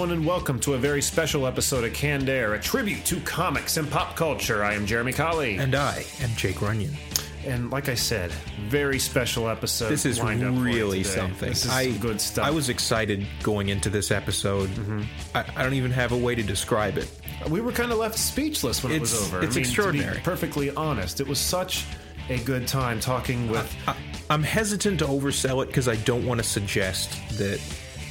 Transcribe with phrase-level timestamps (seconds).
[0.00, 3.76] Everyone, and welcome to a very special episode of Canned Air, a tribute to comics
[3.76, 4.64] and pop culture.
[4.64, 5.58] I am Jeremy Colley.
[5.58, 6.96] And I am Jake Runyon.
[7.44, 8.30] And like I said,
[8.66, 9.90] very special episode.
[9.90, 11.50] This is lined up for you really something.
[11.50, 12.46] This is I, good stuff.
[12.46, 14.70] I was excited going into this episode.
[14.70, 15.02] Mm-hmm.
[15.34, 17.10] I, I don't even have a way to describe it.
[17.50, 19.42] we were kind of left speechless when it was It's- over.
[19.42, 20.14] it's I mean, extraordinary.
[20.14, 21.84] To be perfectly honest, it was such
[22.30, 23.76] a good time talking with.
[23.86, 23.94] I,
[24.30, 27.60] I'm hesitant to oversell it because I don't want to suggest that,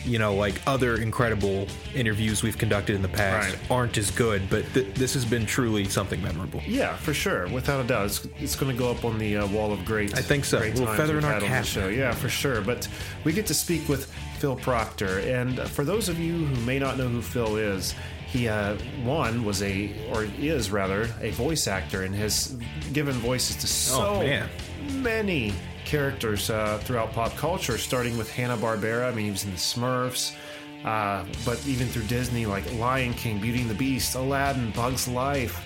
[0.05, 3.71] you know, like other incredible interviews we've conducted in the past Right.
[3.71, 6.61] aren't as good, but th- this has been truly something memorable.
[6.65, 9.47] yeah, for sure, without a doubt, it's, it's going to go up on the uh,
[9.47, 10.17] wall of great.
[10.17, 10.59] I think so.
[10.59, 11.65] Little feather in our cap.
[11.65, 11.89] show.
[11.89, 12.61] Yeah, for sure.
[12.61, 12.87] But
[13.23, 16.97] we get to speak with Phil Proctor, and for those of you who may not
[16.97, 17.93] know who Phil is,
[18.27, 22.55] he uh, one was a or is rather a voice actor and has
[22.93, 24.47] given voices to so Oh, man.
[25.01, 25.51] many
[25.89, 29.11] characters uh, throughout pop culture, starting with Hanna Barbera.
[29.11, 30.35] I mean, he was in the Smurfs.
[30.85, 35.65] Uh, but even through Disney, like Lion King, Beauty and the Beast, Aladdin, Bugs Life,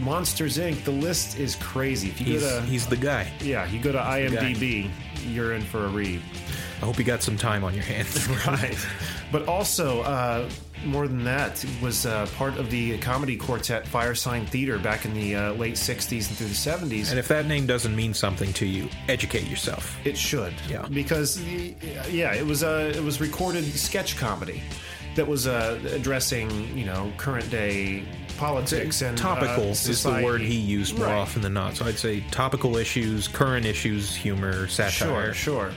[0.00, 0.84] Monsters Inc.
[0.84, 2.08] The list is crazy.
[2.10, 3.32] If you He's, go to he's the guy.
[3.40, 4.90] yeah, you go to IMDb,
[5.26, 6.20] you're in for a read.
[6.80, 8.28] I hope you got some time on your hands.
[8.46, 8.78] Right.
[9.32, 10.48] But also, uh,
[10.88, 15.34] more than that, was uh, part of the comedy quartet Firesign Theater back in the
[15.36, 17.10] uh, late 60s and through the 70s.
[17.10, 19.96] and if that name doesn't mean something to you, educate yourself.
[20.04, 20.86] It should, Yeah.
[20.90, 21.40] because
[22.10, 24.62] yeah, it was a it was recorded sketch comedy
[25.14, 28.04] that was uh, addressing you know current day
[28.38, 31.14] politics and topical uh, is the word he used more Right.
[31.16, 31.74] often than not.
[31.76, 35.34] So I'd say topical issues, current issues, humor, satire.
[35.34, 35.34] sure.
[35.34, 35.70] Sure.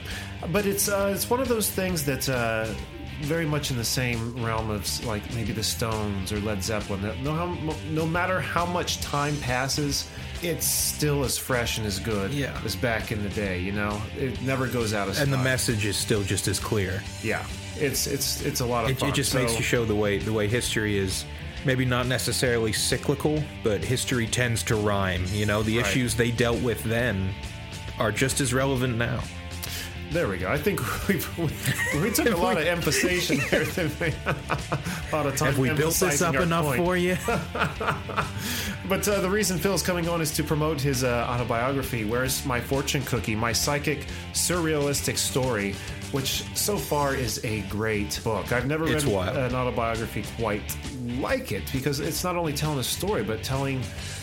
[0.52, 2.72] But it's uh, it's one of those things that's uh,
[3.22, 7.02] very much in the same realm of like maybe the Stones or Led Zeppelin.
[7.22, 10.08] No, how, no matter how much time passes,
[10.42, 12.58] it's still as fresh and as good Yeah.
[12.64, 13.60] as back in the day.
[13.60, 17.02] You know, it never goes out of And the message is still just as clear.
[17.22, 17.46] Yeah,
[17.76, 19.08] it's it's it's a lot of It, fun.
[19.10, 21.24] it just So- makes you show the way the way history is
[21.64, 25.24] maybe not necessarily cyclical, but history tends to rhyme.
[25.32, 25.86] You know, the Right.
[25.86, 27.32] issues they dealt with then
[28.00, 29.22] are just as relevant now.
[30.12, 30.50] There we go.
[30.50, 33.62] I think we we, we took a lot of emphasis there.
[34.26, 35.52] a lot of time.
[35.52, 36.84] Have we built this up enough point.
[36.84, 37.16] for you?
[38.88, 42.60] But uh, the reason Phil's coming on is to promote his uh, autobiography, Where's My
[42.60, 43.34] Fortune Cookie?
[43.34, 45.74] My Psychic Surrealistic Story,
[46.10, 48.52] which so far is a great book.
[48.52, 49.36] I've never It's read wild.
[49.36, 50.76] an autobiography quite
[51.20, 53.80] like it because it's not only telling a story, but telling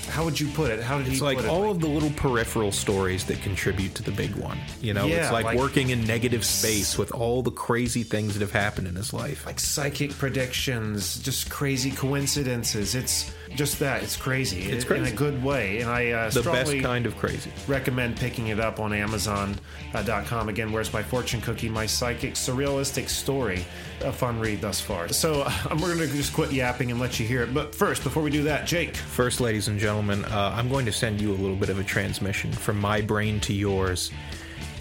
[0.09, 0.81] how would you put it?
[0.81, 1.49] How did It's he like put it?
[1.49, 4.57] all of the little peripheral stories that contribute to the big one.
[4.81, 8.33] You know, Yeah, it's like, like- working in negative space with all the crazy things
[8.33, 9.45] that have happened in his life.
[9.45, 12.95] like psychic predictions, just crazy coincidences.
[12.95, 14.03] It's just that.
[14.03, 14.61] It's crazy.
[14.63, 15.81] It's in- in a good way.
[15.81, 17.51] And I uh, the strongly best kind of crazy.
[17.67, 20.49] recommend picking it up on Amazon.com.
[20.49, 21.69] Again, where's my fortune cookie?
[21.69, 23.65] My psychic surrealistic story.
[24.01, 25.09] A fun read thus far.
[25.09, 27.53] So uh, we're going to just quit yapping and let you hear it.
[27.53, 28.95] But first, before we do that, Jake.
[28.95, 31.83] First, ladies and gentlemen, uh, I'm going to send you a little bit of a
[31.83, 34.11] transmission from my brain to yours.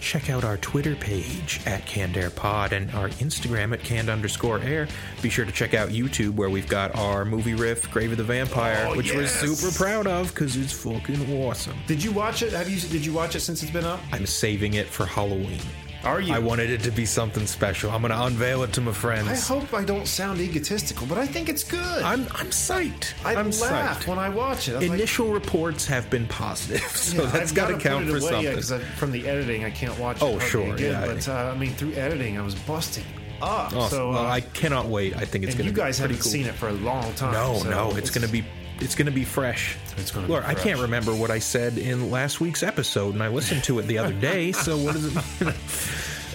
[0.01, 4.61] Check out our Twitter page at Canned Air Pod and our Instagram at canned underscore
[4.61, 4.89] air.
[5.23, 8.25] Be sure to check out YouTube where we've got our movie riff, Grave of the
[8.25, 11.77] Vampire, Oh, which we're super proud of because it's fucking awesome.
[11.87, 12.53] Did you watch it?
[12.53, 12.81] Have you?
[12.81, 14.01] Did you watch it since it's been up?
[14.13, 15.61] I'm saving it for Halloween.
[16.05, 16.33] Are you?
[16.33, 17.91] I wanted it to be something special.
[17.91, 19.29] I'm going to unveil it to my friends.
[19.29, 22.03] I hope I don't sound egotistical, but I think it's good.
[22.03, 23.15] I'm, I'm psyched.
[23.25, 24.07] I am psyched.
[24.07, 24.77] when I watch it.
[24.77, 28.45] I'm like, Initial reports have been positive, so Yeah, that's got to count for something.
[28.45, 30.19] Yeah, from the editing, I can't watch.
[30.21, 31.07] Oh, it sure, again, yeah.
[31.07, 33.05] But uh, I mean, through editing, I was busting
[33.43, 33.73] up.
[33.75, 35.17] Oh, so well, uh, I cannot wait.
[35.17, 36.31] I think it's going to be you guys haven't cool.
[36.31, 37.33] seen it for a long time.
[37.33, 38.45] No, so no, it's, going to be
[38.81, 39.77] it's going to be fresh.
[39.97, 43.23] It's gonna be Look, I can't remember what I said in last week's episode, and
[43.23, 44.53] I listened to it the other day.
[44.59, 45.15] So what does it?
[45.45, 45.55] mean?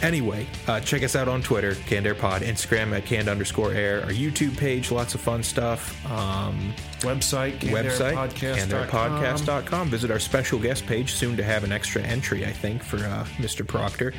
[0.01, 4.01] Anyway, uh, check us out on Twitter, Canned Air Pod, Instagram at canned underscore air,
[4.01, 6.05] our YouTube page, lots of fun stuff.
[6.11, 9.87] Um, website, website, cannedairpodcast.com.
[9.89, 13.25] Visit our special guest page, soon to have an extra entry, I think, for uh,
[13.37, 13.65] Mr.
[13.65, 14.13] Proctor.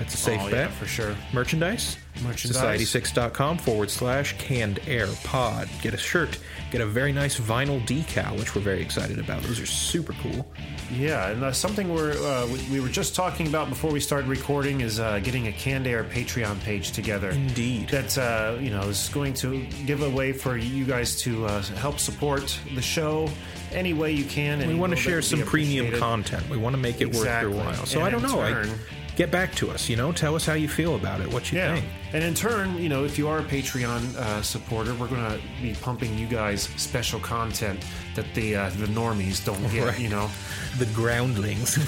[0.00, 0.70] That's a safe Oh, yeah, bet.
[0.72, 1.14] for sure.
[1.34, 1.98] Merchandise?
[2.24, 2.80] Merchandise.
[2.80, 5.68] Society6.com forward slash canned air pod.
[5.82, 6.38] Get a shirt.
[6.70, 9.42] Get a very nice vinyl decal, which we're very excited about.
[9.42, 10.50] Those are super cool.
[10.90, 14.26] Yeah, and uh, something we're uh, we, we were just talking about before we started
[14.26, 17.28] recording is uh, getting a Canned Air Patreon page together.
[17.30, 17.90] Indeed.
[17.90, 21.60] That uh, you know is going to give a way for you guys to uh,
[21.62, 23.28] help support the show
[23.72, 24.66] any way you can.
[24.66, 26.48] We want to share some premium content.
[26.48, 27.50] We want to make it Exactly.
[27.52, 27.86] worth your while.
[27.86, 28.40] So And I don't know.
[28.40, 28.78] I, turn-
[29.16, 29.88] get back to us.
[29.88, 31.32] You know, tell us how you feel about it.
[31.32, 31.86] What you Yeah, think.
[32.12, 35.40] and in turn, you know, if you are a Patreon uh, supporter, we're going to
[35.62, 37.84] be pumping you guys special content
[38.16, 39.86] that the uh, the normies don't get.
[39.86, 39.98] Right.
[39.98, 40.30] You know,
[40.78, 41.74] The groundlings.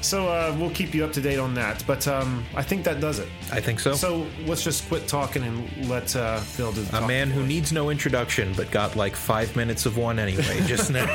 [0.00, 1.84] so uh, we'll keep you up to date on that.
[1.86, 3.28] But um, I think that does it.
[3.52, 3.94] I think so.
[3.94, 7.48] So let's just quit talking and let uh, Phil do the a man who us.
[7.48, 10.60] needs no introduction, but got like five minutes of one anyway.
[10.66, 11.06] Just now.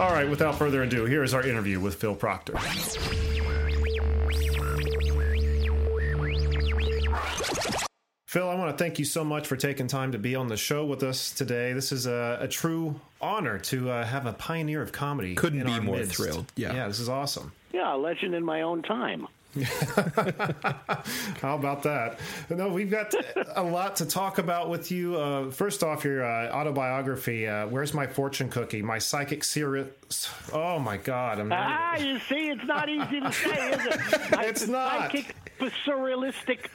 [0.00, 2.54] All right, without further ado, here is our interview with Phil Proctor.
[8.26, 10.56] Phil, I want to thank you so much for taking time to be on the
[10.56, 11.74] show with us today.
[11.74, 15.34] This is a, a true honor to uh, have a pioneer of comedy.
[15.34, 16.16] Couldn't in be our more midst.
[16.16, 16.50] thrilled.
[16.56, 16.72] Yeah.
[16.72, 17.52] yeah, this is awesome.
[17.70, 19.28] Yeah, a legend in my own time.
[21.40, 22.20] How about that?
[22.50, 23.12] No, we've got
[23.56, 25.16] a lot to talk about with you.
[25.16, 27.48] Uh, first off, your uh, autobiography.
[27.48, 28.82] Uh, Where's my fortune cookie?
[28.82, 30.28] My psychic serious.
[30.52, 31.40] Oh my God!
[31.40, 34.30] I'm Ah, you see, it's not easy to say, is it?
[34.30, 35.10] My It's not.
[35.10, 35.34] Psychic,
[35.86, 36.66] surrealistic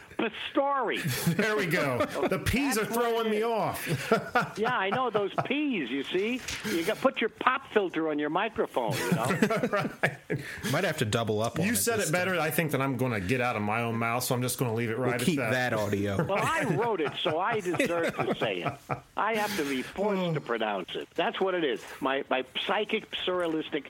[0.52, 1.00] story.
[1.36, 2.06] There we go.
[2.30, 3.86] The peas are throwing me off.
[4.58, 5.90] Yeah, I know those peas.
[5.90, 6.40] You see,
[6.70, 8.94] you got to put your pop filter on your microphone.
[8.94, 9.26] You know.
[10.72, 12.82] Might have to double up on You it said this it better, I think, than
[12.82, 14.24] I'm going to get out of my own mouth.
[14.24, 15.52] So I'm just going to leave it right We'll keep that.
[15.52, 16.24] that audio.
[16.24, 18.74] Well, I wrote it, so I deserve to say it.
[19.18, 21.08] I have to be forced to pronounce it.
[21.16, 21.82] That's what it is.
[22.00, 23.86] My my psychic surrealistic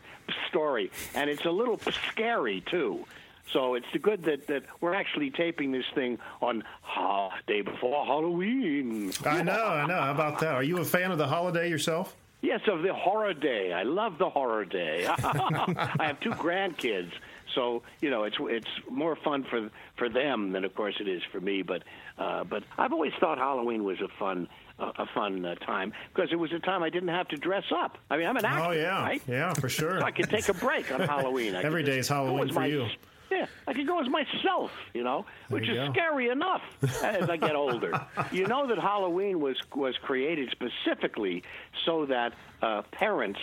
[0.49, 1.79] story, and it's a little
[2.11, 3.05] scary too.
[3.51, 9.11] So it's good that, that we're actually taping this thing on ha, day before Halloween.
[9.25, 9.99] I know, I know.
[9.99, 10.53] How about that?
[10.55, 12.15] Are you a fan of the holiday yourself?
[12.41, 13.71] Yes, of the horror day.
[13.73, 15.05] I love the horror day.
[15.09, 17.11] I have two grandkids,
[17.55, 21.23] so you know it's it's more fun for for them than, of course, it is
[21.31, 21.63] for me.
[21.63, 21.81] But
[22.19, 24.47] uh, but I've always thought Halloween was a fun
[24.77, 27.63] uh, a fun uh, time because it was a time I didn't have to dress
[27.75, 27.97] up.
[28.11, 29.21] I mean, I'm an actor, Oh yeah, right?
[29.27, 29.99] yeah, for sure.
[30.01, 31.55] So I could take a break on Halloween.
[31.55, 32.87] I Every just day's Halloween for my- you.
[33.31, 35.93] Yeah, I could go as myself, you know, which you is go.
[35.93, 36.61] scary enough
[37.03, 38.05] as I get older.
[38.31, 41.43] you know that Halloween was was created specifically
[41.85, 43.39] so that uh, parents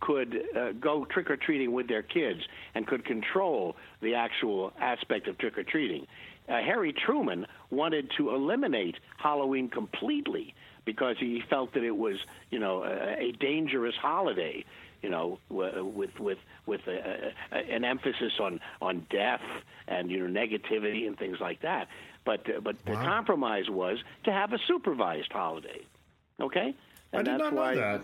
[0.00, 2.40] could uh, go trick or treating with their kids
[2.74, 6.06] and could control the actual aspect of trick or treating.
[6.48, 10.54] Uh, Harry Truman wanted to eliminate Halloween completely
[10.84, 12.16] because he felt that it was,
[12.50, 14.64] you know, a, a dangerous holiday
[15.06, 19.40] you know, with with with a, a, an emphasis on on death
[19.86, 21.86] and you know negativity and things like that.
[22.24, 25.82] But uh, but the compromise was to have a supervised holiday.
[26.40, 26.74] Okay,
[27.12, 28.00] I did not know that.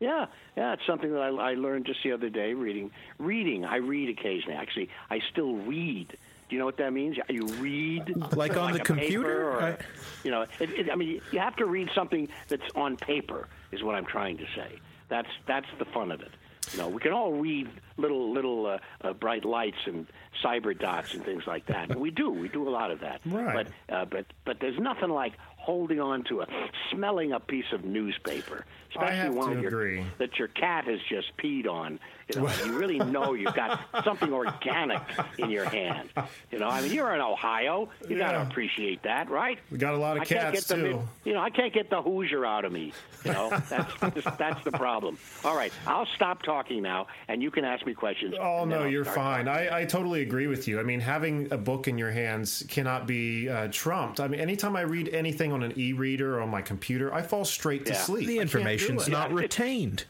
[0.00, 2.90] Yeah, yeah, it's something that I, I learned just the other day reading.
[3.18, 4.54] Reading, I read occasionally.
[4.54, 6.08] Actually, I still read.
[6.10, 7.16] Do you know what that means?
[7.30, 9.50] You read Like on the a computer?
[9.50, 9.78] or, I-
[10.24, 13.48] you know, it, it, I mean, you have to read something that's on paper.
[13.72, 14.78] Is what I'm trying to say.
[15.08, 16.30] That's that's the fun of it.
[16.72, 20.06] You know, we can all read little little uh, uh, bright lights and
[20.44, 21.90] cyber dots and things like that.
[21.90, 22.30] And we do.
[22.30, 23.20] We do a lot of that.
[23.24, 23.66] Right.
[23.88, 26.46] But uh, but but there's nothing like holding on to a
[26.90, 31.98] smelling a piece of newspaper, especially one your- that your cat has just peed on.
[32.34, 35.00] You know, you really know you've got something organic
[35.38, 36.10] in your hand.
[36.52, 37.88] You know, I mean, you're in Ohio.
[38.08, 39.58] You got to appreciate that, right?
[39.70, 41.08] We got a lot of I can't cats get the, too.
[41.24, 42.92] You know, I can't get the Hoosier out of me.
[43.24, 45.18] You know, that's just, that's the problem.
[45.44, 48.34] All right, I'll stop talking now, and you can ask me questions.
[48.38, 49.46] Oh no, I'll you're fine.
[49.46, 49.70] talking.
[49.72, 50.78] I, I totally agree with you.
[50.78, 54.20] I mean, having a book in your hands cannot be uh, trumped.
[54.20, 57.44] I mean, anytime I read anything on an e-reader or on my computer, I fall
[57.44, 58.26] straight to sleep.
[58.26, 59.36] The I can't information's not Yeah.
[59.36, 60.04] retained.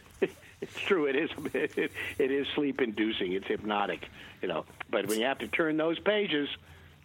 [0.60, 1.06] It's true.
[1.06, 1.30] It is.
[1.54, 3.32] It, it is sleep inducing.
[3.32, 4.08] It's hypnotic.
[4.42, 6.48] You know, but when you have to turn those pages,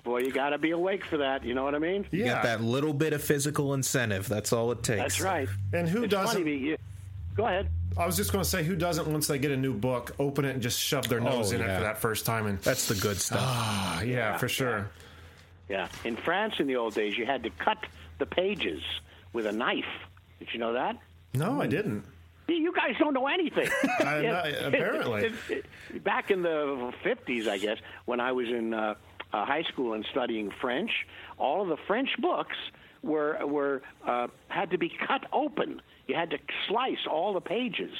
[0.04, 1.44] boy, you got to be awake for that.
[1.44, 2.06] You know what I mean?
[2.12, 2.34] You Yeah.
[2.36, 4.28] got that little bit of physical incentive.
[4.28, 5.02] That's all it takes.
[5.02, 5.48] That's right.
[5.74, 6.38] And who it's doesn't?
[6.44, 6.78] Funny, you,
[7.36, 7.70] go ahead.
[7.98, 10.46] I was just going to say, who doesn't once they get a new book, open
[10.46, 12.48] it and just shove their nose in it for that first time?
[12.48, 13.40] And That's the good stuff.
[13.42, 14.90] Ah, yeah, for sure.
[15.70, 15.88] Yeah.
[16.04, 17.78] In France, in the old days, you had to cut
[18.18, 18.82] the pages
[19.32, 19.86] with a knife.
[20.40, 20.98] Did you know that?
[21.36, 22.04] No, I didn't.
[22.48, 23.70] You guys don't know anything.
[24.00, 25.34] Apparently.
[26.04, 28.96] Back in the 50s, I guess, when I was in uh,
[29.32, 30.92] uh, high school and studying French,
[31.38, 32.56] all of the French books
[33.02, 35.82] were were uh, had to be cut open.
[36.08, 37.92] You had to slice all the pages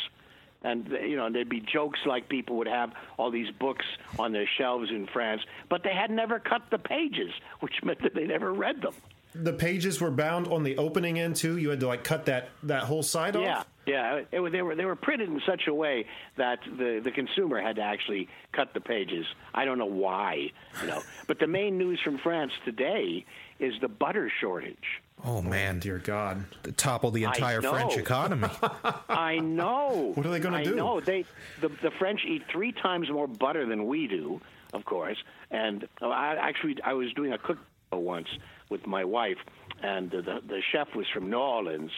[0.64, 3.86] and you know, and there'd be jokes like people would have all these books
[4.18, 8.16] on their shelves in France, but they had never cut the pages, which meant that
[8.16, 8.94] they never read them.
[9.36, 11.58] The pages were bound on the opening end too.
[11.58, 13.68] You had to like cut that that whole side Yeah, off.
[13.86, 14.22] Yeah.
[14.32, 16.06] It, they were they were printed in such a way
[16.38, 19.26] that the the consumer had to actually cut the pages.
[19.54, 21.02] I don't know why, you know.
[21.28, 23.26] But the main news from France today
[23.60, 25.02] is the butter shortage.
[25.26, 26.44] Oh man, Dear God.
[26.76, 27.62] topple the entire.
[27.62, 28.50] French economy.
[29.10, 30.12] I know.
[30.16, 30.72] What are they gonna do?
[30.72, 30.76] I do?
[30.76, 31.26] know they
[31.62, 34.42] the the French eat three times more butter than we do,
[34.74, 35.18] of course.
[35.50, 37.58] And uh, I actually I was doing a cook
[37.92, 38.28] once
[38.70, 39.38] with my wife,
[39.82, 41.92] and the the, the chef was from New Orleans,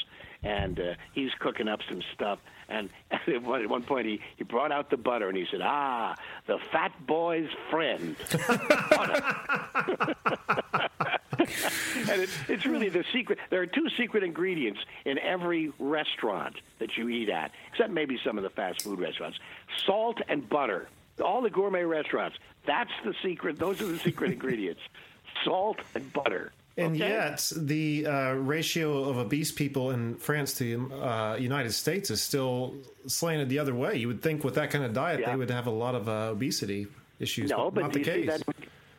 [0.46, 2.40] and uh, he's cooking up some stuff.
[2.70, 6.16] And at one, point, he, he brought out the butter and he said, "Ah,
[6.48, 8.16] the fat boy's friend."
[11.40, 13.40] and it, it's really the secret.
[13.50, 18.38] There are two secret ingredients in every restaurant that you eat at, except maybe some
[18.38, 19.40] of the fast food restaurants:
[19.86, 20.88] salt and butter.
[21.24, 22.38] All the gourmet restaurants.
[22.66, 23.58] That's the secret.
[23.58, 24.82] Those are the secret ingredients:
[25.44, 26.52] salt and butter.
[26.78, 27.08] And Okay?
[27.10, 32.22] yet, the uh, ratio of obese people in France to the uh, United States is
[32.22, 32.76] still
[33.08, 33.96] slanted the other way.
[33.96, 35.32] You would think with that kind of diet, Yeah.
[35.32, 36.88] they would have a lot of uh, obesity
[37.20, 37.50] issues.
[37.50, 38.28] no, but but not the case.
[38.28, 38.44] that's,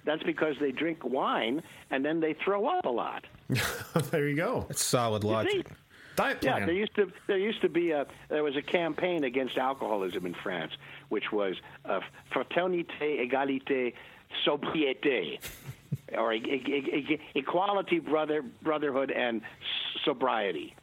[0.04, 3.25] that's because they drink wine and then they throw up a lot.
[4.11, 4.64] there you go.
[4.68, 5.66] That's solid logic.
[6.16, 9.59] Diet Yeah, there used to there used to be a there was a campaign against
[9.59, 10.73] alcoholism in France,
[11.11, 12.00] which was uh,
[12.33, 13.92] fraternité, égalité,
[14.47, 15.38] sobriété,
[16.12, 19.42] or e- e- equality, brother, brotherhood, and
[20.04, 20.75] sobriety.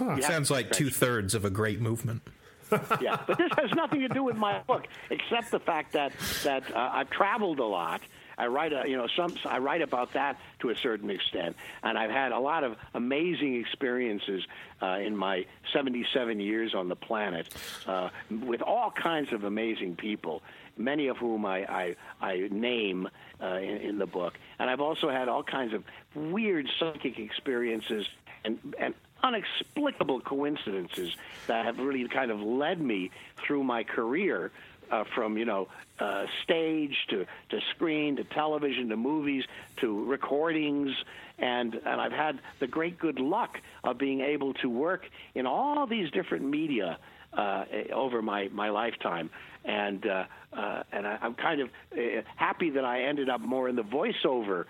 [0.00, 0.20] Yeah.
[0.20, 2.22] Sounds like two thirds of a great movement.
[3.00, 6.12] yeah, but this has nothing to do with my book, except the fact that
[6.42, 8.00] that uh, I've traveled a lot.
[8.36, 11.54] I write, a, you know, some I write about that to a certain extent,
[11.84, 14.42] and I've had a lot of amazing experiences
[14.82, 17.54] uh, in my 77 years on the planet
[17.86, 20.42] uh, with all kinds of amazing people,
[20.76, 23.08] many of whom I I, I name
[23.42, 28.06] uh, in, in the book, and I've also had all kinds of weird psychic experiences
[28.44, 31.16] and and unexplicable coincidences
[31.46, 34.52] that have really kind of led me through my career
[34.90, 39.44] uh, from you know uh, stage to, to screen to television to movies
[39.78, 40.90] to recordings.
[41.38, 45.86] And and I've had the great good luck of being able to work in all
[45.86, 46.98] these different media
[47.32, 49.30] uh, over my, my lifetime
[49.64, 50.24] and uh,
[50.56, 53.82] uh, and I, I'm kind of uh, happy that I ended up more in the
[53.82, 54.64] voiceover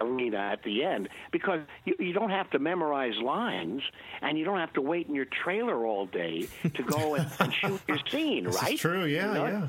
[0.00, 3.82] arena at the end because you, you don't have to memorize lines
[4.22, 7.52] and you don't have to wait in your trailer all day to go and, and
[7.54, 8.78] shoot your scene, right?
[8.78, 9.04] true.
[9.04, 9.46] Yeah, You know?
[9.46, 9.66] yeah.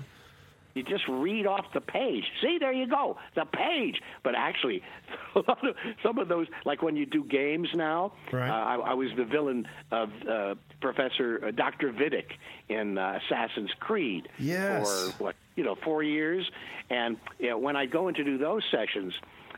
[0.73, 2.23] You just read off the page.
[2.41, 4.01] See, there you go, the page.
[4.23, 4.81] But actually,
[5.35, 8.49] a lot of, some of those, like when you do games now, Right.
[8.49, 11.91] uh, I, I was the villain of uh, Professor uh, Dr.
[11.91, 12.31] Vidic
[12.69, 14.87] in uh, Assassin's Creed Yes.
[15.17, 16.49] for what you know four years.
[16.89, 19.13] And you know, when I go in to do those sessions,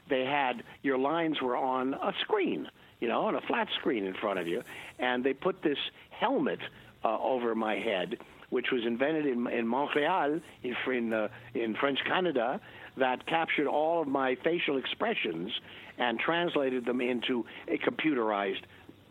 [0.09, 2.67] they had your lines were on a screen,
[2.99, 4.63] you know, on a flat screen in front of you,
[4.99, 5.77] and they put this
[6.09, 6.59] helmet
[7.05, 8.17] uh, over my head,
[8.53, 12.61] which was invented in, in Montreal, in in, uh, in French Canada,
[12.97, 15.51] that captured all of my facial expressions
[15.97, 18.61] and translated them into a computerized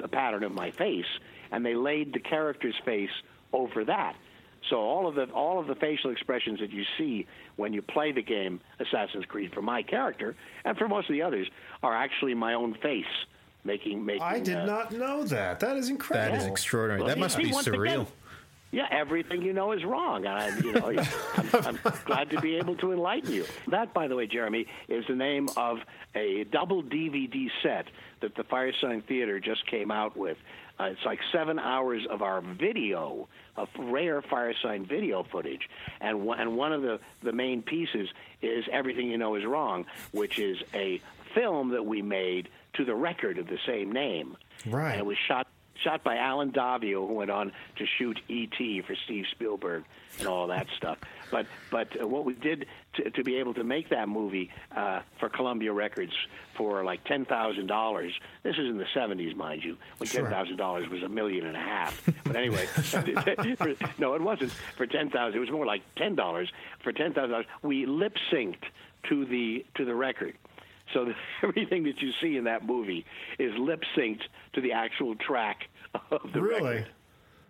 [0.03, 1.11] uh, pattern of my face,
[1.51, 3.11] and they laid the character's face
[3.53, 4.15] over that.
[4.71, 8.13] So all of the all of the facial expressions that you see when you play
[8.13, 11.49] the game Assassin's Creed for my character and for most of the others
[11.83, 13.05] are actually my own face
[13.65, 14.23] making making.
[14.23, 15.59] I did uh, not know that.
[15.59, 16.39] That is incredible.
[16.39, 17.01] That is extraordinary.
[17.01, 18.03] well, that you must see, be surreal.
[18.03, 18.07] again,
[18.73, 20.25] yeah, everything you know is wrong.
[20.25, 21.05] And I, you know,
[21.53, 23.45] I'm, I'm glad to be able to enlighten you.
[23.69, 25.79] That, by the way, Jeremy, is the name of
[26.15, 27.87] a double DVD set
[28.23, 30.39] that the Firesign Theater just came out with.
[30.81, 35.69] Uh, it's like seven hours of our video, of rare Firesign video footage,
[36.01, 38.09] and one, and one of the the main pieces
[38.41, 41.01] is Everything You Know Is Wrong, which is a
[41.35, 44.37] film that we made to the record of the same name.
[44.67, 44.93] Right.
[44.93, 45.47] And it was shot
[45.83, 48.83] shot by Allen Daviau, who went on to shoot E.T.
[48.87, 49.85] for Steve Spielberg
[50.19, 50.99] and all that stuff.
[51.31, 55.01] But but uh, what we did to, to be able to make that movie uh,
[55.19, 56.13] for Columbia Records
[56.57, 58.13] for like ten thousand dollars.
[58.43, 60.23] This is in the seventies, mind you, when Sure.
[60.23, 62.03] ten thousand dollars was a million and a half.
[62.25, 65.37] But anyway, for, no, it wasn't for ten thousand.
[65.37, 66.51] It was more like ten dollars.
[66.83, 68.63] For ten thousand dollars, we lip synced
[69.09, 70.35] to the to the record.
[70.93, 73.07] So that everything that you see in that movie
[73.39, 74.23] is lip synced
[74.53, 75.69] to the actual track
[76.11, 76.63] of the Really?
[76.63, 76.87] record.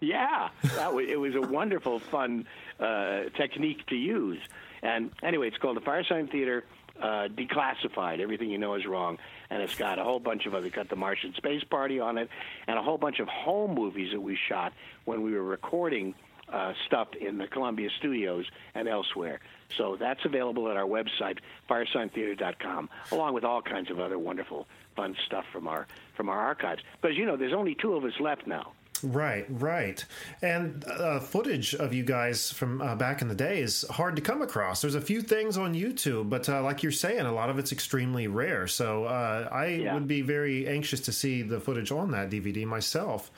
[0.01, 2.47] Yeah, that was, it was a wonderful, fun
[2.81, 4.41] uh, technique to use.
[4.83, 6.65] And anyway, it's called the Firesign Theater
[7.01, 8.19] uh, Declassified.
[8.19, 9.19] Everything you know is wrong,
[9.49, 10.69] and it's got a whole bunch of other.
[10.71, 12.29] Got the Martian Space Party on it,
[12.67, 14.73] and a whole bunch of home movies that we shot
[15.05, 16.17] when we were recording
[16.53, 18.45] uh, stuff in the Columbia studios
[18.75, 19.39] and elsewhere.
[19.77, 21.39] So that's available at our website,
[21.71, 25.87] firesigntheater.com, along with all kinds of other wonderful, fun stuff from our
[26.23, 26.81] from our archives.
[27.01, 28.73] Because, you know, there's only two of us left now.
[29.03, 30.05] Right, right.
[30.43, 34.23] And uh, footage of you guys from uh, back in the day is hard to
[34.23, 34.81] come across.
[34.81, 37.73] There's a few things on YouTube, but uh, like you're saying, a lot of it's
[37.73, 38.69] extremely rare.
[38.69, 39.95] So uh, I Yeah.
[39.95, 43.33] would be very anxious to see the footage on that DVD myself.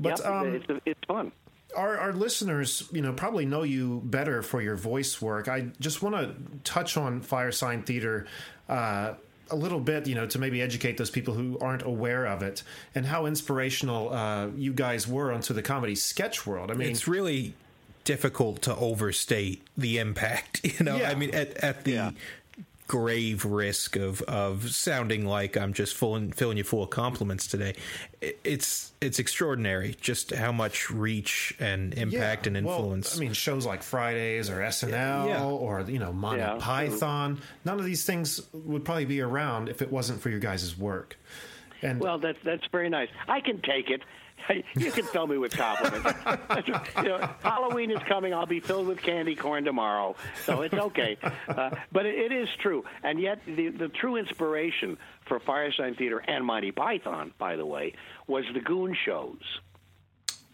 [0.00, 1.30] But Yep, um, it's, it's fun.
[1.76, 5.46] our, our listeners, you know, probably know you better for your voice work.
[5.46, 6.34] I just want to
[6.64, 8.26] touch on Firesign Theater
[8.70, 9.12] uh,
[9.50, 12.62] a little bit, you know, to maybe educate those people who aren't aware of it
[12.94, 16.70] and how inspirational uh, you guys were onto the comedy sketch world.
[16.70, 17.54] I mean, it's really
[18.04, 20.60] difficult to overstate the impact.
[20.78, 21.10] You know, Yeah.
[21.10, 22.10] I mean, at, at the Yeah.
[22.92, 27.74] Grave risk of of sounding like I'm just filling filling you full of compliments today,
[28.20, 33.16] it's it's extraordinary just how much reach and impact and Well, influence.
[33.16, 35.42] I mean, shows like Fridays or SNL Yeah.
[35.42, 36.60] or you know Monty Yeah, true.
[36.60, 37.40] Python.
[37.64, 41.16] None of these things would probably be around if it wasn't for your guys' work.
[41.80, 43.08] And Well, that's that's very nice.
[43.26, 44.02] I can take it.
[44.74, 46.66] You can fill me with compliments.
[46.66, 48.34] you know, Halloween is coming.
[48.34, 51.16] I'll be filled with candy corn tomorrow, so it's okay.
[51.48, 54.96] Uh, but it, it is true, and yet the the true inspiration
[55.26, 57.94] for Firesign Theater and Monty Python, by the way,
[58.26, 59.40] was the Goon shows.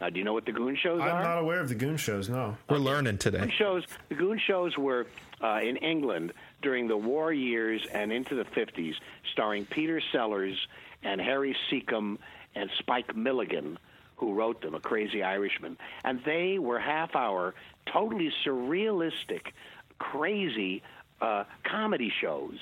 [0.01, 1.11] Now, do you know what the Goon shows are?
[1.11, 2.29] I'm not aware of the Goon shows.
[2.29, 2.57] No.
[2.69, 3.39] We're learning today.
[3.39, 3.57] Goon today.
[3.59, 5.07] shows the Goon shows were
[5.43, 8.95] uh, in England during the war years and into the 50s,
[9.33, 10.57] starring Peter Sellers
[11.03, 12.19] and Harry Secombe
[12.59, 13.79] and Spike Milligan,
[14.17, 15.79] who wrote them, a crazy Irishman.
[16.05, 17.55] And they were half hour,
[17.91, 19.53] totally surrealistic,
[19.99, 20.83] crazy
[21.21, 22.59] uh, comedy shows.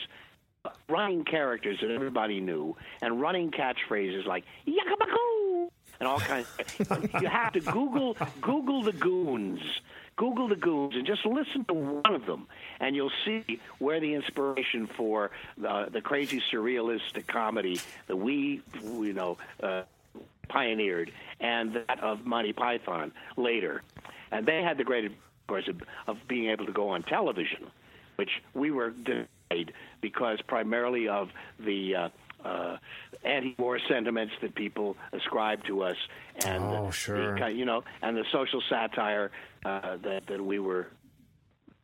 [0.88, 5.69] Running characters that everybody knew, and running catchphrases like "Yakabakoo"
[6.00, 6.49] and all kinds.
[7.21, 9.61] you have to Google Google the Goons,
[10.16, 12.46] Google the Goons, and just listen to one of them,
[12.80, 19.12] and you'll see where the inspiration for the, the crazy surrealistic comedy that we, you
[19.12, 19.82] know, uh,
[20.49, 23.82] pioneered, and that of Monty Python later.
[24.32, 25.12] And they had the great, of
[25.46, 27.66] course, of, of being able to go on television,
[28.16, 31.28] which we were denied because primarily of
[31.61, 31.94] the.
[31.94, 32.08] Uh,
[32.44, 32.76] uh,
[33.25, 35.96] anti-war sentiments that people ascribe to us,
[36.44, 37.37] and Oh, sure.
[37.37, 39.32] the you know, and the social satire
[39.66, 40.86] uh, that that we were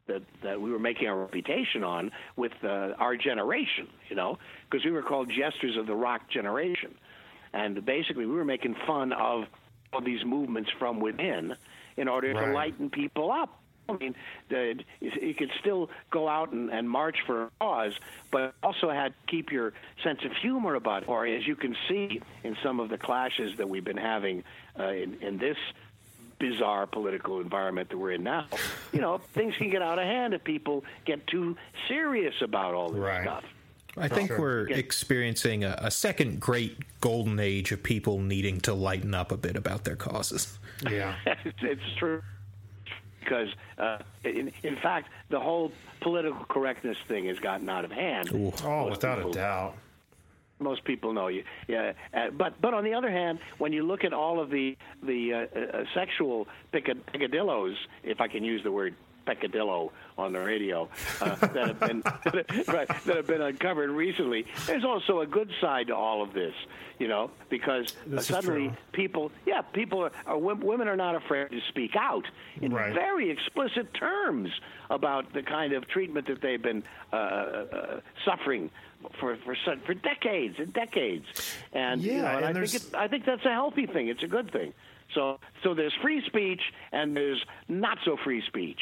[0.06, 4.38] that that we were making our reputation on with uh, our generation, you know,
[4.70, 6.94] because we were called jesters of the rock generation,
[7.52, 9.44] and basically we were making fun of
[9.92, 11.54] all these movements from within
[11.96, 12.46] in order Right.
[12.46, 13.58] to lighten people up.
[13.88, 14.14] I mean,
[14.48, 17.92] the, you could still go out and, and march for a cause,
[18.30, 21.08] but also had to keep your sense of humor about it.
[21.08, 24.44] Or as you can see in some of the clashes that we've been having
[24.78, 25.58] uh, in, in this
[26.46, 28.46] bizarre political environment that we're in now,
[28.92, 32.90] you know, things can get out of hand if people get too serious about all
[32.90, 33.22] this Right.
[33.22, 33.44] stuff.
[33.96, 34.40] I think Sure.
[34.40, 39.36] we're experiencing a, a second great golden age of people needing to lighten up a
[39.36, 40.58] bit about their causes.
[40.90, 41.14] Yeah.
[41.44, 42.22] it's, it's true
[43.20, 48.30] because, uh, in, in fact, the whole political correctness thing has gotten out of hand.
[48.64, 49.74] Oh, without people- a doubt.
[50.62, 51.44] Most people know you.
[51.68, 54.76] Yeah, uh, but but on the other hand, when you look at all of the
[55.02, 60.40] the uh, uh, sexual picad- picadillos, if I can use the word peccadillo on the
[60.40, 60.88] radio,
[61.20, 62.02] uh, that have been
[62.68, 66.54] right, that have been uncovered recently, there's also a good side to all of this.
[66.98, 71.60] You know, because This suddenly people, yeah, people are, are women are not afraid to
[71.68, 72.24] speak out
[72.60, 72.94] in Right.
[72.94, 74.50] very explicit terms
[74.88, 78.70] about the kind of treatment that they've been uh, uh, suffering
[79.18, 81.24] for for for decades and decades.
[81.72, 84.06] And you Yeah, know, and, and I think it, I think that's a healthy thing.
[84.08, 84.72] It's a good thing.
[85.12, 86.60] So so there's free speech
[86.92, 88.80] and there's not so free speech.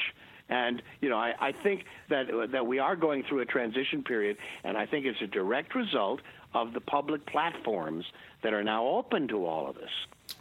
[0.50, 4.36] And you know, I, I think that that we are going through a transition period,
[4.64, 6.20] and I think it's a direct result
[6.52, 8.04] of the public platforms
[8.42, 9.90] that are now open to all of this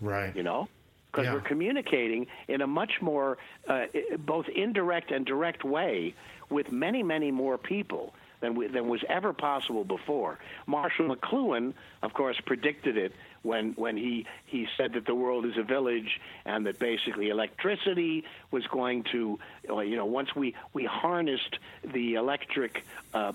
[0.01, 0.35] Right.
[0.35, 0.67] you know
[1.11, 1.33] because Yeah.
[1.33, 3.85] we're communicating in a much more uh,
[4.17, 6.15] both indirect and direct way
[6.49, 10.39] with many many more people than we, than was ever possible before.
[10.65, 15.57] Marshall McLuhan of course predicted it when when he he said that the world is
[15.57, 20.85] a village and that basically electricity was going to uh, you know once we we
[20.85, 21.57] harnessed
[21.93, 23.31] the electric uh,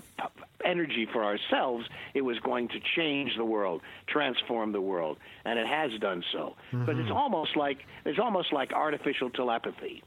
[0.63, 5.67] energy for ourselves it was going to change the world transform the world and it
[5.67, 6.55] has done so.
[6.71, 10.03] But it's almost like it's almost like artificial telepathy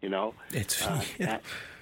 [0.00, 0.34] you know?
[0.52, 1.40] It's uh, and-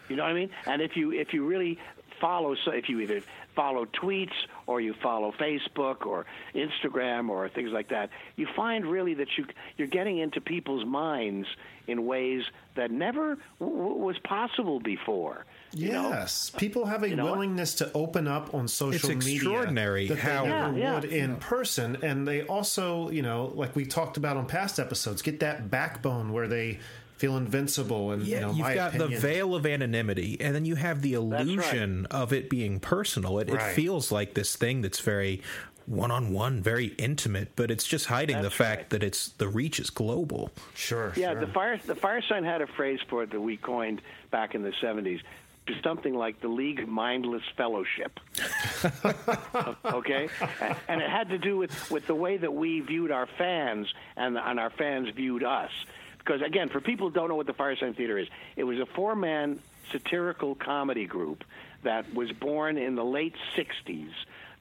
[0.09, 0.51] you know what I mean?
[0.67, 1.79] And if you if you really
[2.21, 3.23] follow, so if you either
[3.57, 4.33] follow tweets
[4.67, 9.47] or you follow Facebook or Instagram or things like that, you find really that you
[9.77, 11.47] you're getting into people's minds
[11.87, 12.43] in ways
[12.77, 15.45] that never w- was possible before.
[15.73, 16.09] You know?
[16.11, 17.33] Yes, people have a You know what?
[17.35, 19.37] willingness to open up on social It's media.
[19.37, 20.95] extraordinary that how- they never Yeah, yeah.
[21.01, 25.23] would in person, and they also, you know, like we talked about on past episodes,
[25.23, 26.79] get that backbone where they
[27.19, 28.13] feel invincible.
[28.13, 31.03] And Yeah, you know, you've my got the veil of anonymity, and then you have
[31.03, 31.41] the right.
[31.41, 33.39] illusion of it being personal.
[33.39, 35.43] It, it feels like this thing that's very
[35.89, 38.91] one on one, very intimate, but it's just hiding the fact right.
[38.91, 40.51] that it's the reach is global.
[40.75, 41.13] Sure.
[41.17, 41.41] Yeah, sure.
[41.41, 44.63] the fire the fire sign had a phrase for it that we coined back in
[44.63, 45.21] the seventies.
[45.83, 48.21] Something like the League Mindless Fellowship.
[49.85, 50.31] okay,
[50.63, 53.87] and, and it had to do with, with the way that we viewed our fans
[54.17, 55.71] and and our fans viewed us.
[56.29, 58.85] Because again, for people who don't know what the Firesign Theater is, it was a
[58.85, 59.61] four man
[59.91, 61.43] satirical comedy group
[61.85, 64.11] that was born in the late '60s,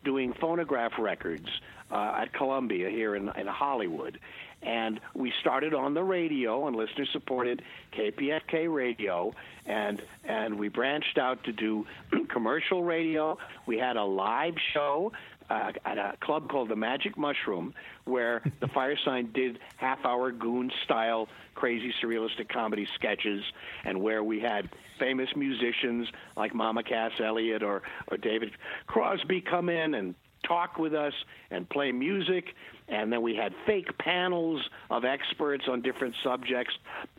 [0.06, 1.49] doing phonograph records
[1.91, 4.17] uh, at Columbia here in, in Hollywood.
[4.62, 9.34] And we started on the radio and listener supported KPFK radio,
[9.65, 11.86] and and we branched out to do
[12.30, 13.38] commercial radio.
[13.65, 15.12] We had a live show
[15.49, 17.73] uh, at a club called the Magic Mushroom,
[18.05, 23.43] where the Firesign did half-hour goon-style, crazy surrealistic comedy sketches,
[23.83, 28.51] and where we had famous musicians like Mama Cass Elliot or or David
[28.88, 30.15] Crosby come in and
[30.47, 31.13] talk with us
[31.51, 32.55] and play music.
[32.88, 36.73] And then we had fake panels of experts on different subjects.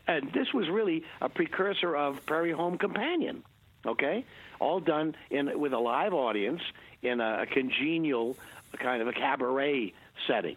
[0.06, 3.42] And this was really a precursor of Prairie Home Companion,
[3.86, 4.24] okay?
[4.58, 6.62] All done in with a live audience
[7.02, 8.36] in a, congenial
[8.78, 9.92] kind of a cabaret
[10.26, 10.56] setting.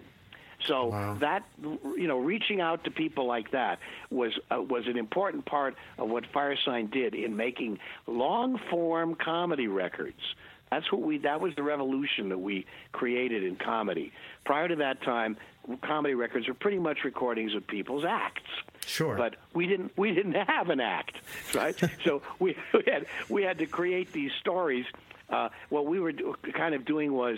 [0.67, 3.79] So that you know, reaching out to people like that
[4.11, 9.67] was uh, was an important part of what Firesign did in making long form comedy
[9.67, 10.21] records.
[10.69, 11.17] That's what we.
[11.19, 14.13] That was the revolution that we created in comedy.
[14.45, 15.35] Prior to that time,
[15.81, 18.41] comedy records were pretty much recordings of people's acts.
[18.85, 19.15] Sure.
[19.15, 19.91] But we didn't.
[19.97, 21.17] We didn't have an act,
[21.53, 21.75] right?
[22.03, 24.85] so we, we had we had to create these stories.
[25.29, 27.37] Uh, what we were do, kind of doing was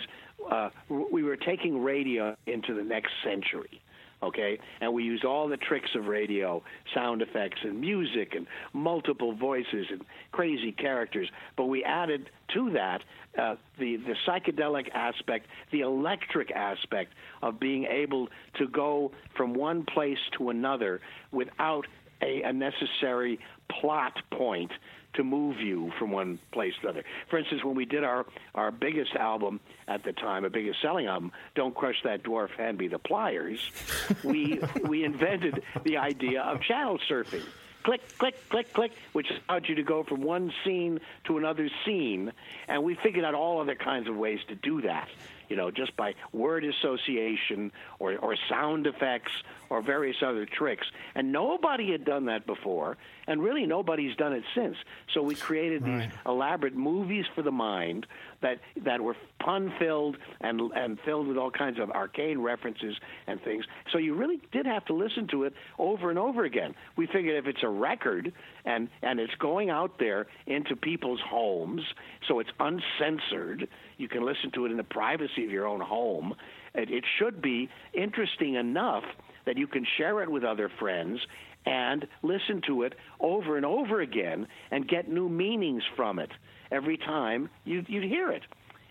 [0.50, 3.80] uh, we were taking radio into the next century
[4.24, 4.58] okay?
[4.80, 6.62] And we used all the tricks of radio,
[6.94, 11.28] sound effects and music and multiple voices and crazy characters.
[11.56, 13.02] But we added to that
[13.38, 19.84] uh, the the psychedelic aspect, the electric aspect of being able to go from one
[19.84, 21.00] place to another
[21.32, 21.86] without
[22.22, 23.38] a, a necessary
[23.80, 24.70] plot point
[25.14, 27.04] to move you from one place to another.
[27.28, 31.06] For instance, when we did our, our biggest album at the time, our biggest selling
[31.06, 33.70] album, Don't Crush That Dwarf, Hand Me the Pliers,
[34.24, 37.42] we, we invented the idea of channel surfing.
[37.84, 42.32] Click, click, click, click, which allowed you to go from one scene to another scene.
[42.66, 45.10] And we figured out all other kinds of ways to do that,
[45.50, 49.32] you know, just by word association or, or sound effects
[49.74, 50.86] or various other tricks.
[51.16, 54.76] And nobody had done that before, and really nobody's done it since.
[55.12, 58.06] So we created these elaborate movies for the mind
[58.40, 62.94] that that were pun filled and and filled with all kinds of arcane references
[63.26, 63.64] and things.
[63.92, 66.74] So you really did have to listen to it over and over again.
[66.96, 68.32] We figured if it's a record
[68.64, 71.82] and and it's going out there into people's homes,
[72.28, 76.34] so it's uncensored, you can listen to it in the privacy of your own home.
[76.74, 79.04] It, it should be interesting enough
[79.46, 81.20] that you can share it with other friends
[81.66, 86.30] and listen to it over and over again and get new meanings from it
[86.70, 88.42] every time you you hear it.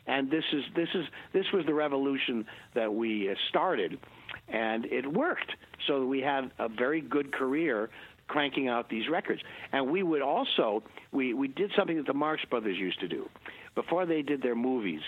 [0.05, 3.99] And this is this is this was the revolution that we uh, started,
[4.47, 5.51] and it worked.
[5.87, 7.89] So we had a very good career
[8.27, 9.41] cranking out these records.
[9.71, 13.29] And we would also we we did something that the Marx Brothers used to do
[13.75, 15.01] before they did their movies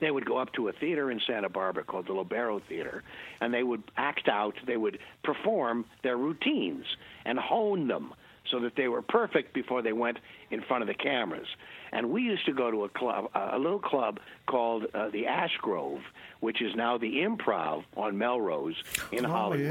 [0.00, 3.02] they would go up to a theater in Santa Barbara called the Lobero Theater,
[3.40, 6.84] and they would act out, they would perform their routines
[7.24, 8.14] and hone them
[8.50, 10.18] so that they were perfect before they went
[10.50, 11.46] in front of the cameras.
[11.92, 15.56] And we used to go to a club, a little club called uh, the Ash
[15.60, 16.00] Grove,
[16.40, 18.76] which is now the Improv on Melrose
[19.12, 19.68] in Hollywood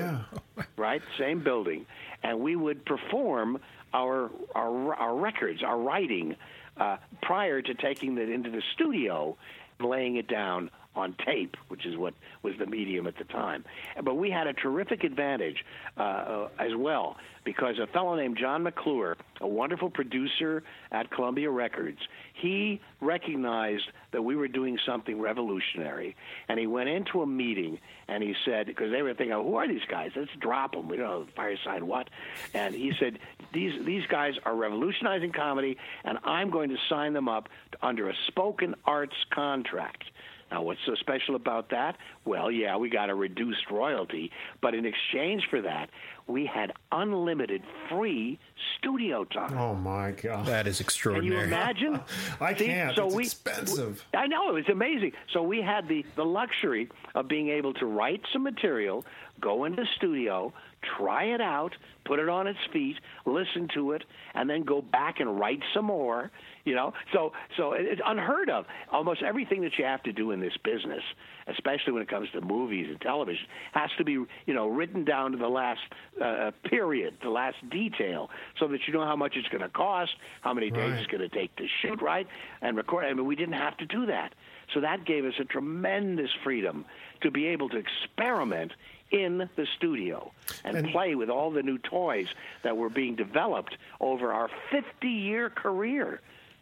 [0.57, 0.63] yeah.
[0.77, 1.01] right?
[1.17, 1.85] Same building,
[2.23, 3.59] and we would perform
[3.93, 6.35] our our, our records, our writing,
[6.77, 9.37] uh, prior to taking it into the studio,
[9.81, 12.13] laying it down on tape, which is what
[12.43, 13.63] was the medium at the time.
[14.03, 15.63] But we had a terrific advantage
[15.97, 17.15] uh, uh, as well
[17.45, 21.99] because a fellow named John McClure, a wonderful producer at Columbia Records,
[22.39, 26.15] he recognized that we were doing something revolutionary,
[26.47, 29.67] and he went into a meeting and he said, because they were thinking, "Who are
[29.67, 30.11] these guys?
[30.15, 30.89] Let's drop them.
[30.89, 32.09] We don't know Firesign what."
[32.53, 33.19] And he said,
[33.53, 37.49] "These these guys are revolutionizing comedy, and I'm going to sign them up
[37.81, 40.05] under a spoken arts contract."
[40.51, 41.97] Now, what's so special about that?
[42.25, 44.31] Well, yeah, we got a reduced royalty,
[44.61, 45.89] but in exchange for that,
[46.27, 48.39] we had unlimited free
[48.77, 49.57] studio time.
[49.57, 51.41] Oh my god, that is extraordinary!
[51.41, 51.99] Can you imagine?
[52.41, 52.95] I See, can't.
[52.95, 54.03] So it's we, expensive.
[54.13, 55.13] I know it was amazing.
[55.33, 59.05] So we had the the luxury of being able to write some material,
[59.39, 60.53] go into the studio,
[60.97, 65.19] try it out, put it on its feet, listen to it, and then go back
[65.19, 66.31] and write some more.
[66.69, 68.67] You know, so so it's unheard of.
[68.91, 71.01] Almost everything that you have to do in this business,
[71.47, 75.31] especially when it comes to movies and television, has to be you know written down
[75.31, 75.81] to the last
[76.21, 78.29] uh, period, the last detail,
[78.59, 80.99] so that you know how much it's going to cost, how many days Right.
[80.99, 82.27] it's going to take to shoot, right,
[82.61, 83.05] and record.
[83.05, 84.35] I mean, we didn't have to do that.
[84.71, 86.85] So that gave us a tremendous freedom
[87.21, 88.73] to be able to experiment
[89.09, 90.31] in the studio
[90.63, 92.27] and, And- play with all the new toys
[92.61, 96.21] that were being developed over our 50 year career.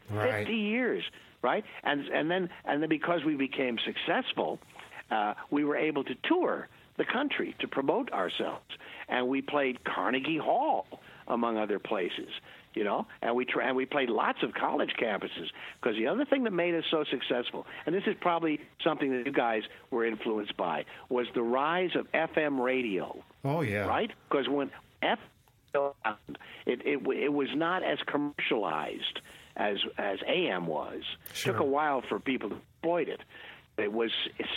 [0.10, 0.40] Right.
[0.48, 1.04] 50 years,
[1.42, 1.64] right?
[1.84, 4.60] And and then and then because we became successful,
[5.12, 6.68] uh, we were able to tour
[6.98, 8.66] the country to promote ourselves,
[9.08, 10.86] and we played Carnegie Hall
[11.28, 12.30] among other places.
[12.74, 15.48] You know, and we tra- and we played lots of college campuses
[15.82, 19.26] because the other thing that made us so successful, and this is probably something that
[19.26, 23.88] you guys were influenced by, was the rise of FM radio Oh yeah.
[23.88, 24.12] right?
[24.30, 24.70] Because when
[25.02, 25.18] F
[26.68, 29.22] it, it it was not as commercialized
[29.58, 31.02] as as AM was.
[31.34, 31.54] Sure.
[31.54, 33.20] Took a while for people to exploit it.
[33.78, 34.12] It was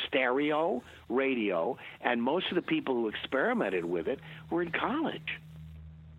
[0.06, 5.38] stereo radio, and most of the people who experimented with it were in college,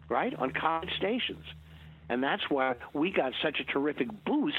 [0.10, 0.36] right?
[0.36, 1.46] On college stations,
[2.10, 4.58] and that's why we got such a terrific boost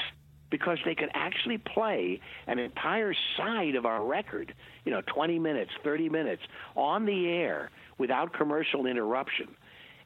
[0.49, 4.53] because they could actually play an entire side of our record,
[4.85, 6.43] you know, 20 minutes, 30 minutes
[6.75, 9.47] on the air without commercial interruption.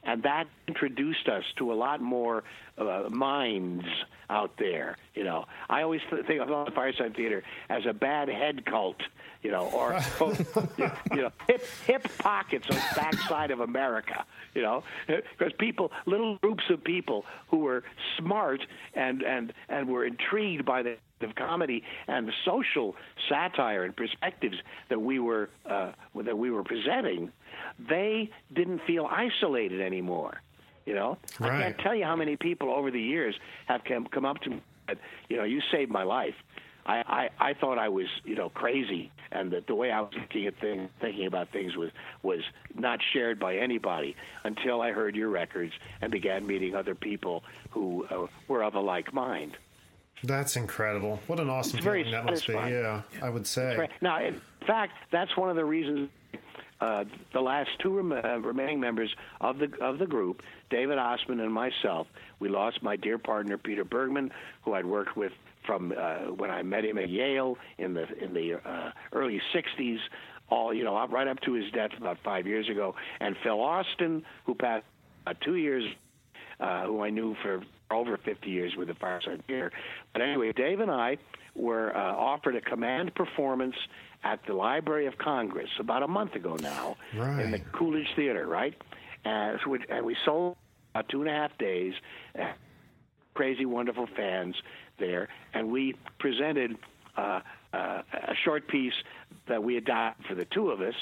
[0.08, 2.42] And that introduced us to a lot more
[2.78, 3.84] uh, minds
[4.30, 4.96] out there.
[5.14, 8.96] You know, I always th- think of the Firesign Theater as a bad head cult.
[9.42, 10.00] You know, or
[10.78, 14.24] you know, hip hip pockets on the backside of America.
[14.54, 17.84] You know, because people, little groups of people who were
[18.16, 18.62] smart
[18.94, 22.96] and and and were intrigued by the of comedy and the social
[23.28, 24.56] satire and perspectives
[24.88, 27.32] that we were uh, that we were presenting,
[27.78, 30.40] they didn't feel isolated anymore.
[30.86, 33.34] You know, I can't tell you how many people over the years
[33.66, 34.62] have come, come up to me.
[34.88, 36.34] and You know, you saved my life.
[36.86, 40.14] I, I, I thought I was, you know, crazy, and that the way I was
[40.18, 41.90] looking at things, thinking about things was
[42.22, 42.40] was
[42.74, 48.06] not shared by anybody until I heard your records and began meeting other people who
[48.10, 49.58] uh, were of a like mind.
[50.24, 51.20] That's incredible.
[51.26, 52.52] What an awesome feeling that must be.
[52.52, 52.74] satisfying.
[52.74, 53.88] Yeah, I would say.
[54.00, 56.10] Now, in fact, that's one of the reasons
[56.80, 61.40] uh, the last two rem- uh, remaining members of the of the group, David Ossman
[61.40, 62.06] and myself,
[62.38, 64.30] we lost my dear partner Peter Bergman,
[64.62, 65.32] who I'd worked with
[65.66, 69.98] from uh, when I met him at Yale in the in the uh, early '60s.
[70.50, 74.24] All you know, right up to his death about five years ago, and Phil Austin,
[74.46, 74.86] who passed
[75.26, 75.84] uh, two years
[76.60, 79.72] uh, who I knew for over 50 years with the Firesign Theater.
[80.12, 81.18] But anyway, Dave and I
[81.54, 83.76] were uh, offered a command performance
[84.24, 86.96] at the Library of Congress about a month ago now
[87.40, 88.74] in the Coolidge Theater, right?
[89.24, 90.56] And, so we, and we sold
[90.94, 91.94] about two and a half days.
[92.38, 92.52] Uh,
[93.34, 94.56] crazy, wonderful fans
[94.98, 96.76] there, and we presented
[97.16, 97.40] uh,
[97.72, 98.94] uh, a short piece
[99.46, 100.94] that we adopted for the two of us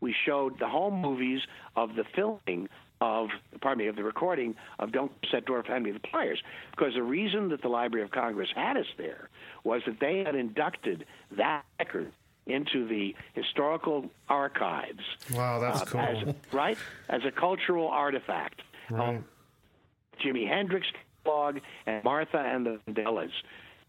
[0.00, 1.40] we showed the home movies
[1.76, 2.68] of the filming
[3.00, 3.28] of,
[3.60, 6.42] pardon me, of the recording of Don't Set Dwarf Hand Me the Pliers.
[6.70, 9.28] Because the reason that the Library of Congress had us there
[9.64, 11.04] was that they had inducted
[11.36, 12.12] that record
[12.46, 15.02] into the historical archives.
[15.34, 16.00] Wow, that's uh, cool.
[16.00, 16.78] as- right?
[17.08, 18.62] As a cultural artifact.
[18.90, 19.22] Right.
[20.24, 20.86] Jimi Hendrix
[21.24, 23.30] catalog and Martha and the Vandellas.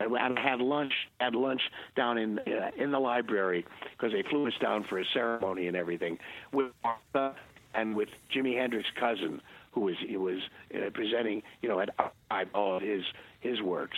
[0.01, 1.61] And I had lunch had lunch
[1.95, 5.75] down in uh, in the library because they flew us down for a ceremony and
[5.75, 6.17] everything
[6.53, 7.35] with Martha
[7.73, 10.39] and with Jimi Hendrix's cousin who was he was
[10.73, 11.83] uh, presenting you know
[12.31, 13.03] archived all of his
[13.39, 13.97] his works.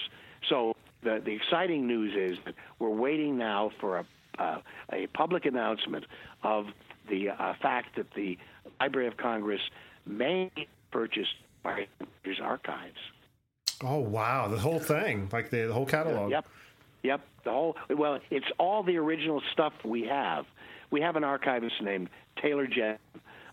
[0.50, 4.06] So the the exciting news is that we're waiting now for a
[4.40, 4.60] uh,
[4.92, 6.06] a public announcement
[6.44, 6.68] of
[7.10, 8.38] the uh, fact that the
[8.80, 9.62] Library of Congress
[10.06, 10.52] may
[10.92, 11.28] purchase
[11.64, 11.88] Fire's
[12.42, 12.98] archives.
[13.84, 16.32] Oh wow, the whole thing, like the, the whole catalog.
[16.32, 16.46] Yep.
[17.04, 17.76] Yep, the whole.
[17.90, 20.46] Well, it's all the original stuff we have.
[20.92, 22.10] We have an archivist named
[22.42, 23.00] Taylor Jessen,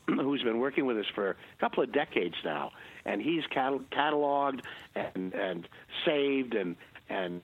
[0.16, 2.72] who's been working with us for a couple of decades now,
[3.04, 4.60] and he's catal- cataloged
[4.94, 5.68] and and
[6.04, 6.76] saved and
[7.08, 7.42] and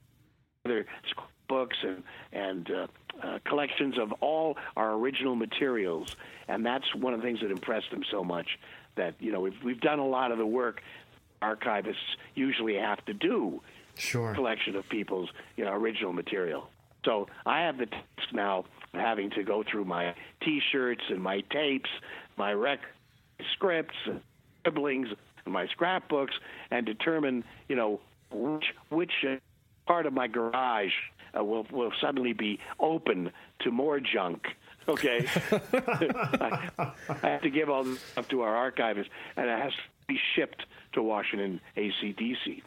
[0.65, 0.87] other
[1.49, 2.87] books and and uh,
[3.23, 6.17] uh, collections of all our original materials,
[6.49, 8.59] and that's one of the things that impressed him so much.
[8.97, 10.81] That you know we've we've done a lot of the work
[11.43, 13.61] archivists usually have to do.
[13.97, 14.35] Sure.
[14.35, 16.69] Collection of people's you know original material.
[17.05, 18.65] So I have the task now of
[19.01, 21.91] having to go through my T-shirts and my tapes,
[22.37, 22.81] my rec
[23.53, 23.95] scripts,
[25.45, 26.35] and my scrapbooks,
[26.71, 29.37] and determine you know which which uh,
[29.87, 30.93] part of my garage
[31.39, 34.47] uh, will will suddenly be open to more junk.
[34.87, 36.69] Okay, I,
[37.09, 40.19] I have to give all this stuff to our archivist, and it has to be
[40.35, 42.63] shipped to Washington ACDC.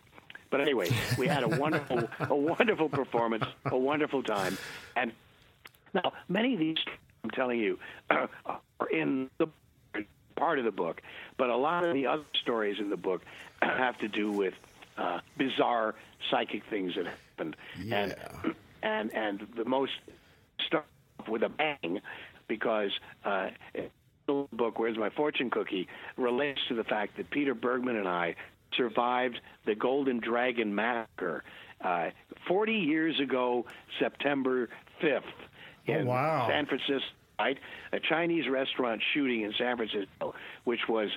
[0.50, 4.58] But anyway, we had a wonderful, a wonderful performance, a wonderful time,
[4.96, 5.12] and
[5.94, 6.78] now many of these,
[7.28, 7.78] I'm telling you,
[8.10, 9.48] are in the
[10.36, 11.02] part of the book,
[11.38, 13.22] but a lot of the other stories in the book
[13.62, 14.54] have to do with
[14.98, 15.96] uh, bizarre
[16.32, 18.14] psychic things that happened, Yeah.
[18.44, 19.92] and and and the most
[20.66, 20.86] start
[21.28, 22.00] with a bang
[22.48, 22.92] because
[23.26, 28.08] uh, the book "Where's My Fortune Cookie" relates to the fact that Peter Bergman and
[28.08, 28.36] I
[28.76, 31.44] survived the Golden Dragon massacre
[31.82, 32.10] uh,
[32.48, 33.66] 40 years ago,
[34.00, 34.70] September
[35.02, 35.22] 5th,
[35.88, 36.48] in wow.
[36.50, 37.06] San Francisco.
[37.40, 37.60] Right,
[37.94, 41.10] a Chinese restaurant shooting in San Francisco, which was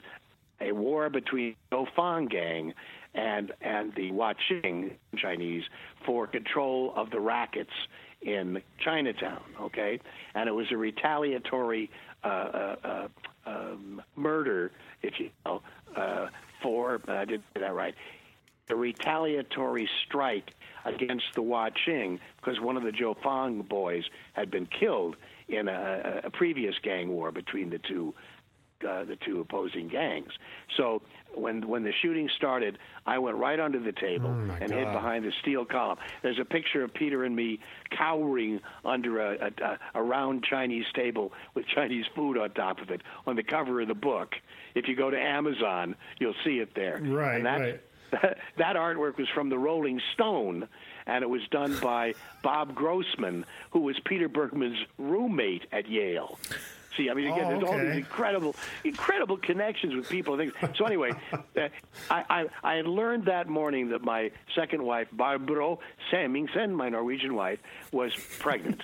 [0.60, 2.74] a war between the Fang gang
[3.14, 5.62] and and the Wah Ching Chinese
[6.04, 7.72] for control of the rackets
[8.20, 9.40] in Chinatown.
[9.62, 9.98] Okay,
[10.34, 11.90] and it was a retaliatory
[12.22, 13.08] uh, uh, uh,
[13.46, 15.62] um, murder, if you know,
[15.96, 16.26] uh,
[16.62, 17.94] for I didn't say that right.
[18.68, 20.52] A retaliatory strike
[20.84, 24.04] against the Wah Ching because one of the Joe Fong boys
[24.34, 25.16] had been killed
[25.50, 28.14] in a, a previous gang war between the two
[28.88, 30.32] uh, the two opposing gangs.
[30.76, 31.02] So
[31.34, 35.24] when when the shooting started, I went right under the table Oh, and hid behind
[35.24, 35.98] the steel column.
[36.22, 37.60] There's a picture of Peter and me
[37.90, 43.02] cowering under a, a, a round Chinese table with Chinese food on top of it
[43.26, 44.34] on the cover of the book.
[44.74, 47.00] If you go to Amazon, you'll see it there.
[47.02, 47.80] Right, right.
[48.12, 50.68] that, that artwork was from the Rolling Stone,
[51.10, 56.38] and it was done by Bob Grossman, who was Peter Bergman's roommate at Yale.
[56.96, 60.38] See, I mean, again, Oh, there's all these incredible, incredible connections with people.
[60.40, 60.76] and things.
[60.78, 61.68] So anyway, uh,
[62.10, 65.80] I, I, I had learned that morning that my second wife, Barbro
[66.12, 67.58] Samingsen, my Norwegian wife,
[67.92, 68.82] was pregnant,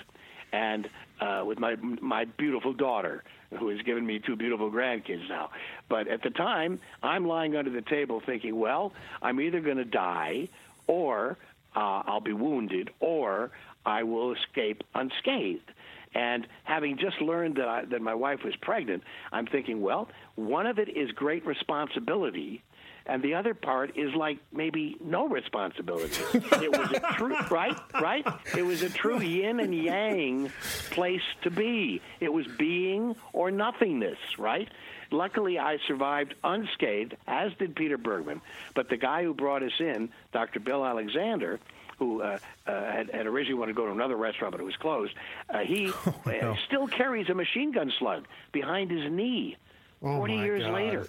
[0.53, 0.89] and
[1.21, 3.23] uh, with my my beautiful daughter,
[3.59, 5.51] who has given me two beautiful grandkids now.
[5.89, 9.85] But at the time, I'm lying under the table thinking, well, I'm either going to
[9.85, 10.49] die,
[10.87, 11.39] or
[11.77, 13.51] uh, I'll be wounded, or
[13.85, 15.71] I will escape unscathed.
[16.15, 20.67] And having just learned that I, that my wife was pregnant, I'm thinking, well, one
[20.67, 22.63] of it is great responsibility,
[23.05, 26.23] and the other part is like maybe no responsibility.
[26.35, 28.27] it was a true right, right.
[28.57, 30.51] It was a true yin and yang
[30.91, 32.01] place to be.
[32.19, 34.69] It was being or nothingness, right?
[35.17, 38.43] Luckily, I survived unscathed, as did Peter Bergman.
[38.75, 40.61] But the guy who brought us in, Dr.
[40.61, 41.59] Bill Alexander,
[41.99, 44.77] who uh, uh, had, had originally wanted to go to another restaurant, but it was
[44.77, 45.15] closed.
[45.49, 45.91] Uh, he
[46.27, 49.57] uh, still carries a machine gun slug behind his knee,
[50.03, 50.75] Oh, forty years God.
[50.75, 51.09] later,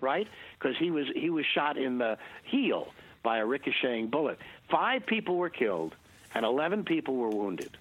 [0.00, 0.26] right?
[0.58, 4.38] Because he was he was shot in the heel by a ricocheting bullet.
[4.68, 5.94] Five people were killed,
[6.34, 7.76] and eleven people were wounded.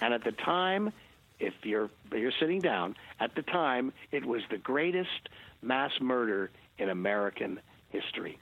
[0.00, 0.92] And at the time,
[1.38, 5.28] if you're you're sitting down, at the time it was the greatest
[5.62, 8.38] mass murder in American history.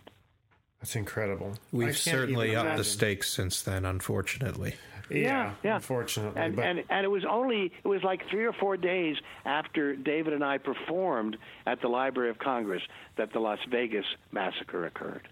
[0.81, 1.59] That's incredible.
[1.73, 4.77] We've certainly upped the stakes since then, unfortunately.
[5.11, 5.77] Yeah, yeah.
[5.77, 6.41] unfortunately.
[6.41, 9.97] And, but and and it was only it was like three or four days after
[9.97, 12.83] David and I performed at the Library of Congress
[13.17, 15.29] that the Las Vegas massacre occurred.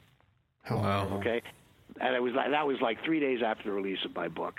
[0.70, 1.08] Wow.
[1.18, 1.42] Okay,
[2.00, 4.56] and it was like that was like three days after the release of my book.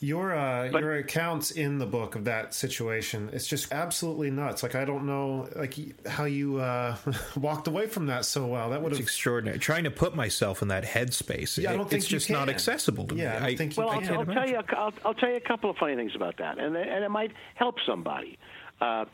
[0.00, 4.62] Your uh, But- your accounts in the book of that situation, it's just absolutely nuts.
[4.62, 6.96] Like I don't know, like how you uh,
[7.36, 8.70] walked away from that so well.
[8.70, 9.04] That would It's have.
[9.06, 9.58] extraordinary.
[9.58, 12.30] Trying to put myself in that headspace, Yeah, I don't it- think it's you just
[12.30, 13.36] not accessible to Yeah, me.
[13.36, 14.56] I don't think you Well, I I'll, can't I'll tell you.
[14.56, 17.10] a- I'll, I'll tell you a couple of funny things about that, and and it
[17.10, 18.38] might help somebody.
[18.80, 19.04] Uh,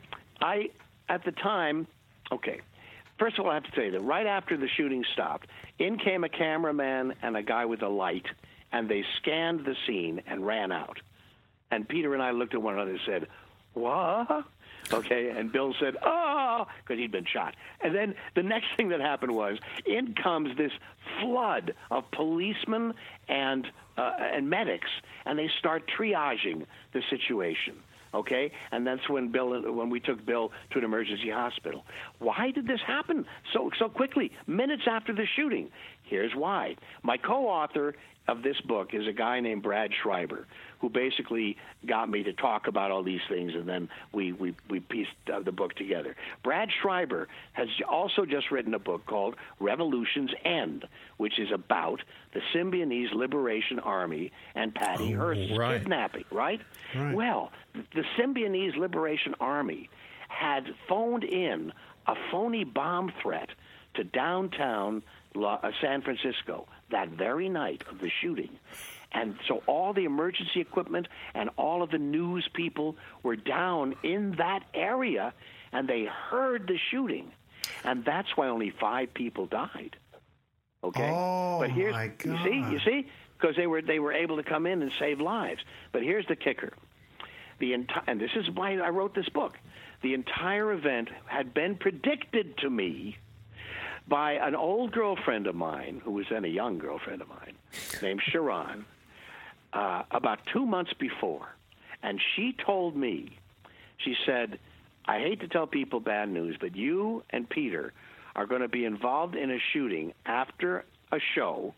[0.41, 0.69] I
[1.09, 1.87] at the time,
[2.31, 2.61] okay.
[3.17, 5.47] First of all, I have to tell you that right after the shooting stopped,
[5.79, 8.25] in came a cameraman and a guy with a light,
[8.75, 10.99] and they scanned the scene and ran out.
[11.71, 13.27] And Peter and I looked at one another and said,
[13.73, 14.45] "What?"
[14.93, 17.55] Okay, and Bill said, oh, because he'd been shot.
[17.81, 20.71] And then the next thing that happened was in comes this
[21.19, 22.93] flood of policemen
[23.27, 23.65] and
[23.97, 24.89] uh, and medics,
[25.25, 27.75] and they start triaging the situation.
[28.13, 31.83] Okay, and that's when Bill, when we took Bill to an emergency hospital.
[32.19, 34.31] Why did this happen so so quickly?
[34.47, 35.71] Minutes after the shooting.
[36.05, 36.75] Here's why.
[37.03, 37.95] My co-author
[38.27, 40.47] of this book is a guy named Brad Schreiber,
[40.79, 44.79] who basically got me to talk about all these things, and then we we, we
[44.79, 46.15] pieced uh, the book together.
[46.43, 50.85] Brad Schreiber has also just written a book called Revolution's End,
[51.17, 52.01] which is about
[52.33, 55.79] the Symbionese Liberation Army and Patty Oh, Hearst's right.
[55.81, 56.25] kidnapping.
[56.31, 56.61] Right?
[56.95, 57.13] Right.
[57.13, 59.87] Well, the Symbionese Liberation Army
[60.29, 61.71] had phoned in
[62.07, 63.49] a phony bomb threat
[63.95, 65.03] to downtown
[65.35, 68.49] Uh, San Francisco that very night of the shooting.
[69.11, 74.35] And so all the emergency equipment and all of the news people were down in
[74.37, 75.33] that area
[75.71, 77.31] and they heard the shooting.
[77.83, 79.95] And that's why only five people died.
[80.83, 81.11] Okay?
[81.13, 83.07] Oh, but here's my you see, you see?
[83.37, 85.61] Because they were they were able to come in and save lives.
[85.91, 86.71] But here's the kicker
[87.59, 89.57] the entire and this is why I wrote this book.
[90.01, 93.17] The entire event had been predicted to me
[94.07, 97.55] by an old girlfriend of mine, who was then a young girlfriend of mine,
[98.01, 98.85] named Sharon,
[99.73, 101.47] uh, about two months before,
[102.03, 103.37] and she told me,
[103.97, 104.59] she said,
[105.05, 107.93] "I hate to tell people bad news, but you and Peter
[108.35, 111.73] are going to be involved in a shooting after a show.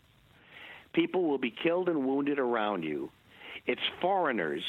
[0.92, 3.10] People will be killed and wounded around you.
[3.66, 4.64] It's foreigners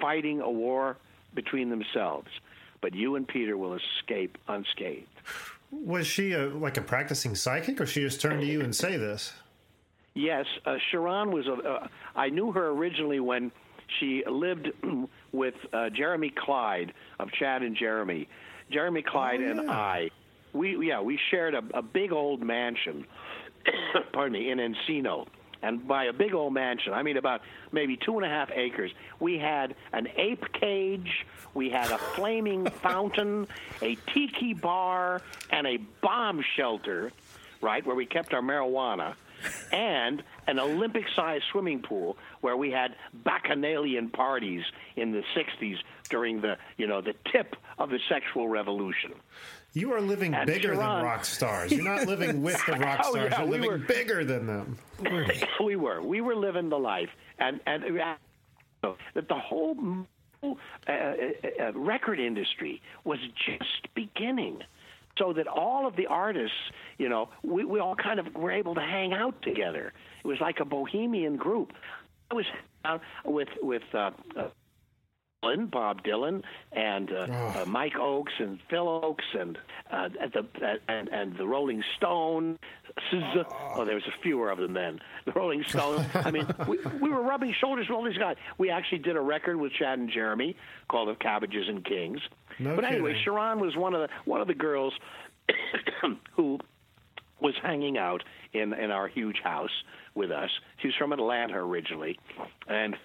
[0.00, 0.96] fighting a war
[1.34, 2.28] between themselves,
[2.80, 5.08] but you and Peter will escape unscathed."
[5.70, 8.96] Was she a, like a practicing psychic, or she just turned to you and say
[8.96, 9.32] this?
[10.14, 11.52] Yes, uh, Sharon was a.
[11.52, 13.52] Uh, I knew her originally when
[14.00, 14.68] she lived
[15.32, 18.28] with uh, Jeremy Clyde of Chad and Jeremy.
[18.70, 19.70] Jeremy Clyde Oh, and.
[19.70, 20.10] I,
[20.54, 23.06] we yeah, we shared a, a big old mansion.
[24.12, 25.26] pardon me, in Encino.
[25.62, 27.42] And by a big old mansion, I mean about
[27.72, 28.92] maybe two and a half acres.
[29.18, 33.48] We had an ape cage, we had a flaming fountain,
[33.82, 37.12] a tiki bar, and a bomb shelter,
[37.60, 39.14] right, where we kept our marijuana,
[39.72, 44.64] and an Olympic sized swimming pool where we had bacchanalian parties
[44.96, 45.76] in the 60s
[46.08, 49.12] during the, you know, the tip of the sexual revolution.
[49.74, 51.70] You are living And bigger Sharon- than rock stars.
[51.72, 53.30] You're not living with the rock Oh, stars.
[53.32, 54.78] yeah, You're we living were- bigger than them.
[55.64, 56.02] we were.
[56.02, 59.76] We were living the life, and and uh, that the whole
[60.42, 60.48] uh,
[60.88, 60.92] uh,
[61.60, 64.62] uh, record industry was just beginning.
[65.18, 66.56] So that all of the artists,
[66.96, 69.92] you know, we, we all kind of were able to hang out together.
[70.22, 71.72] It was like a bohemian group.
[72.30, 72.46] I was
[72.84, 74.44] out with with uh, uh,
[75.42, 77.26] Dylan, Bob Dylan, and uh,
[77.60, 79.58] uh, Mike Ochs and Phil Ochs, and
[79.90, 82.58] uh, at the uh, and and the Rolling Stone.
[83.12, 85.00] Oh, there was a fewer of them then.
[85.24, 86.06] The Rolling Stone.
[86.14, 88.36] I mean, we, we were rubbing shoulders with all these guys.
[88.56, 90.56] We actually did a record with Chad and Jeremy
[90.88, 92.20] called "Of Cabbages and Kings."
[92.58, 93.24] No but anyway, kidding.
[93.24, 94.94] Sharon was one of the one of the girls
[96.32, 96.58] who
[97.40, 99.84] was hanging out in in our huge house
[100.14, 100.50] with us.
[100.78, 102.18] She was from Atlanta originally,
[102.66, 102.96] and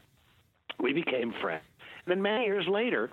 [0.79, 1.63] we became friends.
[2.05, 3.09] Then many years later,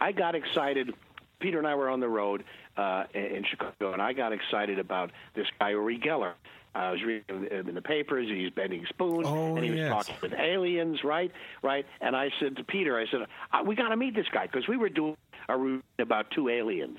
[0.00, 0.94] I got excited.
[1.40, 2.44] Peter and I were on the road
[2.76, 6.32] uh, in Chicago, and I got excited about this guy Uri Geller.
[6.72, 8.28] I was reading him in the papers.
[8.28, 9.90] He's bending spoons, Oh, and he was yes.
[9.90, 11.32] talking with aliens, right?
[11.62, 11.84] Right.
[12.00, 13.22] And I said to Peter, I said,
[13.52, 15.16] uh, "We got to meet this guy because we were doing
[15.50, 16.98] a routine about two aliens,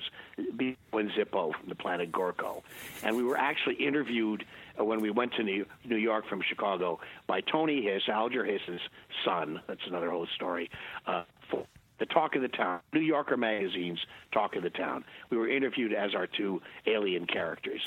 [0.56, 2.62] Bevo and Zippo from the planet Gorko,
[3.02, 4.44] and we were actually interviewed
[4.78, 8.80] uh, when we went to New, York from Chicago by Tony Hiss, Alger Hiss's
[9.24, 9.60] son.
[9.66, 10.70] That's another whole story.
[11.06, 11.66] Uh, for
[11.98, 14.00] the Talk of the Town, New Yorker magazine's
[14.32, 15.04] Talk of the Town.
[15.30, 17.80] We were interviewed as our two alien characters.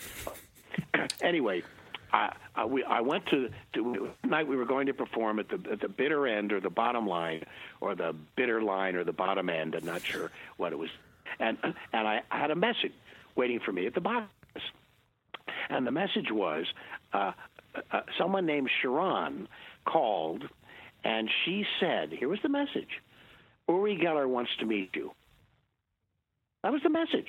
[1.22, 1.63] anyway,
[2.16, 5.82] I, we, I went to, to night we were going to perform at the at
[5.82, 7.43] the bitter end or the bottom line
[7.82, 9.76] or the bitter line or the bottom end.
[9.76, 10.89] I'm not sure what it was,
[11.39, 12.93] and and I, had a message
[13.36, 14.30] waiting for me at the bottom.
[15.70, 16.66] And the message was
[17.11, 17.32] uh,
[17.91, 19.47] uh, someone named Sharon
[19.84, 20.43] called,
[21.03, 23.01] and she said, "Here was the message:
[23.68, 25.11] Uri Geller wants to meet you."
[26.63, 27.28] That was the message,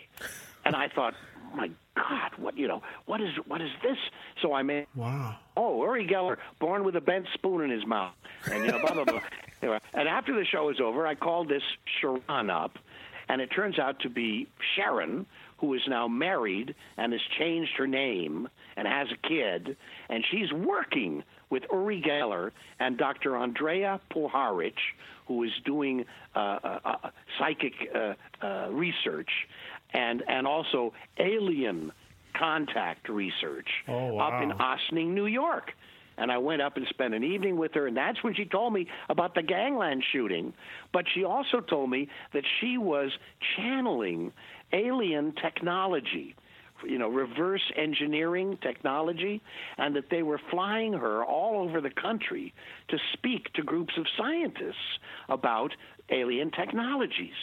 [0.65, 1.15] and I thought,
[1.55, 2.83] "My God, what you know?
[3.07, 3.97] What is what is this?"
[4.43, 5.37] So I made Wow.
[5.57, 8.15] oh, Uri Geller, born with a bent spoon in his mouth,
[8.51, 9.21] and you know, blah blah blah.
[9.63, 11.63] Anyway, and after the show was over, I called this
[12.01, 12.79] Sharon up,
[13.27, 15.25] and it turns out to be Sharon,
[15.57, 19.79] who is now married and has changed her name and has a kid,
[20.11, 23.31] and she's working with Uri Geller and Dr.
[23.31, 24.75] Andrija Puharich,
[25.27, 28.13] who is doing uh, uh, uh, psychic uh,
[28.45, 29.31] uh, research
[29.93, 31.93] and and also alien
[32.39, 34.77] contact research Oh, up in wow.
[34.77, 35.73] Ossining, New York.
[36.19, 38.73] And I went up and spent an evening with her, and that's when she told
[38.73, 40.55] me about the gangland shooting.
[40.93, 43.11] But she also told me that she was
[43.57, 44.33] channeling
[44.73, 46.35] alien technology,
[46.87, 49.43] you know, reverse engineering technology,
[49.77, 52.55] and that they were flying her all over the country
[52.89, 55.73] to speak to groups of scientists about
[56.11, 57.35] alien technologies.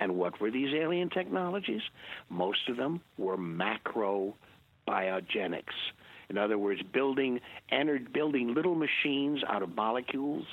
[0.00, 1.82] And what were these alien technologies?
[2.28, 4.34] Most of them were macro
[4.86, 5.74] biogenics.
[6.30, 7.40] In other words, building
[7.72, 10.46] ener- building little machines out of molecules.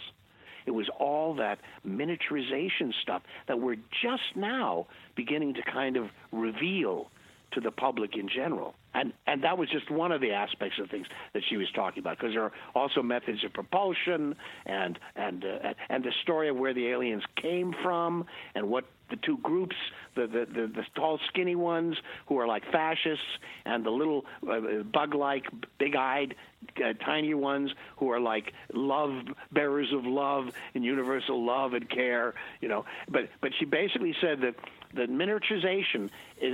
[0.66, 7.12] It was all that miniaturization stuff that we're just now beginning to kind of reveal
[7.52, 8.74] to the public in general.
[8.96, 12.00] And and that was just one of the aspects of things that she was talking
[12.00, 14.36] about because there are also methods of propulsion
[14.66, 18.26] and and uh, and the story of where the aliens came from
[18.56, 19.76] and what the two groups
[20.16, 23.26] the the, the, the tall skinny ones who are like fascists
[23.66, 25.44] and the little uh, bug-like
[25.78, 26.34] big-eyed
[26.78, 29.12] uh, tiny ones who are like love
[29.52, 32.86] bearers of love and universal love and care you know.
[33.10, 34.56] But but she basically said that
[34.96, 36.10] that miniaturization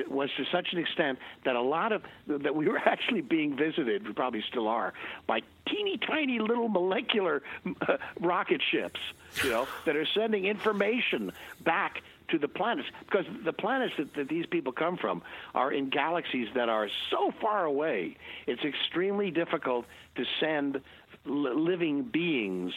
[0.08, 4.08] was to such an extent that a lot of that we were actually being visited,
[4.08, 4.94] we probably still are,
[5.28, 7.42] by teeny tiny little molecular
[7.88, 9.00] uh, rocket ships,
[9.44, 11.32] you know, that are sending information
[11.64, 15.22] back to the planets because the planets that, that these people come from
[15.54, 18.18] are in galaxies that are so far away.
[18.48, 19.86] It's extremely difficult
[20.16, 20.82] to send
[21.26, 22.74] living beings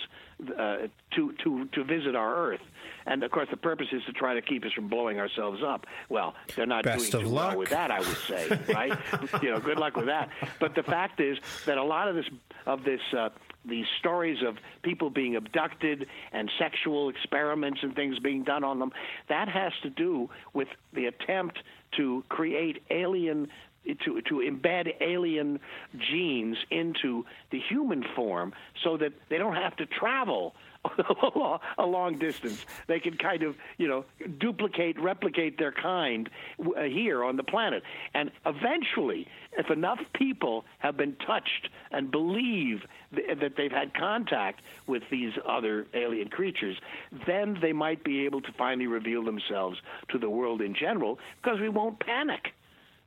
[0.59, 2.61] uh, to to to visit our Earth.
[3.07, 5.86] And of course, the purpose is to try to keep us from blowing ourselves up.
[6.09, 8.99] Well, they're not Best doing too well with that, I would say, right?
[9.42, 10.30] you know, good luck with that.
[10.59, 12.26] But the fact is that a lot of this
[12.66, 13.01] of this.
[13.16, 13.30] Uh,
[13.66, 18.92] these stories of people being abducted and sexual experiments and things being done on them,
[19.30, 21.59] that has to do with the attempt
[21.97, 23.49] to create alien
[24.05, 25.61] to to embed alien
[25.99, 30.55] genes into the human form so that they don't have to travel
[31.78, 32.64] a long distance.
[32.87, 34.05] They can kind of, you know,
[34.39, 36.28] duplicate, replicate their kind
[36.61, 37.82] uh, here on the planet.
[38.12, 39.26] And eventually,
[39.57, 42.82] if enough people have been touched and believe
[43.12, 46.76] that they've had contact with these other alien creatures,
[47.26, 49.78] then they might be able to finally reveal themselves
[50.11, 52.53] to the world in general because we won't panic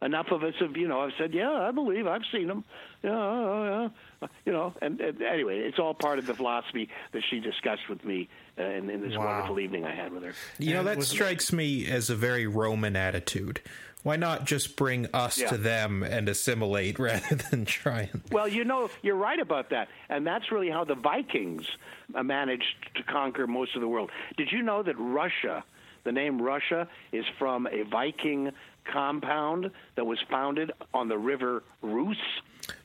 [0.01, 2.63] enough of us have you know I've said yeah i believe i've seen them
[3.03, 3.89] yeah, yeah,
[4.21, 4.27] yeah.
[4.45, 8.05] you know and, and anyway it's all part of the philosophy that she discussed with
[8.05, 8.29] me
[8.59, 9.25] uh, in, in this Wow.
[9.25, 12.45] wonderful evening i had with her You know, that was- strikes me as a very
[12.45, 13.59] Roman attitude.
[14.07, 15.49] Why not just bring us Yeah.
[15.49, 18.21] to them and assimilate rather than try and.
[18.31, 19.89] Well, you know, you're right about that.
[20.07, 21.65] And that's really how the Vikings
[22.13, 24.09] managed to conquer most of the world.
[24.37, 25.61] Did you know that Russia,
[26.05, 28.51] the name Russia, is from a Viking
[28.85, 32.15] compound that was founded on the river Rus?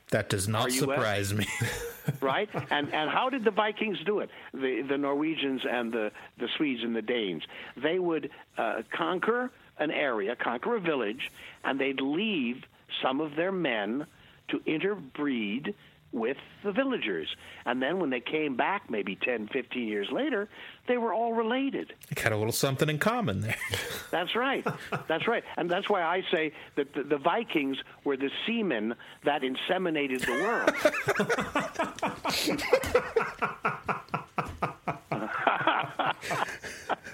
[0.09, 1.47] That does not you surprise me.
[2.19, 2.49] right?
[2.69, 4.29] And and how did the Vikings do it?
[4.53, 7.43] The the Norwegians and the the Swedes and the Danes.
[7.77, 11.31] They would uh, conquer an area, conquer a village,
[11.63, 12.63] and they'd leave
[13.01, 14.05] some of their men
[14.49, 15.73] to interbreed
[16.13, 17.27] with the villagers.
[17.65, 20.47] And then when they came back maybe 10, 15 years later,
[20.87, 21.91] they were all related.
[22.13, 23.57] Got a little something in common there.
[24.11, 24.65] That's right.
[25.07, 25.43] That's right.
[25.57, 28.93] And that's why I say that the, the Vikings were the semen
[29.25, 30.69] that inseminated the world.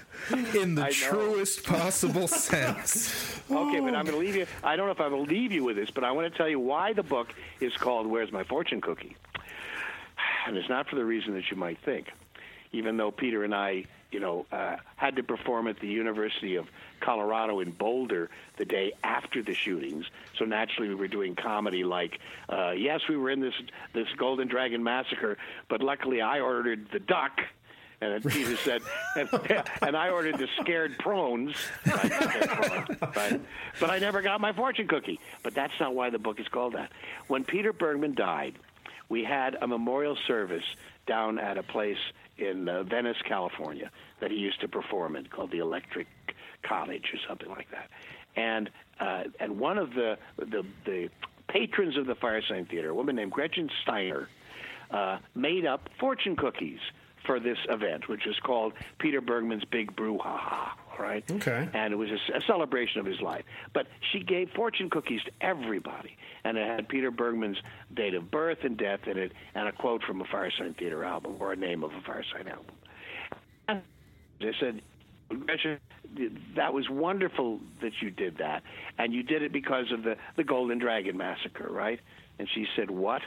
[0.54, 3.40] In the truest possible sense.
[3.50, 4.46] Okay, but I'm going to leave you.
[4.62, 6.48] I don't know if I will leave you with this, but I want to tell
[6.48, 9.16] you why the book is called "Where's My Fortune Cookie,"
[10.46, 12.12] and it's not for the reason that you might think.
[12.72, 16.68] Even though Peter and I, you know, uh, had to perform at the University of
[17.00, 20.06] Colorado in Boulder the day after the shootings,
[20.38, 21.82] so naturally we were doing comedy.
[21.82, 23.54] Like, uh, yes, we were in this
[23.92, 27.40] this Golden Dragon massacre, but luckily I ordered the duck.
[28.00, 28.82] And then Peter said,
[29.16, 29.28] and,
[29.82, 31.54] and I ordered the scared prawns.
[31.86, 33.40] Right, scared prawns, right?
[33.78, 35.20] But I never got my fortune cookie.
[35.42, 36.90] But that's not why the book is called that.
[37.28, 38.54] When Peter Bergman died,
[39.08, 40.64] we had a memorial service
[41.06, 41.98] down at a place
[42.38, 43.90] in uh, Venice, California,
[44.20, 46.06] that he used to perform in, called the Electric
[46.62, 47.90] Cottage or something like that.
[48.36, 51.08] And uh, and one of the, the the
[51.48, 54.28] patrons of the Firesign Theater, a woman named Gretchen Steiner,
[54.90, 56.78] uh, made up fortune cookies
[57.26, 60.70] for this event, which is called Peter Bergman's Big Brouhaha.
[60.98, 61.24] Right?
[61.30, 61.66] Okay.
[61.72, 63.44] And it was a, a celebration of his life.
[63.72, 67.56] But she gave fortune cookies to everybody, and it had Peter Bergman's
[67.94, 71.36] date of birth and death in it, and a quote from a Firesign Theater album
[71.40, 72.74] or a name of a Firesign album.
[73.66, 73.82] And
[74.40, 74.82] they said,
[75.30, 75.78] Gretchen,
[76.56, 78.62] that was wonderful that you did that,
[78.98, 82.00] and you did it because of the the Golden Dragon massacre, right?"
[82.38, 83.22] And she said, "What?"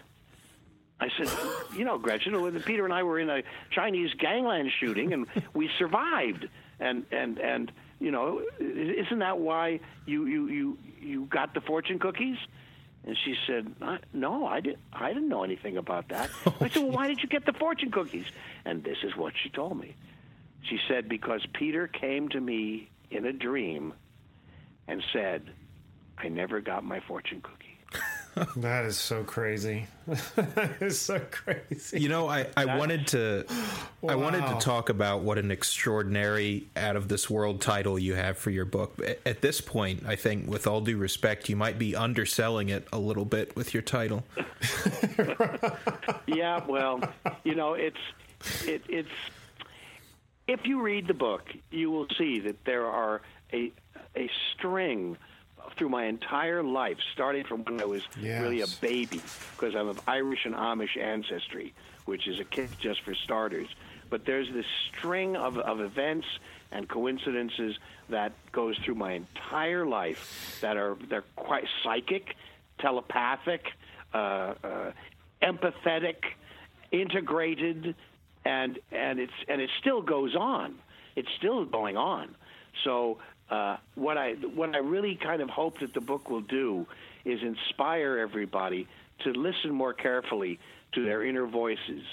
[1.04, 1.30] I said,
[1.78, 6.48] "You know, Gretchen, Peter and I were in a Chinese gangland shooting, and we survived,
[6.80, 12.00] and and and." You know, isn't that why you you you you got the fortune
[12.00, 12.38] cookies?
[13.06, 13.76] And she said,
[14.12, 14.80] "No, I didn't.
[14.92, 16.30] I didn't know anything about that."
[16.60, 18.26] I said, "Well, why did you get the fortune cookies?"
[18.66, 19.96] And this is what she told me.
[20.64, 23.94] She said, "Because Peter came to me in a dream
[24.88, 25.50] and said,
[26.18, 27.63] I never got my fortune cookie."
[28.58, 29.88] That is so crazy.
[30.08, 32.00] that is so crazy.
[32.00, 33.46] You know, I, I wanted to
[34.02, 34.14] wow.
[34.14, 38.38] I wanted to talk about what an extraordinary out of this world title you have
[38.38, 39.00] for your book.
[39.26, 42.98] At this point, I think with all due respect, you might be underselling it a
[42.98, 44.24] little bit with your title.
[46.26, 47.02] yeah, well,
[47.44, 47.98] you know, it's
[48.66, 49.10] it, it's
[50.48, 53.22] if you read the book, you will see that there are
[53.54, 53.72] a
[54.16, 55.18] a string
[55.78, 58.42] through my entire life, starting from when I was yes.
[58.42, 59.22] really a baby,
[59.56, 61.74] because I'm of Irish and Amish ancestry,
[62.06, 63.68] which is a kick just for starters.
[64.10, 66.28] But there's this string of, of events
[66.72, 67.78] and coincidences
[68.10, 72.36] that goes through my entire life that are they're quite psychic,
[72.80, 73.72] telepathic,
[74.14, 74.92] uh, uh,
[75.42, 76.18] empathetic,
[76.92, 77.96] integrated,
[78.46, 80.76] and and it's and it still goes on.
[81.16, 82.36] It's still going on.
[82.84, 83.20] So
[83.50, 86.88] uh, what I what I really kind of hope that the book will do
[87.26, 88.88] is inspire everybody
[89.24, 90.60] to listen more carefully
[90.94, 92.04] to their inner voices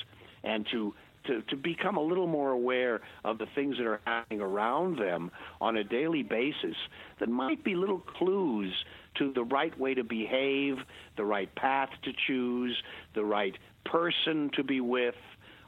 [0.45, 0.95] and to
[1.26, 5.31] to, to become a little more aware of the things that are happening around them
[5.61, 6.76] on a daily basis
[7.18, 8.72] that might be little clues
[9.16, 10.78] to the right way to behave,
[11.16, 12.83] the right path to choose,
[13.14, 15.14] the right person to be with,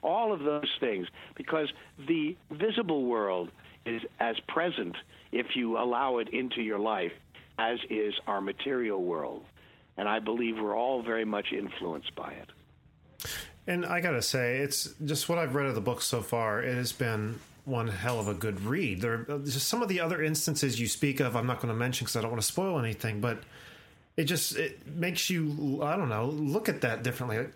[0.03, 1.07] all of those things.
[1.37, 1.69] Because
[2.09, 3.51] the visible world
[3.85, 4.97] is as present
[5.33, 7.13] if you allow it into your life,
[7.59, 9.45] as is our material world.
[9.97, 13.29] And I believe we're all very much influenced by it.
[13.67, 16.63] And I got to say, it's just what I've read of the book so far.
[16.63, 19.01] It has been one hell of a good read.
[19.01, 21.37] There are just some of the other instances you speak of.
[21.37, 23.39] I'm not going to mention because I don't want to spoil anything, but
[24.17, 27.47] it just it makes you I don't know look at that differently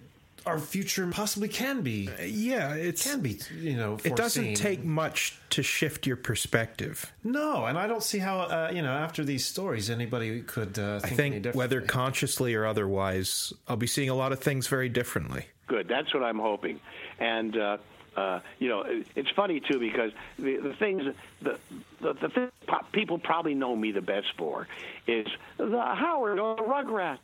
[0.47, 2.09] our future possibly can be.
[2.09, 3.40] Uh, yeah, it can be.
[3.59, 4.12] You know, foreseen.
[4.12, 7.12] it doesn't take much to shift your perspective.
[7.24, 10.78] No, and I don't see how uh, you know after these stories anybody could.
[10.78, 14.68] Uh, think I think whether consciously or otherwise, I'll be seeing a lot of things
[14.68, 15.47] very differently.
[15.66, 15.88] Good.
[15.88, 16.80] That's what I'm hoping,
[17.18, 17.57] and.
[17.57, 17.76] Uh,
[18.16, 18.82] uh, you know,
[19.14, 21.03] it's funny too because the, the things
[21.42, 21.59] the
[22.01, 22.51] the, the thing
[22.90, 24.66] people probably know me the best for
[25.07, 25.26] is
[25.59, 27.18] the Howard or the Rugrats.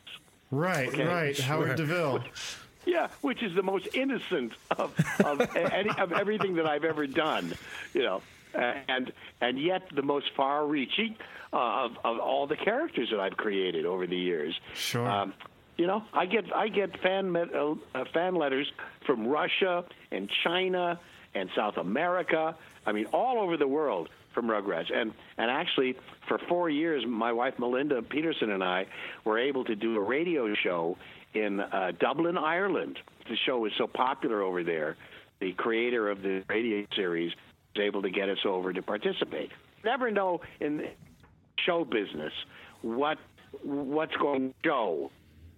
[0.51, 1.05] Right, okay?
[1.05, 1.39] right.
[1.39, 2.23] Howard DeVille.
[2.85, 7.53] Yeah, which is the most innocent of of, any, of everything that I've ever done,
[7.93, 8.21] you know,
[8.53, 9.11] and
[9.41, 11.15] and yet the most far-reaching
[11.51, 14.59] uh, of of all the characters that I've created over the years.
[14.73, 15.07] Sure.
[15.07, 15.33] Um,
[15.77, 17.75] you know, I get I get fan met, uh,
[18.13, 18.71] fan letters
[19.05, 20.99] from Russia and China
[21.33, 22.55] and South America.
[22.85, 24.93] I mean, all over the world from Rugrats.
[24.93, 25.95] And and actually,
[26.27, 28.85] for four years, my wife Melinda Peterson and I
[29.25, 30.97] were able to do a radio show
[31.33, 32.99] in uh, Dublin, Ireland.
[33.29, 34.97] The show was so popular over there.
[35.39, 37.31] The creator of the radio series
[37.75, 39.51] was able to get us over to participate.
[39.83, 40.87] Never know in
[41.65, 42.33] show business
[42.81, 43.17] what
[43.63, 45.11] what's going to show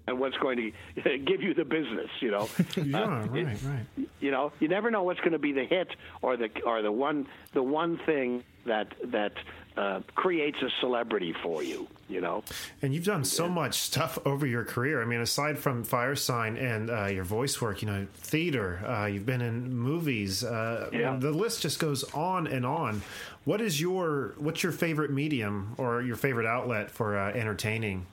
[0.07, 0.73] and what's going
[1.03, 2.09] to give you the business.
[2.19, 2.49] You know.
[2.75, 4.07] yeah, uh, right, it, right.
[4.19, 5.89] You know, you never know what's going to be the hit
[6.21, 9.33] or the or the one the one thing that that
[9.77, 12.43] uh, creates a celebrity for you, you know.
[12.81, 15.01] And you've done so much stuff over your career.
[15.01, 19.25] I mean, aside from Firesign and uh, your voice work, you know, theater, uh, you've
[19.25, 20.43] been in movies.
[20.43, 21.17] Uh, yeah.
[21.19, 23.01] The list just goes on and on.
[23.43, 28.05] What is your what's your favorite medium or your favorite outlet for uh, entertaining?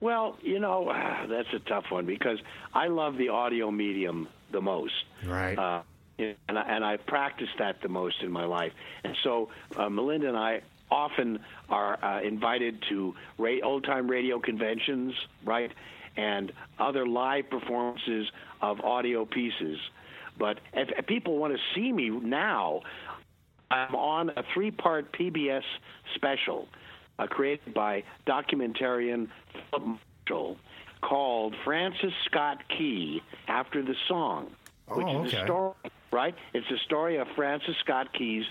[0.00, 0.84] Well, you know,
[1.28, 2.38] that's a tough one because
[2.74, 4.94] I love the audio medium the most.
[5.24, 5.58] Right.
[5.58, 5.82] Uh,
[6.48, 8.72] and I, and I practiced that the most in my life.
[9.04, 14.40] And so uh, Melinda and I often are uh, invited to ra- old time radio
[14.40, 15.14] conventions,
[15.44, 15.70] right,
[16.16, 18.28] and other live performances
[18.60, 19.78] of audio pieces.
[20.38, 22.82] But if, if people want to see me now,
[23.70, 25.62] I'm on a three part PBS
[26.16, 26.66] special
[27.18, 29.28] uh, created by documentarian
[29.70, 29.98] Philip
[30.28, 30.56] Marshall
[31.02, 34.50] called Francis Scott Key After the Song,
[34.90, 35.74] which oh, is a story,
[36.10, 36.34] right?
[36.52, 38.44] It's a story of Francis Scott Key's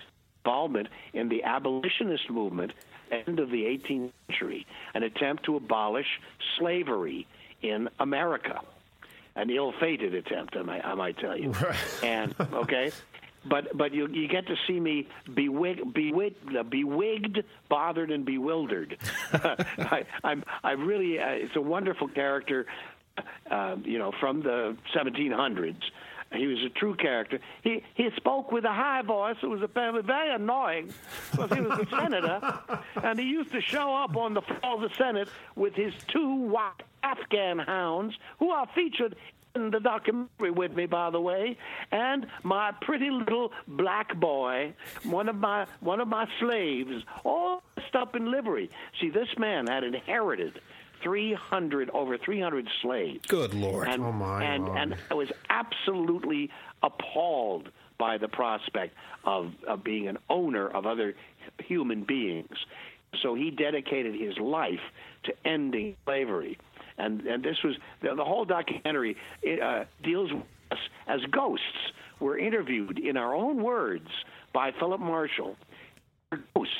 [0.45, 2.71] involvement in the abolitionist movement
[3.11, 6.07] end of the 18th century, an attempt to abolish
[6.57, 7.27] slavery
[7.61, 8.61] in America.
[9.35, 11.51] An ill-fated attempt, I might, I might tell you.
[11.51, 11.77] Right.
[12.03, 12.91] And okay,
[13.45, 18.97] but but you you get to see me bewig, bewigged, uh, bewigged, bothered, and bewildered.
[19.33, 22.65] I, I'm I really uh, it's a wonderful character,
[23.49, 25.81] uh, you know, from the 1700s.
[26.33, 27.39] He was a true character.
[27.63, 29.37] He he spoke with a high voice.
[29.41, 30.93] It was apparently very annoying
[31.31, 32.59] because he was a senator,
[33.03, 36.35] and he used to show up on the floor of the Senate with his two
[36.35, 39.15] white Afghan hounds, who are featured
[39.55, 41.57] in the documentary with me, by the way,
[41.91, 44.73] and my pretty little black boy,
[45.03, 48.69] one of my one of my slaves, all dressed up in livery.
[49.01, 50.61] See, this man had inherited
[51.03, 53.19] 300 over 300 slaves.
[53.27, 53.87] Good lord!
[53.87, 54.77] And, Oh, my and Lord.
[54.77, 56.49] and I was absolutely
[56.83, 58.95] appalled by the prospect
[59.25, 61.15] of, of being an owner of other
[61.65, 62.55] human beings.
[63.21, 64.79] So he dedicated his life
[65.23, 66.57] to ending slavery.
[66.97, 70.77] And, and this was the, the whole documentary it, uh, deals with us
[71.07, 71.65] as ghosts.
[72.19, 74.07] We're interviewed in our own words
[74.53, 75.55] by Philip Marshall
[76.53, 76.73] ghosts.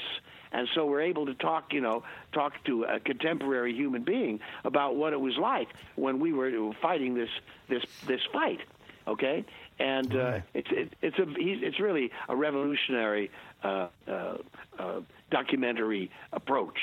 [0.52, 4.96] And so we're able to talk, you know, talk to a contemporary human being about
[4.96, 7.30] what it was like when we were fighting this
[7.68, 8.60] this this fight.
[9.08, 9.46] Okay,
[9.80, 13.32] and uh, it's it, it's a he's, it's really a revolutionary
[13.64, 14.38] uh, uh,
[14.78, 16.78] uh, documentary approach,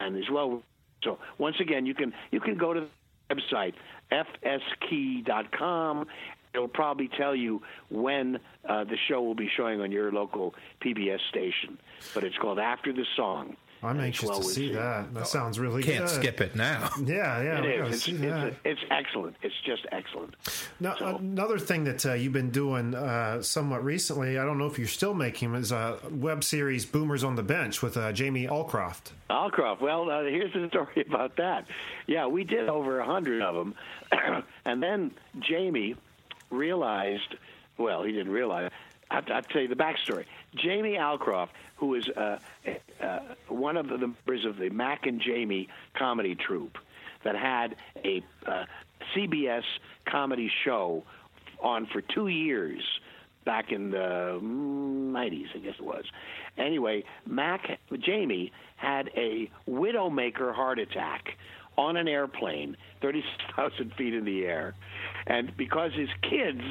[0.00, 0.62] and as well.
[1.02, 3.74] So once again, you can you can go to the website
[4.44, 6.06] fskey.com.
[6.54, 8.38] It'll probably tell you when
[8.68, 11.78] uh, the show will be showing on your local PBS station.
[12.14, 13.56] But it's called After the Song.
[13.84, 14.76] I'm And anxious it's to see received.
[14.78, 15.12] that.
[15.14, 15.96] That sounds really good.
[15.96, 16.88] Can't skip it now.
[17.04, 17.76] Yeah, yeah, It we is.
[17.78, 18.54] gotta It's, it's, that.
[18.64, 19.36] it's excellent.
[19.42, 20.34] It's just excellent.
[20.78, 24.78] Now, another thing that uh, you've been doing uh, somewhat recently, I don't know if
[24.78, 28.46] you're still making, them, is a web series "Boomers on the Bench" with uh, Jamie
[28.46, 29.10] Alcroft.
[29.28, 29.80] Alcroft.
[29.80, 31.66] Well, uh, here's the story about that.
[32.06, 33.74] Yeah, we did over a hundred of them,
[34.64, 35.96] and then Jamie
[36.52, 37.34] realized.
[37.78, 38.70] Well, he didn't realize.
[39.10, 40.24] I'll, I'll tell you the backstory.
[40.54, 42.38] Jamie Alcroft, who is uh,
[43.00, 46.78] uh, one of the members of the Mac and Jamie comedy troupe,
[47.24, 48.64] that had a uh,
[49.14, 49.64] CBS
[50.06, 51.04] comedy show
[51.60, 52.82] on for two years
[53.44, 56.04] back in the mm, 90s, I guess it was.
[56.56, 61.36] Anyway, Mac Jamie had a widowmaker heart attack
[61.76, 64.74] on an airplane, 30,000 feet in the air.
[65.26, 66.62] And because his kids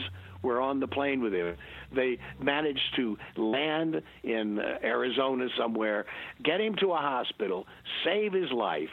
[0.41, 1.55] were on the plane with him,
[1.93, 6.05] they managed to land in uh, Arizona somewhere,
[6.43, 7.67] get him to a hospital,
[8.03, 8.89] save his life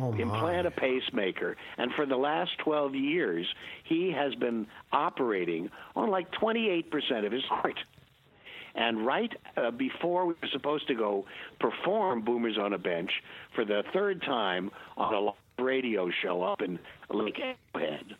[0.00, 1.56] Oh, implant a pacemaker.
[1.76, 3.46] And for the last 12 years,
[3.84, 7.78] he has been operating on like 28% of his heart.
[8.74, 11.24] And right uh, before we were supposed to go
[11.58, 13.10] perform Boomers on a Bench
[13.56, 16.78] for the third time on a radio show up in
[17.10, 18.16] Lake Arrowhead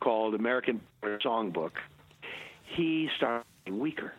[0.00, 1.72] called American Songbook,
[2.64, 4.12] he started getting weaker.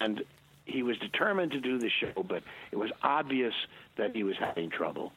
[0.00, 0.22] And
[0.64, 3.54] he was determined to do the show, but it was obvious
[3.96, 5.12] that he was having trouble.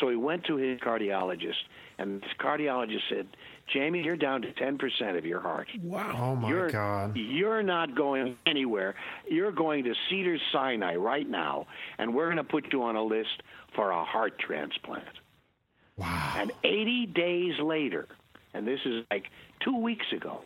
[0.00, 1.54] So he went to his cardiologist,
[1.98, 3.26] and his cardiologist said,
[3.72, 5.68] Jamie, you're down to 10% of your heart.
[5.82, 6.18] Wow.
[6.20, 7.16] Oh my you're, God!
[7.16, 8.94] You're not going anywhere.
[9.28, 11.66] You're going to Cedars Sinai right now,
[11.98, 13.42] and we're going to put you on a list
[13.74, 15.04] for a heart transplant.
[15.96, 16.34] Wow.
[16.36, 18.06] And 80 days later,
[18.54, 19.24] and this is like
[19.60, 20.42] two weeks ago,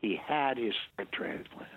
[0.00, 1.68] he had his heart transplant.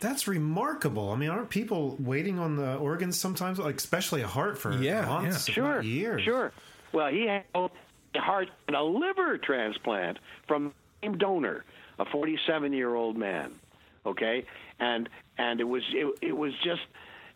[0.00, 1.10] That's remarkable.
[1.10, 5.04] I mean, aren't people waiting on the organs sometimes, like especially a heart for Yeah,
[5.06, 5.54] months, yeah.
[5.54, 6.22] Sure, years?
[6.22, 6.52] sure.
[6.92, 7.72] Well, he had both
[8.14, 10.72] a heart and a liver transplant from the
[11.02, 11.64] same donor,
[11.98, 13.52] a 47-year-old man.
[14.06, 14.46] Okay,
[14.80, 16.80] and and it was it, it was just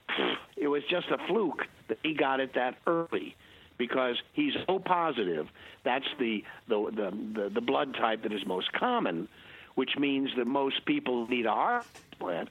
[0.56, 3.36] it was just a fluke that he got it that early
[3.86, 5.48] because he's O positive.
[5.82, 9.28] That's the the the the, the blood type that is most common,
[9.74, 12.48] which means that most people need a heart transplant.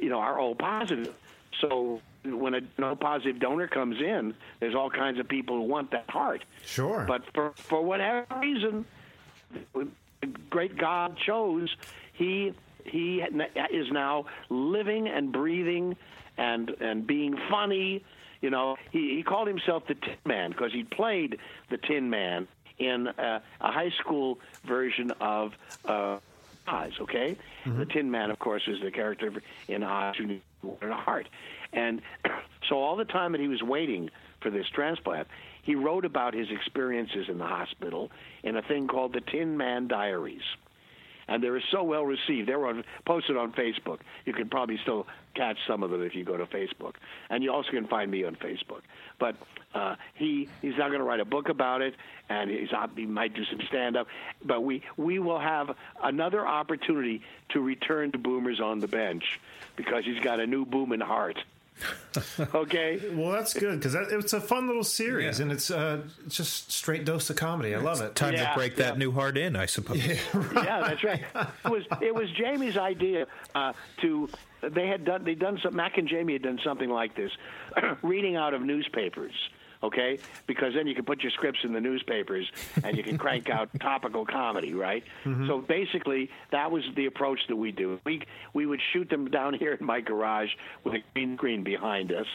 [0.00, 1.14] You know, are O positive.
[1.60, 5.92] So when a no positive donor comes in, there's all kinds of people who want
[5.92, 6.44] that heart.
[6.64, 7.04] Sure.
[7.06, 8.84] But for for whatever reason,
[9.72, 9.86] the
[10.50, 11.74] great God chose
[12.12, 12.52] he
[12.84, 13.22] he
[13.70, 15.96] is now living and breathing
[16.36, 18.04] and and being funny.
[18.44, 21.38] You know, he, he called himself the Tin Man because he played
[21.70, 22.46] the Tin Man
[22.78, 25.54] in a, a high school version of
[25.86, 26.18] uh,
[26.68, 26.92] Oz.
[27.00, 29.32] Okay, the Tin Man, of course, is the character
[29.66, 31.26] in Oz who wanted a heart,
[31.72, 32.02] and
[32.68, 34.10] so all the time that he was waiting
[34.42, 35.26] for this transplant,
[35.62, 38.10] he wrote about his experiences in the hospital
[38.42, 40.42] in a thing called the Tin Man Diaries.
[41.28, 42.48] And they were so well received.
[42.48, 44.00] They were on, posted on Facebook.
[44.24, 46.94] You can probably still catch some of them if you go to Facebook,
[47.30, 48.82] and you also can find me on Facebook.
[49.18, 49.36] But
[49.74, 51.94] uh, he he's not going to write a book about it,
[52.28, 54.06] and he's he might do some stand up.
[54.44, 59.40] But we we will have another opportunity to return to Boomers on the bench
[59.76, 61.38] because he's got a new booming heart.
[62.54, 63.00] okay.
[63.12, 65.42] Well, that's good because it's a fun little series, yeah.
[65.42, 67.74] and it's uh, just straight dose of comedy.
[67.74, 68.14] I love it.
[68.14, 68.84] Time yeah, to break yeah.
[68.84, 70.04] that new heart in, I suppose.
[70.04, 70.64] Yeah, right.
[70.64, 71.24] yeah, that's right.
[71.64, 73.72] It was it was Jamie's idea uh,
[74.02, 74.28] to.
[74.62, 75.74] They had done they done some.
[75.76, 77.32] Mac and Jamie had done something like this,
[78.02, 79.32] reading out of newspapers
[79.84, 80.18] okay?
[80.46, 82.50] Because then you can put your scripts in the newspapers
[82.82, 85.04] and you can crank out topical comedy, right?
[85.24, 85.46] Mm-hmm.
[85.46, 88.00] So basically, that was the approach that we do.
[88.04, 88.22] We
[88.52, 90.50] we would shoot them down here in my garage
[90.82, 92.26] with a green screen behind us,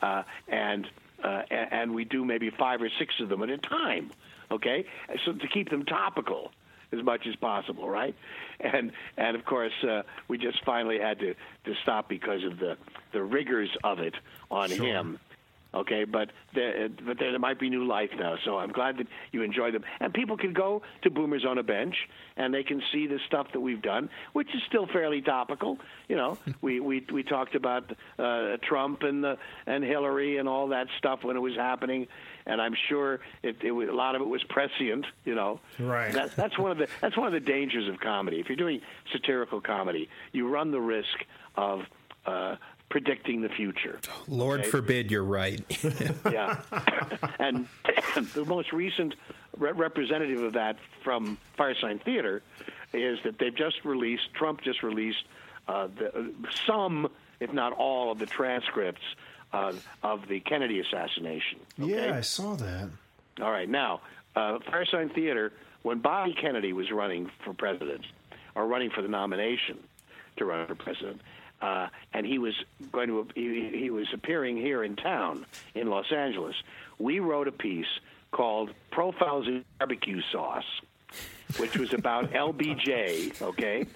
[0.00, 0.88] uh, and
[1.22, 4.10] uh, and we do maybe five or six of them at a time,
[4.50, 4.84] okay?
[5.24, 6.50] So to keep them topical
[6.92, 8.14] as much as possible, right?
[8.60, 11.34] And and of course, uh, we just finally had to
[11.64, 12.76] to stop because of the
[13.12, 14.14] the rigors of it
[14.50, 14.86] on sure.
[14.86, 15.18] him.
[15.74, 18.36] Okay, but there, but there might be new life now.
[18.44, 21.62] So I'm glad that you enjoy them, and people can go to Boomers on a
[21.62, 21.96] Bench
[22.36, 25.78] and they can see the stuff that we've done, which is still fairly topical.
[26.08, 30.68] You know, we we we talked about uh, Trump and the and Hillary and all
[30.68, 32.06] that stuff when it was happening,
[32.46, 35.06] and I'm sure it, it was, a lot of it was prescient.
[35.24, 36.12] You know, right?
[36.12, 38.40] That, that's one of the that's one of the dangers of comedy.
[38.40, 38.80] If you're doing
[39.12, 41.24] satirical comedy, you run the risk
[41.56, 41.82] of
[42.26, 42.56] uh,
[42.92, 43.98] predicting the future.
[44.28, 44.68] Lord okay?
[44.68, 45.64] forbid you're right.
[46.30, 46.60] yeah.
[47.38, 47.66] and
[48.34, 49.14] the most recent
[49.56, 52.42] re- representative of that from Firesign Theater
[52.92, 55.24] is that they've just released, Trump just released
[55.68, 56.34] uh, the,
[56.66, 59.00] some, if not all, of the transcripts
[59.54, 59.72] uh,
[60.02, 61.60] of the Kennedy assassination.
[61.80, 62.08] Okay?
[62.08, 62.90] Yeah, I saw that.
[63.40, 63.70] All right.
[63.70, 64.02] Now,
[64.36, 68.04] uh, Firesign Theater, when Bobby Kennedy was running for president,
[68.54, 69.78] or running for the nomination
[70.36, 71.22] to run for president,
[71.62, 72.54] uh, and he was
[72.90, 76.56] going to he, he was appearing here in town in Los Angeles.
[76.98, 77.86] We wrote a piece
[78.32, 80.64] called "Profiles in Barbecue Sauce,"
[81.58, 83.40] which was about LBJ.
[83.40, 83.86] Okay.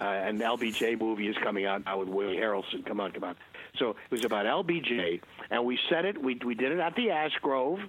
[0.00, 2.86] Uh, and LBJ movie is coming out now with Woody Harrelson.
[2.86, 3.36] Come on, come on.
[3.78, 6.22] So it was about LBJ, and we set it.
[6.22, 7.80] We we did it at the Ash Grove,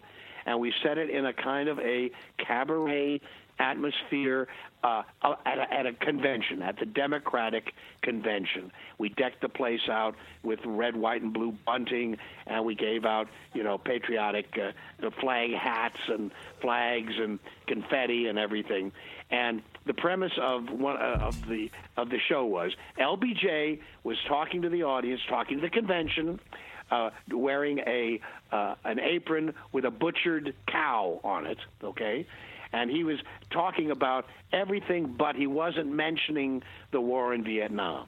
[0.46, 3.22] and we set it in a kind of a cabaret
[3.62, 4.48] atmosphere
[4.84, 8.72] uh, at, a, at a convention, at the Democratic convention.
[8.98, 13.28] We decked the place out with red, white, and blue bunting, and we gave out,
[13.54, 16.32] you know, patriotic uh, flag hats and
[16.62, 18.92] flags and confetti and everything.
[19.30, 24.64] And the premise of one uh, of the of the show was LBJ was talking
[24.64, 26.40] to the audience, talking to the convention.
[26.90, 28.20] Uh, wearing a
[28.52, 32.28] uh, an apron with a butchered cow on it, okay,
[32.74, 33.18] and he was
[33.52, 38.08] talking about everything, but he wasn't mentioning the war in Vietnam.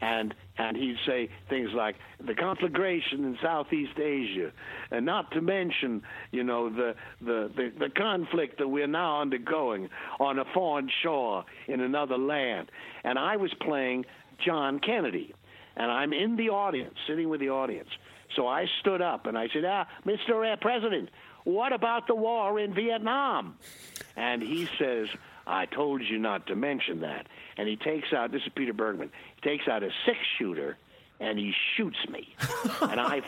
[0.00, 4.52] And and he'd say things like the conflagration in Southeast Asia,
[4.90, 6.02] and not to mention,
[6.32, 9.88] you know, the the the, the conflict that we're now undergoing
[10.20, 12.70] on a foreign shore in another land.
[13.04, 14.04] And I was playing
[14.44, 15.34] John Kennedy,
[15.76, 17.88] and I'm in the audience, sitting with the audience.
[18.34, 20.60] So I stood up and I said, "Ah, Mr.
[20.60, 21.08] President,
[21.46, 23.56] what about the war in Vietnam?
[24.16, 25.06] And he says,
[25.46, 27.28] I told you not to mention that.
[27.56, 30.76] And he takes out, this is Peter Bergman, he takes out a six shooter
[31.20, 32.34] and he shoots me.
[32.82, 33.22] and I,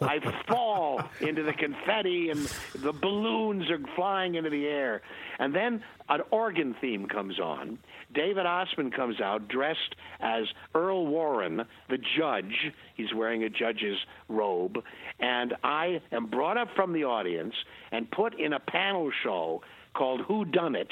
[0.00, 2.40] I fall into the confetti and
[2.74, 5.02] the balloons are flying into the air.
[5.38, 7.78] And then an organ theme comes on.
[8.12, 10.44] David Ossman comes out dressed as
[10.74, 12.72] Earl Warren, the judge.
[12.94, 13.98] He's wearing a judge's
[14.28, 14.78] robe.
[15.20, 17.54] And I am brought up from the audience
[17.92, 19.62] and put in a panel show
[19.94, 20.90] called Who Done It?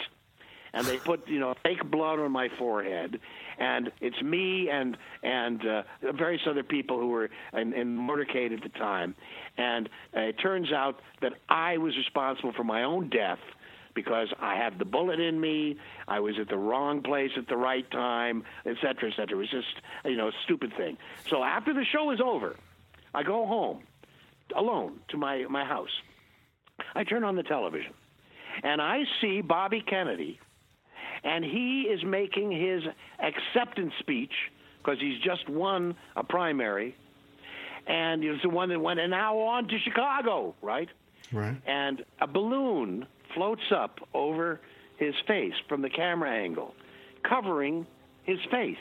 [0.73, 3.19] And they put, you know, fake blood on my forehead,
[3.59, 8.63] and it's me and and uh, various other people who were in, in motorcade at
[8.63, 9.15] the time,
[9.57, 13.39] and uh, it turns out that I was responsible for my own death
[13.97, 15.77] because I had the bullet in me,
[16.07, 19.37] I was at the wrong place at the right time, et cetera, et cetera.
[19.37, 19.75] It was just,
[20.05, 20.97] you know, a stupid thing.
[21.29, 22.55] So after the show is over,
[23.13, 23.83] I go home
[24.55, 25.91] alone to my, my house.
[26.95, 27.95] I turn on the television
[28.63, 30.39] and I see Bobby Kennedy,
[31.25, 32.83] and he is making his
[33.19, 34.33] acceptance speech
[34.79, 36.95] because he's just won a primary,
[37.87, 40.89] and it's the one that went and now on to Chicago, right?
[41.33, 41.57] Right.
[41.67, 44.61] And a balloon floats up over
[44.97, 46.75] his face from the camera angle,
[47.23, 47.87] covering
[48.25, 48.77] his face,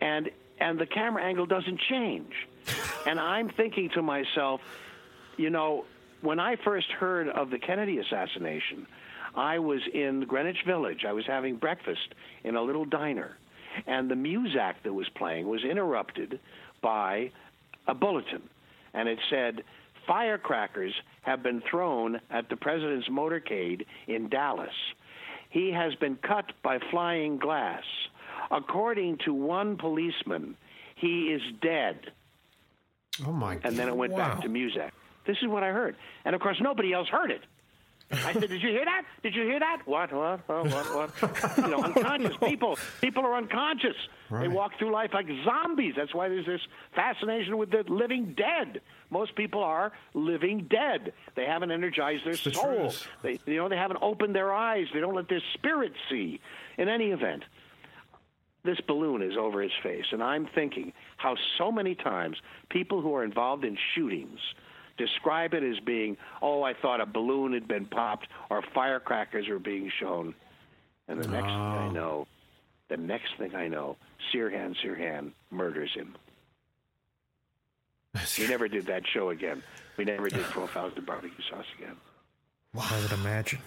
[0.00, 2.32] and and the camera angle doesn't change.
[3.06, 4.62] and I'm thinking to myself,
[5.36, 5.84] you know,
[6.22, 8.86] when I first heard of the Kennedy assassination,
[9.34, 11.04] I was in Greenwich Village.
[11.06, 12.14] I was having breakfast
[12.44, 13.36] in a little diner,
[13.86, 16.40] and the Muzak that was playing was interrupted
[16.80, 17.32] by
[17.86, 18.42] a bulletin,
[18.94, 19.62] and it said,
[20.06, 24.74] "Firecrackers have been thrown at the president's motorcade in Dallas.
[25.50, 27.84] He has been cut by flying glass.
[28.50, 30.56] According to one policeman,
[30.94, 32.12] he is dead."
[33.26, 33.58] Oh my!
[33.64, 34.18] And then it went Wow.
[34.34, 34.92] back to Muzak.
[35.24, 37.42] This is what I heard, and of course nobody else heard it.
[38.12, 39.02] I said, "Did you hear that?
[39.22, 39.82] Did you hear that?
[39.84, 40.12] What?
[40.12, 40.40] What?
[40.48, 40.70] What?
[40.70, 41.10] What?
[41.10, 41.56] what?
[41.58, 42.78] you know, unconscious people.
[43.00, 43.96] People are unconscious.
[44.30, 45.94] They walk through life like zombies.
[45.96, 46.60] That's why there's this
[46.94, 48.80] fascination with the living dead.
[49.10, 51.14] Most people are living dead.
[51.34, 52.76] They haven't energized their the soul.
[52.76, 53.08] truth.
[53.22, 54.86] They, you know, they haven't opened their eyes.
[54.94, 56.40] They don't let their spirit see.
[56.78, 57.44] In any event,
[58.64, 60.06] this balloon is over his face.
[60.12, 62.36] And I'm thinking how so many times
[62.68, 64.40] people who are involved in shootings
[64.96, 69.58] describe it as being, oh, I thought a balloon had been popped or firecrackers were
[69.58, 70.34] being shown.
[71.08, 71.90] And the next thing I oh.
[71.90, 72.26] know,
[72.88, 73.96] the next thing I know,
[74.32, 76.14] Sirhan Sirhan murders him.
[78.38, 79.62] We never did that show again.
[79.98, 81.96] We never did 12,000 barbecue sauce again.
[82.78, 83.60] I would imagine.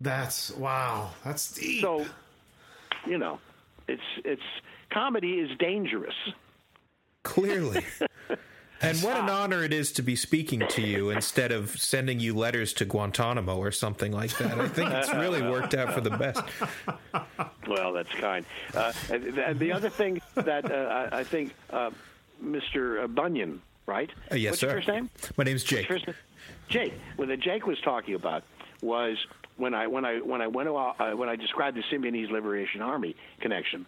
[0.00, 1.10] That's wow.
[1.24, 1.82] That's deep.
[1.82, 2.06] So,
[3.06, 3.40] you know,
[3.88, 4.42] it's it's
[4.90, 6.14] comedy is dangerous.
[7.24, 7.84] Clearly.
[8.80, 12.34] And what an honor it is to be speaking to you instead of sending you
[12.34, 14.60] letters to Guantanamo or something like that.
[14.60, 16.42] I think it's really worked out for the best.
[17.66, 18.46] Well, that's kind.
[18.74, 21.90] Uh, and the, the other thing that uh, I think uh,
[22.42, 23.12] Mr.
[23.14, 24.10] Bunyan, right?
[24.30, 24.66] Uh, yes, What's sir.
[24.68, 25.10] your first name?
[25.36, 25.90] My name's Jake.
[25.90, 26.14] Name?
[26.68, 26.94] Jake.
[27.16, 28.44] What the Jake was talking about
[28.80, 29.18] was
[29.56, 33.16] when I when I when I went uh, when I described the Symbionese Liberation Army
[33.40, 33.86] connection.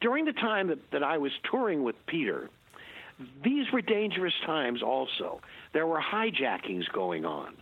[0.00, 2.50] During the time that, that I was touring with Peter,
[3.44, 5.40] these were dangerous times also.
[5.72, 7.54] There were hijackings going on.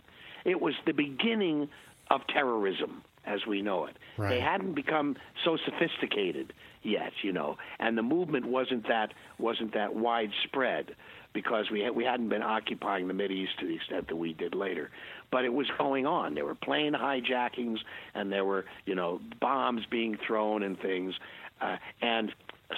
[0.45, 1.69] It was the beginning
[2.09, 3.95] of terrorism as we know it.
[4.29, 9.95] They hadn't become so sophisticated yet, you know, and the movement wasn't that wasn't that
[9.95, 10.95] widespread
[11.33, 14.33] because we had, we hadn't been occupying the Mid East to the extent that we
[14.33, 14.89] did later.
[15.31, 16.35] But it was going on.
[16.35, 17.77] There were plane hijackings
[18.13, 21.13] and there were, you know, bombs being thrown and things.
[21.61, 22.33] Uh, and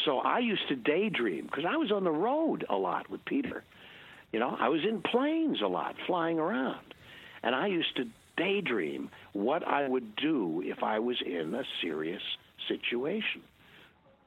[0.05, 3.63] so I used to daydream because I was on the road a lot with Peter.
[4.31, 6.93] You know, I was in planes a lot, flying around.
[7.43, 8.05] And I used to
[8.37, 12.21] daydream what I would do if I was in a serious
[12.67, 13.41] situation.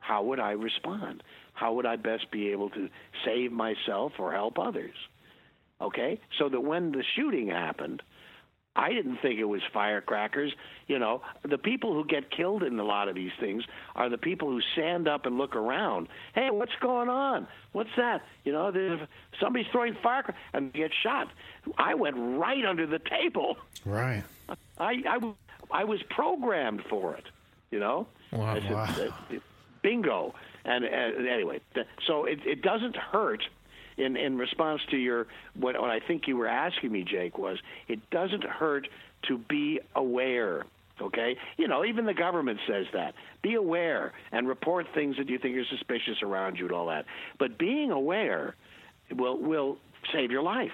[0.00, 1.22] How would I respond?
[1.54, 2.88] How would I best be able to
[3.24, 4.94] save myself or help others?
[5.80, 6.20] Okay?
[6.38, 8.02] So that when the shooting happened,
[8.76, 10.52] I didn't think it was firecrackers.
[10.86, 13.64] You know, the people who get killed in a lot of these things
[13.94, 16.08] are the people who stand up and look around.
[16.34, 17.48] Hey, what's going on?
[17.72, 18.22] What's that?
[18.44, 19.00] You know, there's,
[19.40, 21.28] somebody's throwing firecrackers and get shot.
[21.78, 23.56] I went right under the table.
[23.84, 24.22] right.
[24.78, 25.34] I
[25.70, 27.24] I was programmed for it,
[27.70, 28.06] you know?
[28.32, 28.56] Wow.
[28.56, 29.12] I Wow.
[29.82, 30.34] bingo.
[30.64, 30.88] And uh,
[31.30, 31.60] anyway,
[32.06, 33.42] so it, it doesn't hurt.
[33.98, 35.26] In, in response to your
[35.58, 38.88] what, what I think you were asking me, Jake, was it doesn't hurt
[39.28, 40.66] to be aware.
[41.00, 43.14] Okay, you know, even the government says that.
[43.42, 47.04] Be aware and report things that you think are suspicious around you and all that.
[47.38, 48.54] But being aware
[49.14, 49.78] will will
[50.12, 50.72] save your life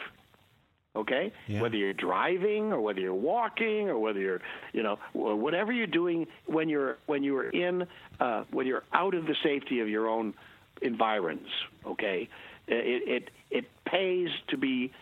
[0.95, 1.63] okay Yeah.
[1.63, 4.41] whether you're driving or whether you're walking or whether you're
[4.73, 7.87] you know whatever you're doing when you're when you're in
[8.21, 10.35] uh, when you're out of the safety of your own
[10.83, 11.49] environs
[11.87, 12.29] okay
[12.67, 14.93] it it it pays to be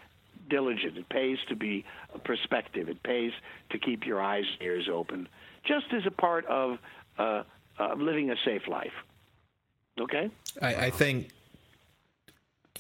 [0.49, 1.85] diligent it pays to be
[2.25, 3.33] perspective it pays
[3.71, 5.29] to keep your eyes and ears open
[5.65, 6.79] just as a part of
[7.19, 7.43] uh,
[7.79, 8.93] uh, living a safe life
[10.01, 10.31] okay
[10.61, 11.31] I, I think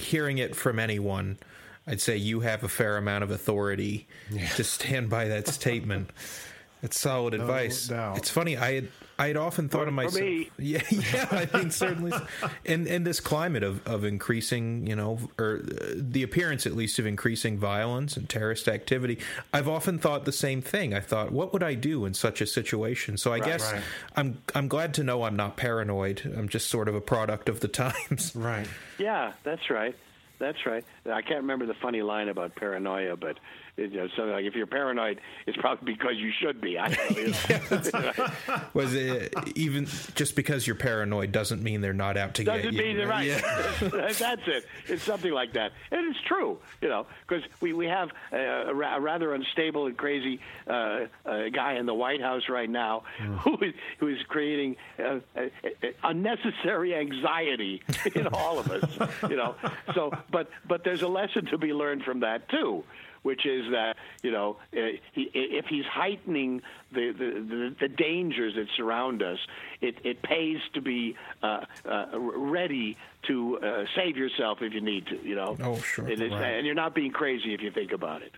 [0.01, 1.39] hearing it from anyone,
[1.87, 4.09] I'd say you have a fair amount of authority
[4.57, 6.11] to stand by that statement.
[6.83, 7.89] It's solid advice.
[7.89, 8.17] doubt.
[8.19, 8.57] It's funny.
[8.57, 8.89] I had
[9.21, 10.21] I had often thought of For myself.
[10.21, 10.51] me.
[10.59, 11.29] Yeah, yeah.
[11.31, 12.13] I mean, certainly,
[12.65, 16.99] in in this climate of of increasing, you know, or uh, the appearance at least
[16.99, 19.19] of increasing violence and terrorist activity,
[19.53, 20.95] I've often thought the same thing.
[20.95, 23.19] I thought, what would I do in such a situation?
[23.19, 23.83] So I guess right.
[24.17, 26.23] I'm I'm glad to know I'm not paranoid.
[26.37, 28.33] I'm just sort of a product of the times.
[28.41, 28.67] Right.
[28.99, 29.95] Yeah, that's right.
[30.39, 30.83] That's right.
[31.05, 33.39] I can't remember the funny line about paranoia, but it,
[33.81, 36.79] you know, something like if you're paranoid, it's probably because you should be.
[36.79, 38.27] I don't know.
[38.75, 42.75] Was it even just because you're paranoid doesn't mean they're not out to get Doesn't
[42.75, 42.83] you?
[42.83, 43.27] mean they're right.
[43.27, 43.41] Yeah.
[43.81, 44.67] That's it.
[44.87, 46.59] It's something like that, and it's true.
[46.81, 51.07] You know, because we we have a, a ra- a rather unstable and crazy uh,
[51.25, 53.03] uh, guy in the White House right now
[53.41, 57.83] who is who is creating uh, uh, uh, unnecessary anxiety
[58.15, 59.11] in all of us.
[59.29, 59.55] You know,
[59.95, 62.85] so but but there's a lesson to be learned from that too.
[63.23, 66.63] Which is that you know uh, if he's heightening
[66.93, 69.39] the, the, the, dangers that surround us,
[69.81, 72.97] it, it pays to be uh, uh, ready
[73.27, 75.17] to uh, save yourself if you need to.
[75.23, 75.57] You know.
[75.63, 76.07] Oh, sure.
[76.07, 76.55] And, Right.
[76.55, 78.33] and you're not being crazy if you think about it.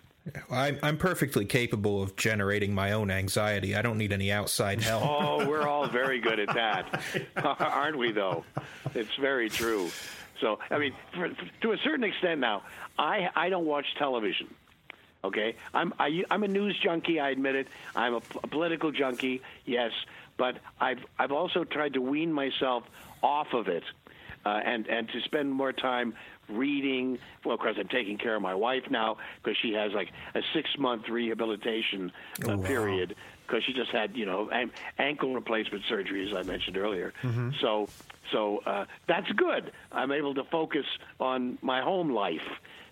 [0.51, 3.75] I'm, I'm perfectly capable of generating my own anxiety.
[3.75, 5.03] I don't need any outside help.
[5.23, 7.03] Oh, we're all very good at that,
[7.61, 8.13] aren't we?
[8.13, 8.45] Though
[8.95, 9.91] it's very true.
[10.41, 12.63] So, I mean, for, to a certain extent, now
[12.99, 14.53] I I don't watch television.
[15.25, 17.21] Okay, I'm I, I'm a news junkie.
[17.21, 17.69] I admit it.
[17.95, 19.41] I'm a, p- a political junkie.
[19.65, 19.93] Yes,
[20.37, 22.83] but I've I've also tried to wean myself
[23.23, 23.85] off of it,
[24.45, 26.15] uh, and and to spend more time
[26.49, 27.19] reading.
[27.45, 30.41] Well, of course, I'm taking care of my wife now because she has like a
[30.55, 32.11] six month rehabilitation
[32.45, 33.15] uh, period
[33.47, 37.13] because she just had you know an- ankle replacement surgery as I mentioned earlier.
[37.61, 37.89] So
[38.33, 39.73] so uh, that's good.
[39.91, 40.87] I'm able to focus
[41.21, 42.41] on my home life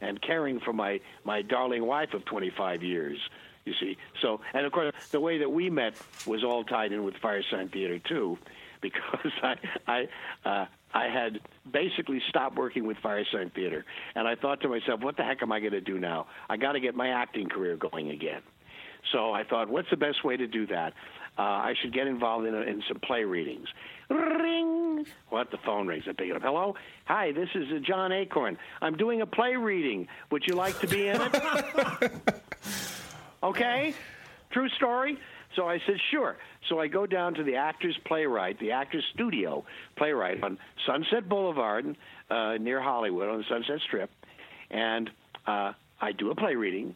[0.01, 3.19] and caring for my my darling wife of 25 years.
[3.65, 5.95] You see, so and of course the way that we met
[6.25, 8.39] was all tied in with Firesign Theater too,
[8.81, 9.55] because I
[9.87, 10.09] I
[10.49, 11.41] uh, I had
[11.71, 13.85] basically stopped working with Firesign Theater,
[14.15, 16.27] and I thought to myself, what the heck am I going to do now?
[16.49, 18.43] I got to get my acting career going again.
[19.13, 20.93] So I thought, what's the best way to do that?
[21.39, 23.69] Uh, I should get involved in, in some play readings.
[24.09, 25.07] Ring!
[25.29, 25.51] What?
[25.51, 26.05] The phone rings.
[26.09, 26.43] I pick it up.
[26.43, 26.75] Hello?
[27.07, 28.59] Hi, this is uh, John Acorn.
[28.83, 30.09] I'm doing a play reading.
[30.31, 32.13] Would you like to be in it?
[33.43, 33.95] okay?
[34.51, 35.19] True story?
[35.57, 36.37] So I said, sure.
[36.69, 39.65] So I go down to the Actors Playwright, the Actors Studio
[39.97, 41.97] Playwright on Sunset Boulevard
[42.31, 44.11] uh, near Hollywood on the Sunset Strip.
[44.71, 45.11] And
[45.47, 46.95] uh, I do a play reading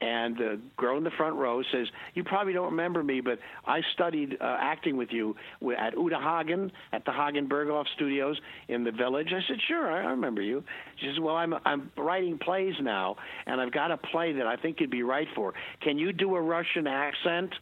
[0.00, 3.82] and the girl in the front row says, "You probably don't remember me, but I
[3.92, 5.36] studied uh, acting with you
[5.78, 10.10] at Uta Hagen at the Hagen Berghof Studios in the Village." I said, "Sure, I
[10.10, 10.64] remember you."
[10.96, 14.56] She says, "Well, I'm I'm writing plays now, and I've got a play that I
[14.56, 15.54] think you'd be right for.
[15.80, 17.54] Can you do a Russian accent?"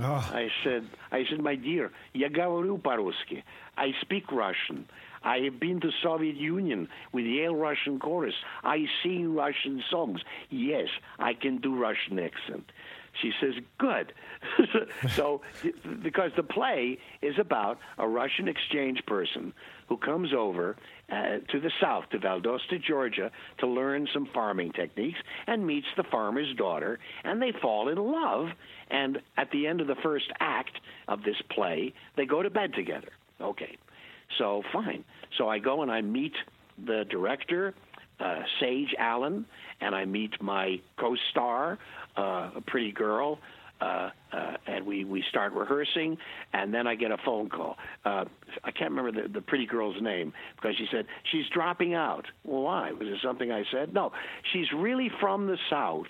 [0.00, 0.30] oh.
[0.32, 3.44] I said, "I said, my dear, я говорю по-русски.
[3.76, 4.86] I speak Russian."
[5.28, 8.34] I have been to Soviet Union with Yale Russian chorus.
[8.64, 10.22] I sing Russian songs.
[10.48, 12.72] Yes, I can do Russian accent.
[13.20, 14.14] She says, good.
[15.10, 15.42] so,
[16.02, 19.52] because the play is about a Russian exchange person
[19.90, 20.76] who comes over
[21.12, 26.04] uh, to the south, to Valdosta, Georgia, to learn some farming techniques and meets the
[26.04, 28.48] farmer's daughter, and they fall in love.
[28.90, 32.72] And at the end of the first act of this play, they go to bed
[32.72, 33.10] together.
[33.42, 33.76] Okay.
[34.36, 35.04] So fine.
[35.36, 36.34] So I go and I meet
[36.84, 37.74] the director,
[38.20, 39.46] uh, Sage Allen,
[39.80, 41.78] and I meet my co-star,
[42.16, 43.38] uh, a pretty girl,
[43.80, 46.18] uh, uh, and we, we start rehearsing,
[46.52, 47.76] and then I get a phone call.
[48.04, 48.24] Uh,
[48.64, 52.26] I can't remember the, the pretty girl's name because she said she's dropping out.
[52.44, 52.92] Well, why?
[52.92, 53.94] Was it something I said?
[53.94, 54.12] No,
[54.52, 56.06] she's really from the South,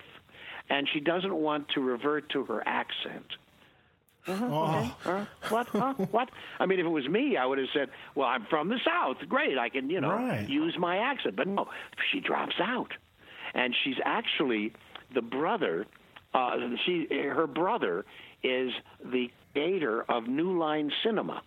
[0.69, 3.25] and she doesn't want to revert to her accent.
[4.35, 5.23] Huh?
[5.49, 5.67] What?
[5.67, 5.93] Huh?
[6.11, 6.29] What?
[6.59, 9.17] I mean, if it was me, I would have said, "Well, I'm from the South.
[9.27, 10.47] Great, I can, you know, Right.
[10.47, 11.67] use my accent." But no,
[12.11, 12.91] she drops out,
[13.53, 14.73] and she's actually
[15.13, 15.85] the brother.
[16.33, 18.05] Uh, she, her brother,
[18.43, 18.71] is
[19.03, 21.41] the creator of New Line Cinema.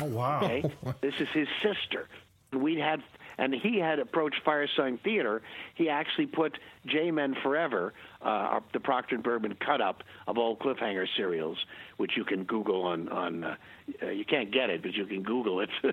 [0.00, 0.40] Oh wow.
[0.44, 0.62] Okay,
[1.00, 2.08] this is his sister.
[2.52, 3.02] We had,
[3.36, 5.42] and he had approached Firesign Theater.
[5.74, 7.92] He actually put J Men Forever,
[8.22, 11.58] uh, the Proctor and Bergman cut up of old cliffhanger serials,
[11.98, 13.44] which you can Google on on.
[13.44, 13.56] Uh,
[14.02, 15.70] uh, you can't get it, but you can Google it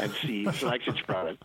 [0.00, 1.38] and see selections from it.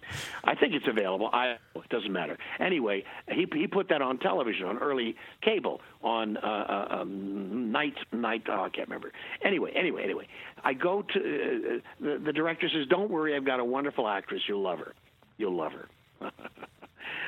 [0.43, 1.29] I think it's available.
[1.33, 2.37] I it doesn't matter.
[2.59, 7.95] Anyway, he he put that on television on early cable on uh, uh, um, night
[8.11, 8.43] night.
[8.49, 9.11] Oh, I can't remember.
[9.41, 10.27] Anyway, anyway, anyway.
[10.65, 14.41] I go to uh, the, the director says, "Don't worry, I've got a wonderful actress.
[14.47, 14.93] You'll love her.
[15.37, 16.31] You'll love her."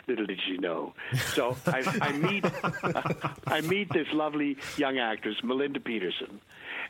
[0.08, 0.94] Little did she know.
[1.34, 2.46] So I, I meet
[3.48, 6.40] I meet this lovely young actress, Melinda Peterson,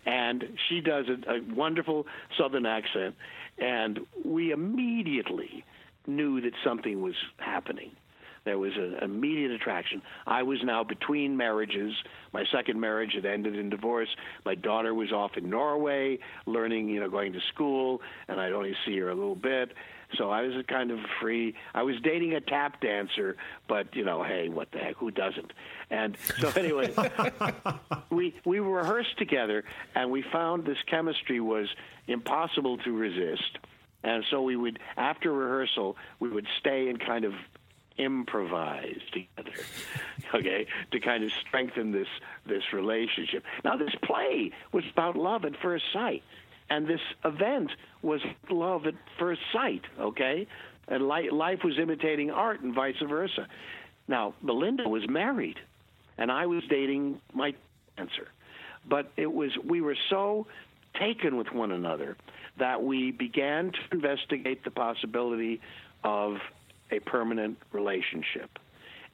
[0.06, 2.06] and she does a, a wonderful
[2.38, 3.16] Southern accent,
[3.58, 5.64] and we immediately
[6.08, 7.92] knew that something was happening.
[8.44, 10.04] There was an immediate attraction.
[10.28, 11.94] I was now between marriages.
[12.32, 14.10] My second marriage had ended in divorce.
[14.46, 18.76] My daughter was off in Norway, learning, you know, going to school, and I'd only
[18.86, 19.72] see her a little bit.
[20.18, 21.56] So I was a kind of free.
[21.74, 23.38] I was dating a tap dancer,
[23.68, 24.96] but you know, hey, what the heck?
[24.98, 25.52] Who doesn't?
[25.90, 26.94] And so anyway,
[28.10, 29.64] we we rehearsed together,
[29.94, 31.68] and we found this chemistry was
[32.08, 33.60] impossible to resist.
[34.04, 37.34] And so we would, after rehearsal, we would stay and kind of
[37.98, 39.58] improvise together,
[40.36, 42.08] okay, to kind of strengthen this
[42.46, 43.44] this relationship.
[43.64, 46.24] Now, this play was about love at first sight,
[46.70, 50.48] and this event was love at first sight, okay,
[50.88, 53.48] and li- life was imitating art and vice versa.
[54.08, 55.58] Now, Melinda was married,
[56.18, 57.54] and I was dating my
[57.98, 58.28] dancer.
[58.88, 60.48] But it was we were so
[61.00, 62.18] taken with one another
[62.58, 65.60] that we began to investigate the possibility
[66.04, 66.38] of
[66.92, 68.60] a permanent relationship.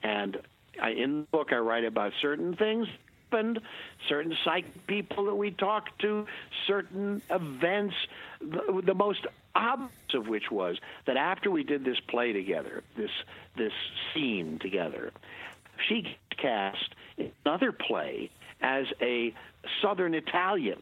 [0.04, 0.38] And
[0.82, 2.88] I, in the book, I write about certain things
[3.32, 3.60] happened,
[4.08, 6.26] certain psychic people that we talked to,
[6.68, 7.96] certain events.
[8.42, 9.26] The, the most
[9.56, 13.12] obvious of which was that after we did this play together, this
[13.58, 13.74] this
[14.14, 15.12] scene together,
[15.88, 16.96] she cast
[17.46, 18.30] another play
[18.62, 19.34] as a
[19.82, 20.82] Southern Italian.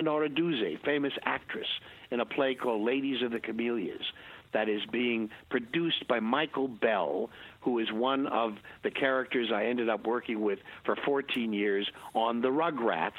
[0.00, 1.66] Nora Duse, famous actress,
[2.12, 4.12] in a play called Ladies of the Camellias
[4.52, 7.30] that is being produced by Michael Bell,
[7.68, 12.40] who is one of the characters I ended up working with for 14 years on
[12.40, 13.12] The Rugrats.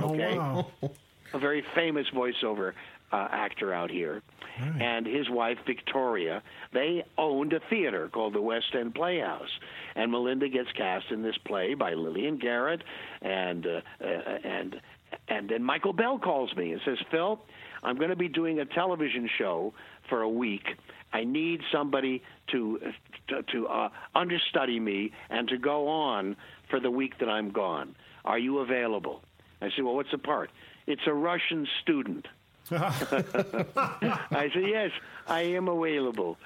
[0.00, 0.38] Okay.
[0.38, 0.90] Oh, wow.
[1.34, 2.74] A very famous voiceover
[3.10, 4.22] uh, actor out here.
[4.60, 4.80] Right.
[4.82, 9.50] And his wife, Victoria, they owned a theater called the West End Playhouse.
[9.96, 12.84] And Melinda gets cast in this play by Lillian Garrett.
[13.20, 14.06] And, uh, uh,
[14.44, 14.80] and,
[15.26, 17.40] and then Michael Bell calls me and says, Phil,
[17.82, 19.74] I'm going to be doing a television show
[20.08, 20.76] for a week.
[21.12, 22.80] I need somebody to
[23.28, 26.36] to, to uh, understudy me and to go on
[26.70, 27.94] for the week that I'm gone.
[28.24, 29.22] Are you available?
[29.60, 30.50] I said, Well, what's the part?
[30.86, 32.26] It's a Russian student.
[32.70, 34.90] I said, Yes,
[35.26, 36.38] I am available.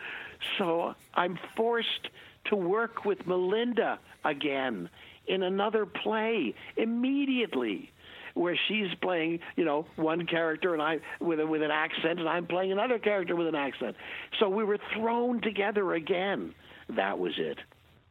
[0.58, 2.08] So I'm forced
[2.46, 4.90] to work with Melinda again
[5.26, 7.90] in another play immediately
[8.36, 12.28] where she's playing, you know, one character and I with a, with an accent, and
[12.28, 13.96] I'm playing another character with an accent.
[14.38, 16.54] So we were thrown together again.
[16.90, 17.58] That was it.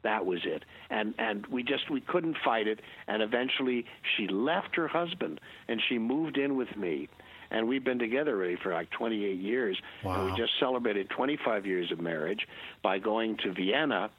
[0.04, 0.64] That was it.
[0.90, 2.80] And and we just we couldn't fight it.
[3.08, 3.86] And eventually
[4.16, 7.10] she left her husband and she moved in with me.
[7.52, 9.80] And we've been together really for like 28 years.
[10.04, 10.22] Wow.
[10.22, 12.48] And we just celebrated 25 years of marriage
[12.84, 14.10] by going to Vienna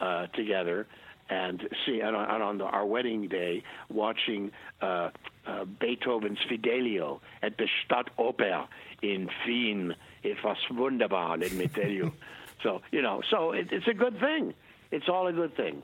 [0.00, 0.86] uh, together
[1.28, 5.10] and see and on, on the, our wedding day watching uh,
[5.46, 8.66] uh, Beethoven's Fidelio at the Staatsoper
[9.02, 9.94] in Wien.
[10.22, 12.12] It was wunderbar, let me tell you.
[12.62, 14.54] so you know, so it, it's a good thing.
[14.90, 15.82] It's all a good thing.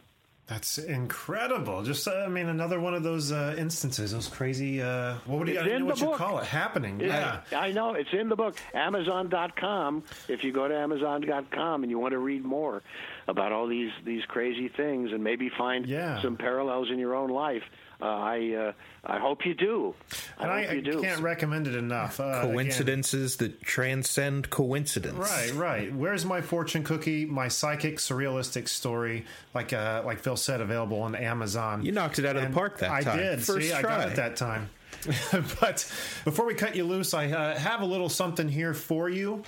[0.51, 1.85] That's incredible.
[1.85, 5.47] Just, uh, I mean, another one of those uh, instances, those crazy, uh, what would
[5.47, 6.10] you, I know what book.
[6.10, 6.98] you call it, happening.
[6.98, 7.43] Yeah.
[7.52, 7.94] I, I know.
[7.94, 8.56] It's in the book.
[8.74, 10.02] Amazon.com.
[10.27, 12.82] If you go to Amazon.com and you want to read more
[13.28, 16.20] about all these, these crazy things and maybe find yeah.
[16.20, 17.62] some parallels in your own life,
[18.01, 18.72] uh, I uh,
[19.05, 19.94] I hope you do.
[20.39, 21.01] I and I, do.
[21.02, 22.20] can't recommend it enough.
[22.20, 23.51] Uh, Coincidences again.
[23.51, 25.18] that transcend coincidence.
[25.18, 25.94] Right, right.
[25.94, 27.24] Where's my fortune cookie?
[27.24, 29.24] My psychic surrealistic story,
[29.55, 31.85] like uh, like Phil said, available on Amazon.
[31.85, 33.18] You knocked it out of the park that I time.
[33.18, 33.43] I did.
[33.43, 33.78] First See, try.
[33.78, 34.70] I got it that time.
[35.60, 35.90] but
[36.24, 39.44] before we cut you loose, I uh, have a little something here for you.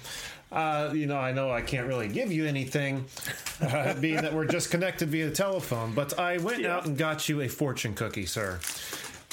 [0.53, 3.07] Uh, you know, I know I can't really give you anything,
[3.61, 5.95] uh, being that we're just connected via telephone.
[5.95, 6.77] But I went yeah.
[6.77, 8.61] out and got you a fortune cookie, sir.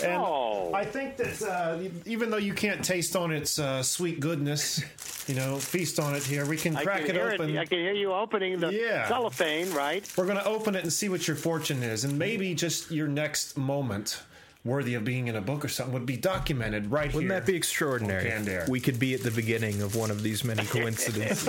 [0.01, 0.71] And oh.
[0.73, 4.81] I think that uh, even though you can't taste on its uh, sweet goodness,
[5.27, 6.45] you know, feast on it here.
[6.45, 7.49] We can crack can it open.
[7.49, 7.59] It.
[7.59, 9.07] I can hear you opening the yeah.
[9.07, 10.09] cellophane, right?
[10.17, 13.07] We're going to open it and see what your fortune is, and maybe just your
[13.07, 14.21] next moment
[14.65, 17.21] worthy of being in a book or something would be documented right here.
[17.21, 18.31] Wouldn't that be extraordinary?
[18.67, 21.47] We could be at the beginning of one of these many coincidences.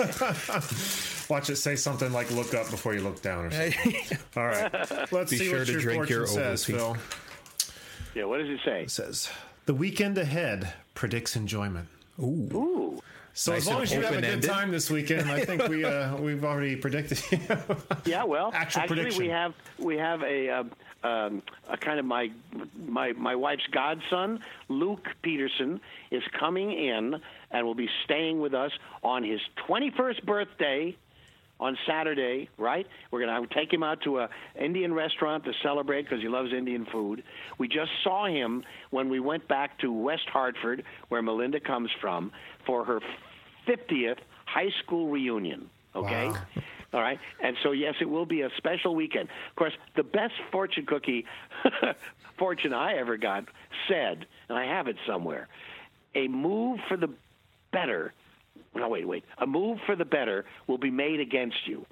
[1.29, 4.17] Watch it say something like "look up before you look down" or something.
[4.37, 6.97] All right, let's be see sure what to your drink your says, Phil.
[8.15, 8.83] Yeah, what does it say?
[8.83, 9.29] It says
[9.65, 11.87] the weekend ahead predicts enjoyment.
[12.19, 12.49] Ooh.
[12.53, 13.01] Ooh.
[13.33, 15.85] So Nice as long as you have a good time this weekend, I think we
[15.85, 17.21] uh, we've already predicted.
[18.03, 19.23] Yeah, well, Actual actually, prediction.
[19.23, 20.63] we have we have a, uh,
[21.03, 22.31] um, a kind of my
[22.87, 27.15] my my wife's godson, Luke Peterson, is coming in
[27.51, 28.71] and will be staying with us
[29.03, 30.95] on his 21st birthday
[31.59, 32.49] on Saturday.
[32.57, 32.85] Right?
[33.09, 34.29] We're gonna take him out to a
[34.59, 37.23] Indian restaurant to celebrate because he loves Indian food.
[37.57, 42.31] We just saw him when we went back to West Hartford, where Melinda comes from,
[42.65, 42.99] for her
[43.67, 45.69] 50th high school reunion.
[45.95, 46.27] Okay.
[46.27, 46.37] Wow.
[46.93, 47.19] All right.
[47.41, 49.29] And so, yes, it will be a special weekend.
[49.49, 51.25] Of course, the best fortune cookie
[52.37, 53.45] fortune I ever got
[53.87, 55.47] said, and I have it somewhere
[56.13, 57.09] a move for the
[57.71, 58.13] better.
[58.75, 59.23] No, wait, wait.
[59.37, 61.85] A move for the better will be made against you.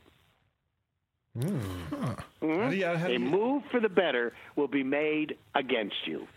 [1.39, 1.59] Hmm.
[2.41, 6.05] How do you- how do A you- move for the better will be made against
[6.05, 6.27] you.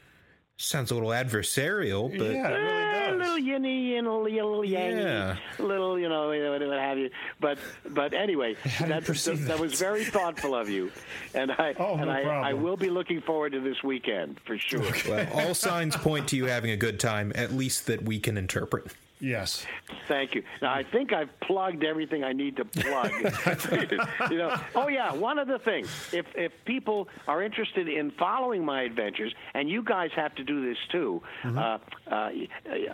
[0.65, 3.45] Sounds a little adversarial, but yeah, it Eh, really a little does.
[3.45, 5.37] yinny and a little yang, Yeah.
[5.59, 7.11] little you know what what have you.
[7.41, 7.59] But
[7.91, 9.59] but anyway, How that, that, that?
[9.59, 10.93] was very thoughtful of you,
[11.35, 12.51] and I Oh, and no I.
[12.51, 14.83] I will be looking forward to this weekend for sure.
[15.09, 18.39] well, all signs point to you having a good time, at least that we can
[18.39, 18.87] interpret.
[19.23, 19.65] Yes.
[20.09, 20.43] Thank you.
[20.61, 23.13] Now I think I've plugged everything I need to plug.
[24.33, 24.57] you know.
[24.75, 25.85] Oh yeah, one other thing.
[26.13, 30.69] If if people are interested in following my adventures, and you guys have to do
[30.69, 31.59] this too, Mm-hmm.
[31.59, 31.79] uh,
[32.13, 32.31] uh,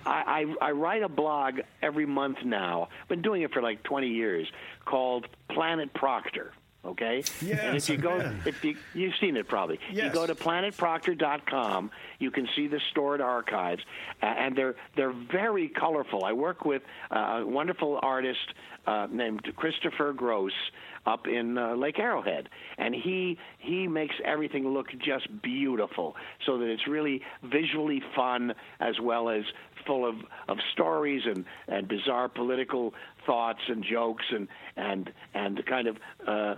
[0.05, 2.89] I, I I write a blog every month now.
[3.03, 4.47] I've Been doing it for like 20 years,
[4.85, 6.53] called Planet Proctor.
[6.89, 7.23] Okay.
[7.41, 11.91] and if you go, if you you've seen it probably, you go to planetproctor.com.
[12.19, 13.83] You can see the stored archives,
[14.23, 16.25] uh, and they're they're very colorful.
[16.25, 18.55] I work with uh, a wonderful artist
[18.87, 20.53] uh, named Christopher Gross
[21.07, 26.17] up in uh, Lake Arrowhead, and he he makes everything look just beautiful,
[26.47, 29.45] so that it's really visually fun as well as
[29.87, 30.17] full of,
[30.49, 32.95] of stories and, and bizarre political
[33.29, 35.97] thoughts and jokes and and and kind of
[36.27, 36.55] uh,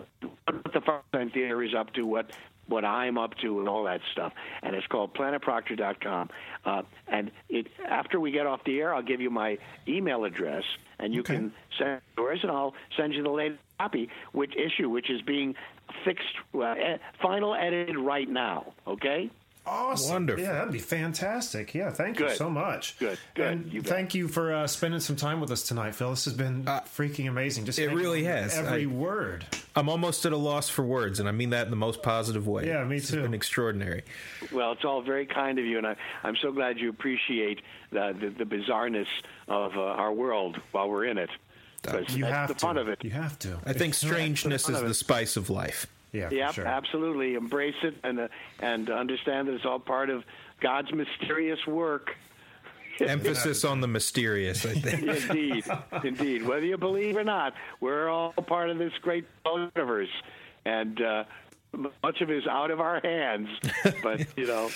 [0.47, 2.31] what the Farmland Theater is up to, what
[2.69, 4.33] what I'm up to, and all that stuff.
[4.63, 6.31] And it's called PlanetProctor.com.
[6.65, 10.63] Uh, and it after we get off the air, I'll give you my email address,
[11.01, 11.35] and you Okay.
[11.35, 15.57] can send yours, and I'll send you the latest copy, which issue, which is being
[16.05, 16.75] fixed, uh,
[17.21, 18.73] final edited right now.
[18.87, 19.31] Okay.
[19.66, 20.12] Awesome.
[20.12, 20.43] Wonderful.
[20.43, 21.74] Yeah, that'd be fantastic.
[21.74, 22.99] Yeah, thank you so much.
[22.99, 23.19] Good.
[23.35, 23.47] Good.
[23.47, 26.11] And You thank you for uh, spending some time with us tonight, Phil.
[26.11, 27.66] This has been freaking amazing.
[27.66, 28.57] Just it really on has.
[28.59, 29.45] Every I- word.
[29.77, 32.47] I'm almost at a loss for words, and I mean that in the most positive
[32.49, 32.66] way.
[32.66, 33.16] Yeah, me This too.
[33.19, 34.03] has been extraordinary.
[34.51, 37.61] Well, it's all very kind of you, and I, I'm so glad you appreciate
[37.93, 39.07] the, the, the bizarreness
[39.47, 41.31] of uh, our world while we're in it.
[41.82, 42.61] 'Cause You that's have the to.
[42.61, 43.03] fun of it.
[43.05, 43.59] You have to.
[43.65, 45.87] I think strangeness fun is the spice of life.
[46.12, 46.66] Yeah, for Yep, sure.
[46.66, 47.35] absolutely.
[47.35, 48.28] Embrace it and uh,
[48.61, 50.24] and understand that it's all part of
[50.61, 52.11] God's mysterious work.
[53.01, 55.03] Emphasis on the mysterious, I think.
[55.31, 55.65] indeed,
[56.05, 56.47] indeed.
[56.47, 60.11] Whether you believe or not, we're all part of this great universe,
[60.66, 61.24] and uh,
[62.03, 63.49] much of it is out of our hands.
[64.03, 64.69] But you know,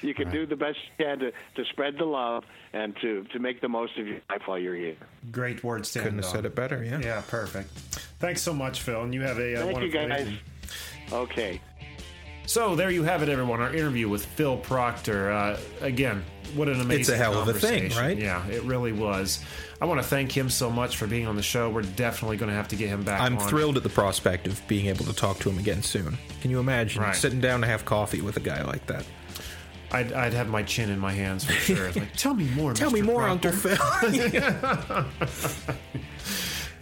[0.00, 3.38] you can do the best you can to, to spread the love and to, to
[3.38, 4.96] make the most of your life while you're here.
[5.32, 7.00] Great words to Couldn't have said it better, yeah.
[7.00, 7.70] Yeah, perfect.
[8.20, 10.20] Thanks so much, Phil, and you have a uh, Thank you, wonderful guys.
[10.20, 10.38] evening.
[11.10, 11.60] Okay.
[12.46, 13.60] So there you have it, everyone.
[13.60, 15.30] Our interview with Phil Proctor.
[15.30, 16.24] Uh, again,
[16.54, 18.18] what an amazing It's a hell of a thing, right?
[18.18, 19.44] Yeah, it really was.
[19.80, 21.70] I want to thank him so much for being on the show.
[21.70, 23.20] We're definitely going to have to get him back.
[23.20, 23.48] I'm on.
[23.48, 26.18] thrilled at the prospect of being able to talk to him again soon.
[26.40, 27.14] Can you imagine Right.
[27.14, 29.04] sitting down to have coffee with a guy like that?
[29.92, 31.92] I'd, I'd have my chin in my hands for sure.
[31.92, 32.72] Like, tell me more.
[32.74, 32.94] Tell Mr.
[32.94, 35.04] me more, Proctor." Uncle Phil.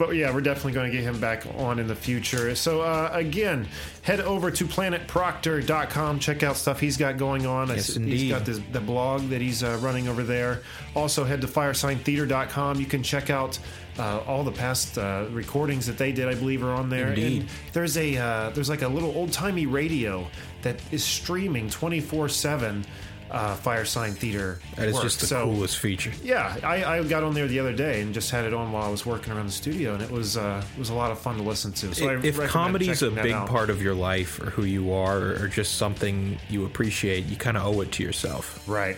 [0.01, 2.55] But yeah, we're definitely going to get him back on in the future.
[2.55, 3.69] So uh, again,
[4.01, 6.21] head over to planetproctor.com.
[6.21, 7.69] Check out stuff he's got going on.
[7.69, 8.31] Yes, He's indeed.
[8.31, 10.63] got this, the blog that he's uh, running over there.
[10.97, 12.81] Also, head to firesigntheater.com.
[12.81, 13.59] You can check out
[13.99, 16.29] uh, all the past uh, recordings that they did.
[16.29, 17.09] I believe are on there.
[17.09, 17.43] Indeed.
[17.43, 20.27] And there's a uh, there's like a little old timey radio
[20.63, 22.87] that is streaming 24 seven.
[23.31, 24.59] Uh, Firesign Theater.
[24.75, 25.05] That is work.
[25.05, 26.11] just the So- coolest feature.
[26.21, 28.83] yeah, I, I got on there the other day and just had it on while
[28.83, 31.19] I was working around the studio, and it was uh, it was a lot of
[31.21, 31.95] fun to listen to.
[31.95, 33.49] So I if recommend comedy is a big out.
[33.49, 37.57] part of your life or who you are or just something you appreciate, you kind
[37.57, 38.69] of owe it to yourself.
[38.69, 38.97] right?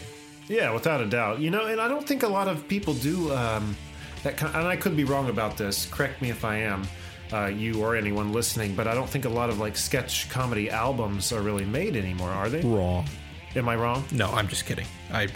[0.48, 1.38] Yeah, without a doubt.
[1.40, 3.76] You know, and I don't think a lot of people do um,
[4.22, 4.38] that.
[4.38, 5.84] Kind and I could be wrong about this.
[5.90, 6.84] Correct me if I am.
[7.32, 10.68] Uh, you or anyone listening, but I don't think a lot of like sketch comedy
[10.68, 12.60] albums are really made anymore, are they?
[12.60, 13.06] Wrong.
[13.56, 14.04] Am I wrong?
[14.12, 14.86] No, I'm just kidding.
[15.12, 15.28] I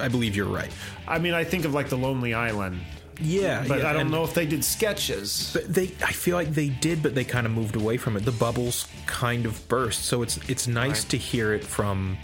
[0.00, 0.70] I believe you're right.
[1.06, 2.80] I mean, I think of like the Lonely Island,
[3.20, 5.50] Yeah, but yeah, I don't know if they did sketches.
[5.52, 8.24] But they, I feel like they did, but they kind of moved away from it.
[8.24, 11.10] The bubbles kind of burst, so it's it's nice Right.
[11.10, 12.16] to hear it from.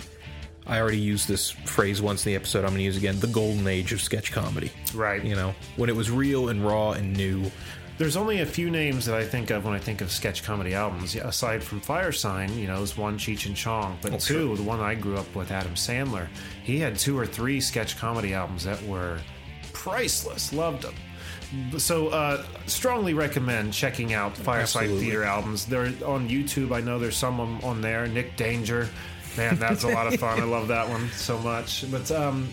[0.69, 2.61] I already used this phrase once in the episode.
[2.61, 3.21] I'm going to use it again.
[3.21, 4.73] The golden age of sketch comedy.
[4.95, 5.23] Right.
[5.25, 7.51] You know, when it was real and raw and new.
[7.99, 10.75] There's only a few names that I think of when I think of sketch comedy
[10.75, 11.15] albums.
[11.15, 14.57] Aside from Firesign, you know, there's one Cheech and Chong, but Oh, two, sure.
[14.57, 16.29] the one I grew up with, Adam Sandler,
[16.63, 19.19] he had two or three sketch comedy albums that were
[19.73, 20.53] priceless.
[20.53, 20.95] Loved them.
[21.79, 25.01] So, uh, strongly recommend checking out Firesign Absolutely.
[25.07, 25.65] Theater albums.
[25.65, 26.75] They're on YouTube.
[26.75, 28.07] I know there's some on- on there.
[28.09, 28.89] Nick Danger,
[29.39, 30.39] man, that's a lot of fun.
[30.41, 31.91] I love that one so much.
[31.91, 32.49] But um,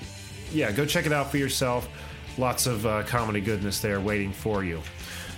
[0.54, 1.90] yeah, go check it out for yourself.
[2.38, 4.82] Lots of uh, comedy goodness there waiting for you.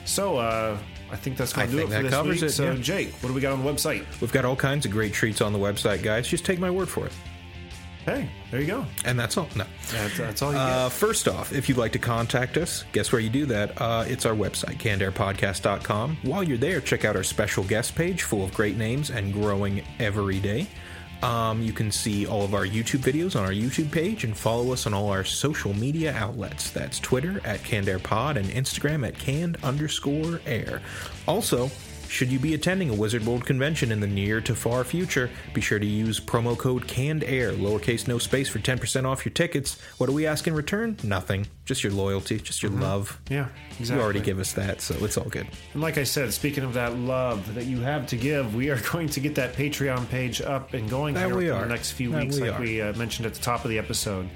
[0.06, 0.78] So uh,
[1.12, 2.50] I think that's going to do it for this covers week.
[2.50, 2.76] it, so yeah.
[2.76, 4.06] Jake, what do we got on the website?
[4.22, 6.28] We've got all kinds of great treats on the website, guys.
[6.28, 7.12] Just take my word for it.
[8.06, 8.86] Hey, there you go.
[9.04, 9.50] And that's all.
[9.56, 9.66] No.
[9.92, 13.20] That's, that's all you Uh, first off, if you'd like to contact us, guess where
[13.20, 13.82] you do that?
[13.82, 16.18] Uh, it's our website, cannedairpodcast.com.
[16.22, 19.82] While you're there, check out our special guest page full of great names and growing
[19.98, 20.68] every day.
[21.24, 24.74] Um, you can see all of our YouTube videos on our YouTube page and follow
[24.74, 26.70] us on all our social media outlets.
[26.70, 30.82] That's Twitter at CannedAirPod and Instagram at canned underscore air.
[31.28, 31.72] Also,
[32.16, 35.60] Should you be attending a Wizard World convention in the near to far future, be
[35.60, 39.78] sure to use promo code Canned Air, lowercase no space, for 10% off your tickets.
[39.98, 40.96] What do we ask in return?
[41.04, 41.46] Nothing.
[41.66, 43.20] Just your loyalty, just your love.
[43.30, 43.96] Yeah, exactly.
[43.98, 45.46] You already give us that, so it's all good.
[45.74, 48.80] And like I said, speaking of that love that you have to give, we are
[48.94, 51.64] going to get that Patreon page up and going That here are.
[51.64, 52.64] the next few That weeks, we like are.
[52.64, 54.30] we uh, mentioned at the top of the episode.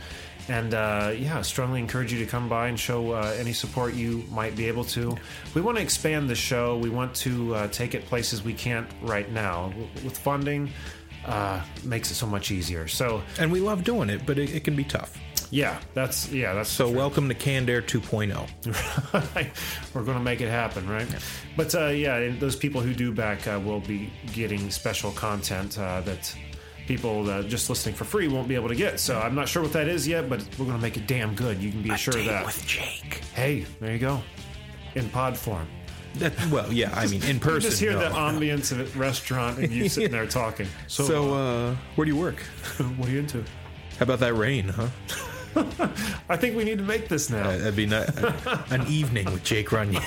[0.50, 4.24] And uh, yeah, strongly encourage you to come by and show uh, any support you
[4.32, 5.16] might be able to.
[5.54, 6.78] We want to expand the show.
[6.78, 9.72] We want to uh, take it places we can't right now.
[10.04, 10.72] With funding,
[11.26, 12.88] uh, makes it so much easier.
[12.88, 15.18] So And we love doing it, but it, it can be tough.
[15.52, 18.00] yeah, that's yeah, that's So welcome to Canned Air oh.
[18.00, 19.54] 2.0.
[19.94, 21.08] We're going to make it happen, right?
[21.56, 26.02] But uh, yeah, those people who do back uh, will be getting special content uh,
[26.02, 26.36] that
[26.90, 29.00] people uh, just listening for free won't be able to get.
[29.00, 31.36] So I'm not sure what that is yet, but we're going to make it damn
[31.36, 31.62] good.
[31.62, 32.46] You can be sure of that.
[32.48, 33.22] with Jake.
[33.36, 34.22] hey, there you go.
[34.96, 35.68] In pod form.
[36.16, 37.70] That, well, yeah, I mean, in You person.
[37.70, 38.16] just hear no, the no.
[38.16, 40.68] ambience of a restaurant and you sitting there talking.
[40.88, 42.44] So, So, uh, where do you work?
[42.80, 43.44] uh, what are you into?
[44.00, 44.88] How about that rain, huh?
[46.30, 47.48] I think we need to make this now.
[47.50, 48.04] Uh, that'd be ni-
[48.72, 50.02] an evening with Jake Runyon.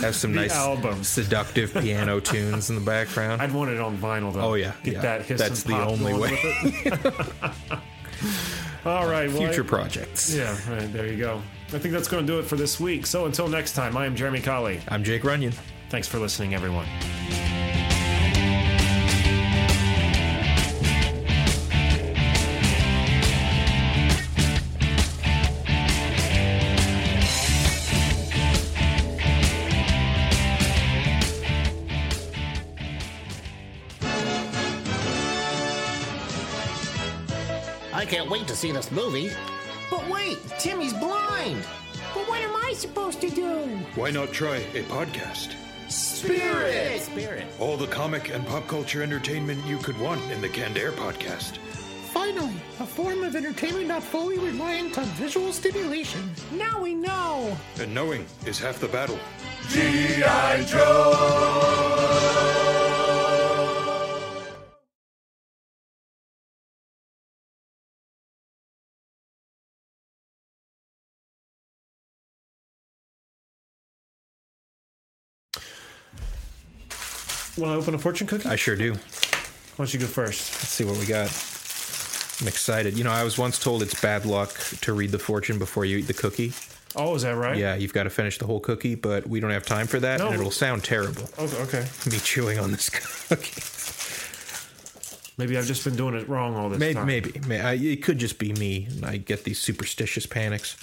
[0.00, 1.02] Have some nice album.
[1.04, 3.42] seductive piano tunes in the background.
[3.42, 4.40] I'd want it on vinyl though.
[4.40, 5.00] Oh, yeah, get yeah.
[5.02, 5.22] that.
[5.26, 6.38] Hiss That's the only way.
[8.84, 10.34] All right, well, Future I- projects.
[10.34, 11.42] Yeah, right, there you go.
[11.72, 13.06] I think that's going to do it for this week.
[13.06, 14.80] So until next time, I am Jeremy Colley.
[14.88, 15.52] I'm Jake Runyon.
[15.90, 16.86] Thanks for listening, everyone.
[38.58, 39.30] See this movie.
[39.88, 41.64] But wait, Timmy's blind.
[42.12, 43.66] But what am I supposed to do?
[43.94, 45.54] Why not try a podcast?
[45.88, 47.00] Spirit!
[47.00, 47.46] Spirit.
[47.60, 51.58] All the comic and pop culture entertainment you could want in the Canned Air podcast.
[52.12, 56.28] Finally, a form of entertainment not fully reliant on visual stimulation.
[56.50, 57.56] Now we know.
[57.78, 59.18] And knowing is half the battle.
[77.58, 78.48] Want to open a fortune cookie?
[78.48, 78.92] I sure do.
[78.94, 78.98] Why
[79.84, 80.52] don't you go first?
[80.52, 81.26] Let's see what we got.
[82.40, 82.96] I'm excited.
[82.96, 85.98] You know, I was once told it's bad luck to read the fortune before you
[85.98, 86.52] eat the cookie.
[86.94, 87.56] Oh, is that right?
[87.56, 90.20] Yeah, you've got to finish the whole cookie, but we don't have time for that,
[90.20, 90.26] No.
[90.28, 91.28] and it'll sound terrible.
[91.36, 91.86] Oh, okay.
[92.10, 92.88] Me chewing on this
[93.28, 93.60] cookie.
[95.36, 97.06] Maybe I've just been doing it wrong all this Maybe, time.
[97.06, 97.40] maybe.
[97.46, 98.86] May- I, it could just be me.
[98.90, 100.76] and I get these superstitious panics.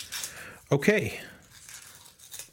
[0.72, 1.20] Okay.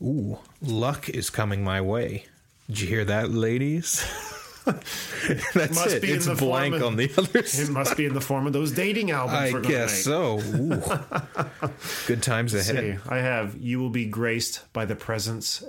[0.00, 2.26] Ooh, luck is coming my way.
[2.72, 4.02] Did you hear that, ladies?
[4.64, 6.00] That's Must it.
[6.02, 8.46] be in It's the blank of- on the other It must be in the form
[8.46, 9.70] of those dating albums I we're going make.
[9.72, 10.38] guess so.
[12.06, 13.00] Good times ahead.
[13.02, 15.62] See, I have you will be graced by the presence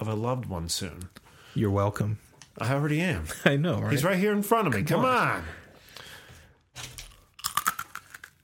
[0.00, 1.08] of a loved one soon.
[1.54, 2.18] You're welcome.
[2.58, 3.24] I already am.
[3.46, 3.92] I know, right?
[3.92, 4.82] He's right here in front of me.
[4.82, 5.42] Come, on.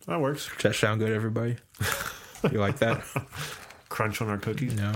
[0.06, 0.48] That works.
[0.54, 1.56] Does that sound good, everybody?
[2.50, 3.04] You like that?
[3.90, 4.74] Crunch on our cookies.
[4.74, 4.92] No.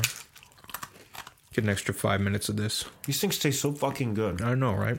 [1.53, 2.85] Get an extra five minutes of this.
[3.07, 4.41] These things taste so fucking good.
[4.41, 4.99] I know, right?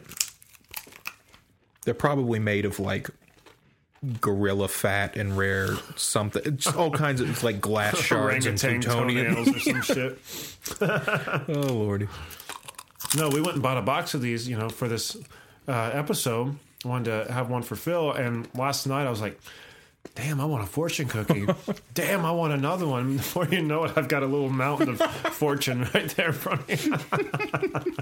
[1.86, 3.10] They're probably made of like
[4.20, 6.42] gorilla fat and rare something.
[6.46, 9.38] It's all kinds of it's like glass shards and plutonium.
[9.38, 10.20] or some shit.
[10.82, 12.08] Oh lordy.
[13.16, 15.18] No, we went and bought a box of these, you know, for this
[15.68, 16.58] uh, episode.
[16.84, 19.40] I wanted to have one for Phil, and last night I was like,
[20.16, 21.48] "Damn, I want a fortune cookie.
[21.94, 25.02] Damn, I want another one." Before you know it, I've got a little mountain of
[25.34, 27.94] fortune right there in front of you.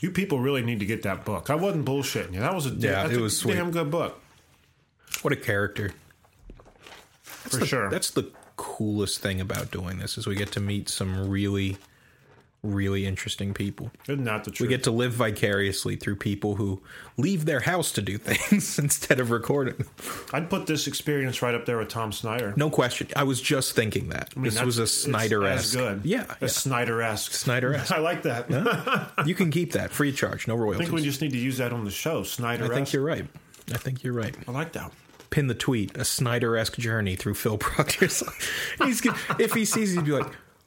[0.00, 1.50] you people really need to get that book.
[1.50, 2.40] I wasn't bullshitting you.
[2.40, 3.54] That was a Yeah, that's it a was sweet.
[3.54, 4.20] damn good book
[5.22, 5.92] What a character.
[7.22, 7.88] for sure.
[7.90, 11.76] That's the coolest thing about doing this is we get to meet some really
[12.66, 13.90] really interesting people.
[14.08, 14.68] Isn't that the truth?
[14.68, 16.82] We get to live vicariously through people who
[17.16, 19.84] leave their house to do things instead of recording.
[20.32, 22.52] I'd put this experience right up there with Tom Snyder.
[22.56, 23.08] No question.
[23.16, 24.32] I was just thinking that.
[24.36, 25.74] I mean, this was a Snyder esque.
[25.76, 26.00] good.
[26.04, 26.24] Yeah.
[26.28, 26.48] a yeah.
[26.48, 27.32] Snyder esque.
[27.32, 27.92] Snyder-esque.
[27.96, 29.12] I like that.
[29.26, 30.80] you can keep that free charge, no royalties.
[30.80, 32.22] I think we just need to use that on the show.
[32.22, 32.64] Snyder.
[32.64, 33.26] I think you're right.
[33.72, 34.36] I think you're right.
[34.46, 34.92] I like that.
[35.30, 38.22] Pin the tweet: a Snyder-esque journey through Phil Proctor's.
[38.84, 40.32] He's gonna- if he sees, it, he'd be like,